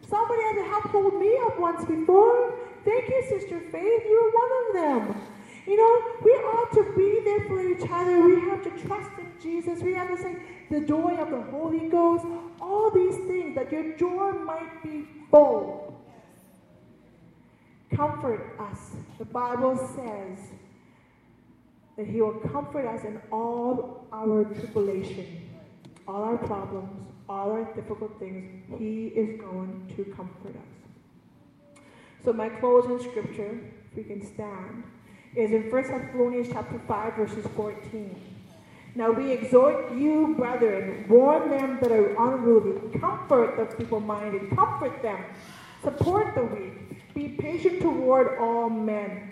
Somebody 0.08 0.42
had 0.42 0.54
to 0.54 0.64
help 0.64 0.84
hold 0.84 1.20
me 1.20 1.38
up 1.46 1.58
once 1.60 1.84
before. 1.84 2.54
Thank 2.84 3.08
you, 3.08 3.24
Sister 3.28 3.60
Faith. 3.60 4.02
You 4.06 4.32
were 4.74 4.82
one 4.82 5.04
of 5.04 5.08
them. 5.08 5.22
You 5.68 5.76
know, 5.76 6.02
we 6.24 6.30
ought 6.30 6.72
to 6.72 6.92
be 6.96 7.20
there 7.26 7.44
for 7.46 7.60
each 7.60 7.86
other. 7.90 8.26
We 8.26 8.40
have 8.48 8.64
to 8.64 8.70
trust 8.86 9.10
in 9.18 9.30
Jesus. 9.38 9.82
We 9.82 9.92
have 9.92 10.08
to 10.08 10.16
say 10.16 10.36
the 10.70 10.80
joy 10.80 11.14
of 11.16 11.30
the 11.30 11.42
Holy 11.42 11.90
Ghost. 11.90 12.24
All 12.58 12.90
these 12.90 13.16
things 13.26 13.54
that 13.54 13.70
your 13.70 13.94
joy 13.98 14.32
might 14.32 14.82
be 14.82 15.06
full. 15.30 16.02
Comfort 17.94 18.56
us. 18.58 18.78
The 19.18 19.26
Bible 19.26 19.76
says 19.94 20.38
that 21.98 22.06
He 22.06 22.22
will 22.22 22.40
comfort 22.50 22.86
us 22.86 23.04
in 23.04 23.20
all 23.30 24.06
our 24.10 24.44
tribulation, 24.44 25.50
all 26.06 26.22
our 26.22 26.38
problems, 26.38 26.98
all 27.28 27.50
our 27.52 27.64
difficult 27.74 28.18
things, 28.18 28.64
He 28.78 29.08
is 29.08 29.38
going 29.38 29.92
to 29.96 30.04
comfort 30.16 30.56
us. 30.56 31.82
So 32.24 32.32
my 32.32 32.48
closing 32.48 32.98
scripture, 33.00 33.60
if 33.90 33.96
we 33.96 34.04
can 34.04 34.24
stand, 34.24 34.84
is 35.34 35.52
in 35.52 35.70
1 35.70 35.82
Thessalonians 35.82 36.48
chapter 36.52 36.78
5, 36.86 37.14
verses 37.14 37.46
14. 37.56 38.14
Now 38.94 39.10
we 39.10 39.32
exhort 39.32 39.92
you, 39.94 40.34
brethren, 40.36 41.04
warn 41.08 41.50
them 41.50 41.78
that 41.80 41.92
are 41.92 42.14
unruly, 42.16 42.98
comfort 42.98 43.56
the 43.56 43.76
feeble-minded, 43.76 44.50
comfort 44.56 45.02
them, 45.02 45.22
support 45.82 46.34
the 46.34 46.44
weak, 46.44 47.14
be 47.14 47.28
patient 47.28 47.80
toward 47.80 48.38
all 48.38 48.68
men. 48.68 49.30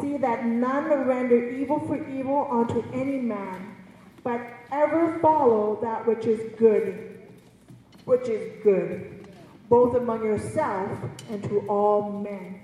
See 0.00 0.16
that 0.16 0.46
none 0.46 1.06
render 1.06 1.50
evil 1.50 1.80
for 1.80 1.96
evil 2.08 2.48
unto 2.50 2.82
any 2.92 3.18
man, 3.18 3.76
but 4.22 4.40
ever 4.72 5.18
follow 5.20 5.78
that 5.82 6.06
which 6.06 6.24
is 6.24 6.40
good 6.58 7.14
which 8.04 8.28
is 8.28 8.62
good, 8.62 9.28
both 9.68 9.96
among 9.96 10.24
yourself 10.24 10.90
and 11.30 11.42
to 11.44 11.60
all 11.68 12.20
men. 12.20 12.60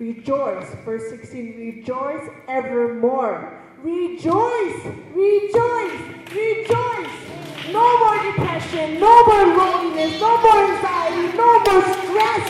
Rejoice, 0.00 0.66
verse 0.82 1.10
16, 1.10 1.58
rejoice 1.58 2.26
evermore. 2.48 3.52
Rejoice, 3.82 4.80
rejoice, 5.12 6.00
rejoice. 6.32 7.12
No 7.70 7.98
more 7.98 8.32
depression, 8.32 8.98
no 8.98 9.26
more 9.26 9.46
loneliness, 9.58 10.18
no 10.18 10.40
more 10.40 10.72
anxiety, 10.72 11.36
no 11.36 11.52
more 11.64 11.82
stress. 12.00 12.48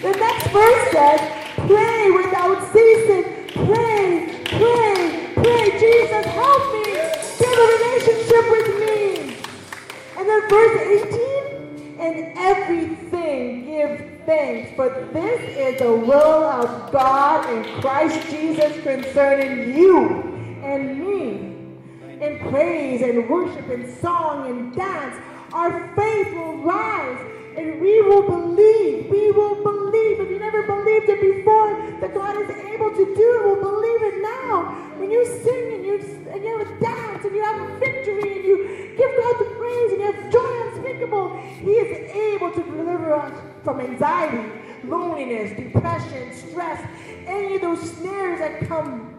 The 0.00 0.12
next 0.12 0.46
verse 0.52 0.92
says, 0.92 1.20
pray 1.66 2.10
without 2.12 2.72
ceasing. 2.72 3.24
Pray, 3.66 4.30
pray, 4.44 5.32
pray. 5.34 5.80
Jesus, 5.80 6.24
help 6.38 6.72
me. 6.72 6.84
Build 7.40 7.58
a 7.58 7.66
relationship 7.82 8.44
with 8.48 8.68
me. 8.78 9.36
And 10.16 10.28
then 10.28 10.48
verse 10.48 10.76
18, 11.10 11.25
in 12.06 12.32
everything 12.36 13.66
give 13.66 14.20
thanks, 14.24 14.74
for 14.76 14.88
this 15.12 15.40
is 15.56 15.80
the 15.80 15.92
will 15.92 16.44
of 16.44 16.92
God 16.92 17.48
in 17.50 17.80
Christ 17.80 18.28
Jesus 18.30 18.72
concerning 18.82 19.74
you 19.76 20.22
and 20.62 20.98
me. 20.98 21.52
In 22.24 22.38
praise 22.50 23.02
and 23.02 23.28
worship 23.28 23.68
and 23.68 23.92
song 23.98 24.48
and 24.48 24.74
dance, 24.74 25.16
our 25.52 25.94
faith 25.94 26.32
will 26.34 26.58
rise 26.58 27.20
And 27.56 27.80
we 27.80 28.02
will 28.02 28.22
believe. 28.22 29.08
We 29.08 29.30
will 29.30 29.62
believe. 29.62 30.20
If 30.20 30.28
you 30.28 30.38
never 30.38 30.62
believed 30.62 31.08
it 31.08 31.20
before, 31.20 31.72
that 32.00 32.12
God 32.12 32.36
is 32.36 32.50
able 32.50 32.90
to 32.90 33.04
do 33.04 33.28
it, 33.36 33.46
we'll 33.46 33.62
believe 33.62 34.02
it 34.12 34.22
now. 34.22 34.92
When 34.98 35.10
you 35.10 35.24
sing 35.24 35.72
and 35.72 35.84
you, 35.84 35.96
and 36.30 36.44
you 36.44 36.78
dance 36.80 37.24
and 37.24 37.34
you 37.34 37.42
have 37.42 37.60
a 37.60 37.78
victory 37.78 38.36
and 38.36 38.44
you 38.44 38.56
give 38.96 39.10
God 39.16 39.34
the 39.40 39.48
praise 39.56 39.92
and 39.92 40.00
you 40.00 40.12
have 40.12 40.32
joy 40.32 40.55
unspeakable, 41.06 41.36
He 41.60 41.70
is 41.70 42.10
able 42.10 42.50
to 42.52 42.62
deliver 42.62 43.14
us 43.14 43.32
from 43.64 43.80
anxiety, 43.80 44.50
loneliness, 44.84 45.56
depression, 45.56 46.32
stress, 46.34 46.86
any 47.26 47.56
of 47.56 47.62
those 47.62 47.80
snares 47.92 48.38
that 48.38 48.68
come 48.68 49.12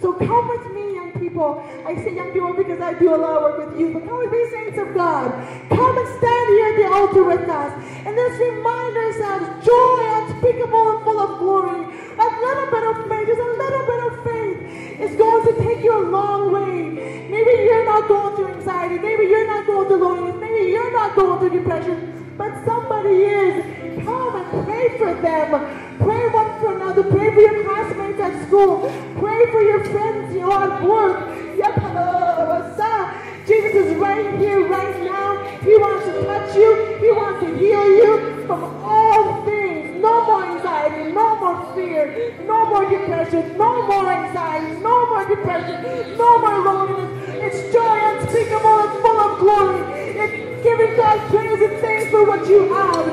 so 0.00 0.12
come 0.14 0.48
with 0.48 0.66
me, 0.74 0.94
young 0.94 1.12
people. 1.12 1.62
I 1.86 1.94
say 1.94 2.16
young 2.16 2.32
people 2.32 2.52
because 2.54 2.80
I 2.80 2.92
do 2.98 3.14
a 3.14 3.20
lot 3.22 3.38
of 3.38 3.42
work 3.42 3.70
with 3.70 3.78
you, 3.78 3.94
but 3.94 4.02
come 4.02 4.18
with 4.18 4.32
me, 4.32 4.50
saints 4.50 4.76
of 4.76 4.92
God. 4.94 5.30
Come 5.70 5.94
and 5.96 6.08
stand 6.18 6.46
here 6.50 6.66
at 6.66 6.76
the 6.82 6.86
altar 6.90 7.22
with 7.22 7.48
us. 7.48 7.70
And 8.02 8.16
let's 8.16 8.34
remind 8.34 8.96
ourselves 8.98 9.46
joy 9.62 10.02
unspeakable 10.26 10.90
and 10.90 11.04
full 11.06 11.20
of 11.22 11.38
glory. 11.38 11.86
A 11.86 12.28
little 12.34 12.66
bit 12.66 12.82
of 12.82 13.06
faith, 13.06 13.26
just 13.30 13.46
a 13.46 13.52
little 13.62 13.84
bit 13.86 14.00
of 14.10 14.12
faith 14.26 14.58
is 15.06 15.14
going 15.14 15.46
to 15.46 15.51
take 15.82 15.90
you 15.90 15.98
a 15.98 16.06
long 16.08 16.52
way. 16.52 16.90
Maybe 17.28 17.50
you're 17.64 17.84
not 17.84 18.08
going 18.08 18.36
through 18.36 18.54
anxiety. 18.54 18.98
Maybe 18.98 19.24
you're 19.24 19.46
not 19.46 19.66
going 19.66 19.88
through 19.88 19.98
loneliness. 19.98 20.40
Maybe 20.40 20.70
you're 20.70 20.92
not 20.92 21.16
going 21.16 21.38
through 21.40 21.58
depression. 21.58 22.34
But 22.38 22.64
somebody 22.64 23.10
is. 23.10 24.04
Come 24.04 24.36
and 24.36 24.64
pray 24.64 24.96
for 24.98 25.14
them. 25.14 25.98
Pray 25.98 26.28
one 26.28 26.60
for 26.60 26.76
another. 26.76 27.02
Pray 27.02 27.34
for 27.34 27.40
your 27.40 27.64
classmates 27.64 28.20
at 28.20 28.46
school. 28.46 28.92
Pray 29.18 29.50
for 29.50 29.62
your 29.62 29.84
friends, 29.86 30.34
you 30.34 30.40
know, 30.40 30.52
at 30.52 30.82
work. 30.82 31.28
Jesus 33.44 33.74
is 33.74 33.96
right 33.96 34.38
here, 34.38 34.66
right 34.68 35.02
now. 35.02 35.44
He 35.60 35.76
wants 35.76 36.06
to 36.06 36.24
touch 36.24 36.54
you. 36.54 36.98
He 37.00 37.10
wants 37.10 37.44
to 37.44 37.58
heal 37.58 37.86
you 37.86 38.46
from 38.46 38.62
all 38.82 39.44
things. 39.44 39.91
No 40.02 40.26
more 40.26 40.44
anxiety, 40.44 41.12
no 41.12 41.36
more 41.36 41.74
fear, 41.76 42.34
no 42.44 42.66
more 42.66 42.90
depression, 42.90 43.56
no 43.56 43.86
more 43.86 44.12
anxiety, 44.12 44.80
no 44.80 45.06
more 45.06 45.24
depression, 45.24 46.18
no 46.18 46.38
more 46.38 46.58
loneliness. 46.58 47.28
It's 47.38 47.72
joy 47.72 47.98
unspeakable 48.10 48.80
and 48.82 49.00
full 49.00 49.20
of 49.20 49.38
glory. 49.38 49.78
It's 50.18 50.64
giving 50.64 50.96
God 50.96 51.18
praise 51.30 51.62
and 51.62 51.80
thanks 51.80 52.10
for 52.10 52.26
what 52.26 52.48
you 52.48 52.74
have. 52.74 53.06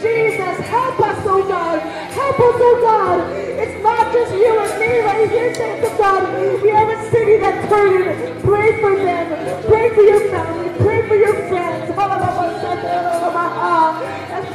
Jesus, 0.00 0.56
help 0.70 1.00
us, 1.00 1.18
oh 1.26 1.42
God. 1.48 1.80
Help 2.14 2.38
us, 2.38 2.56
oh 2.62 2.78
God. 2.80 3.32
It's 3.58 3.82
not 3.82 4.12
just 4.12 4.32
you 4.32 4.56
and 4.56 4.78
me 4.78 5.00
right 5.00 5.28
here, 5.28 5.52
thank 5.52 5.84
of 5.84 5.98
God. 5.98 6.62
We 6.62 6.68
have 6.70 6.88
a 6.88 7.10
city 7.10 7.38
that's 7.38 7.66
hurting. 7.68 8.40
Pray 8.42 8.80
for 8.80 8.94
them. 8.94 9.64
Pray 9.64 9.92
for 9.96 10.02
your 10.02 10.20
family. 10.30 10.78
Pray 10.78 11.08
for 11.08 11.16
your 11.16 11.34
friends. 11.48 11.76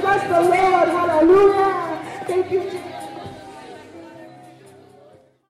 Bless 0.02 0.24
the 0.28 0.42
Lord. 0.42 0.90
Hallelujah. 0.90 2.24
Thank 2.28 2.52
you, 2.52 2.64
Jesus. 2.64 2.91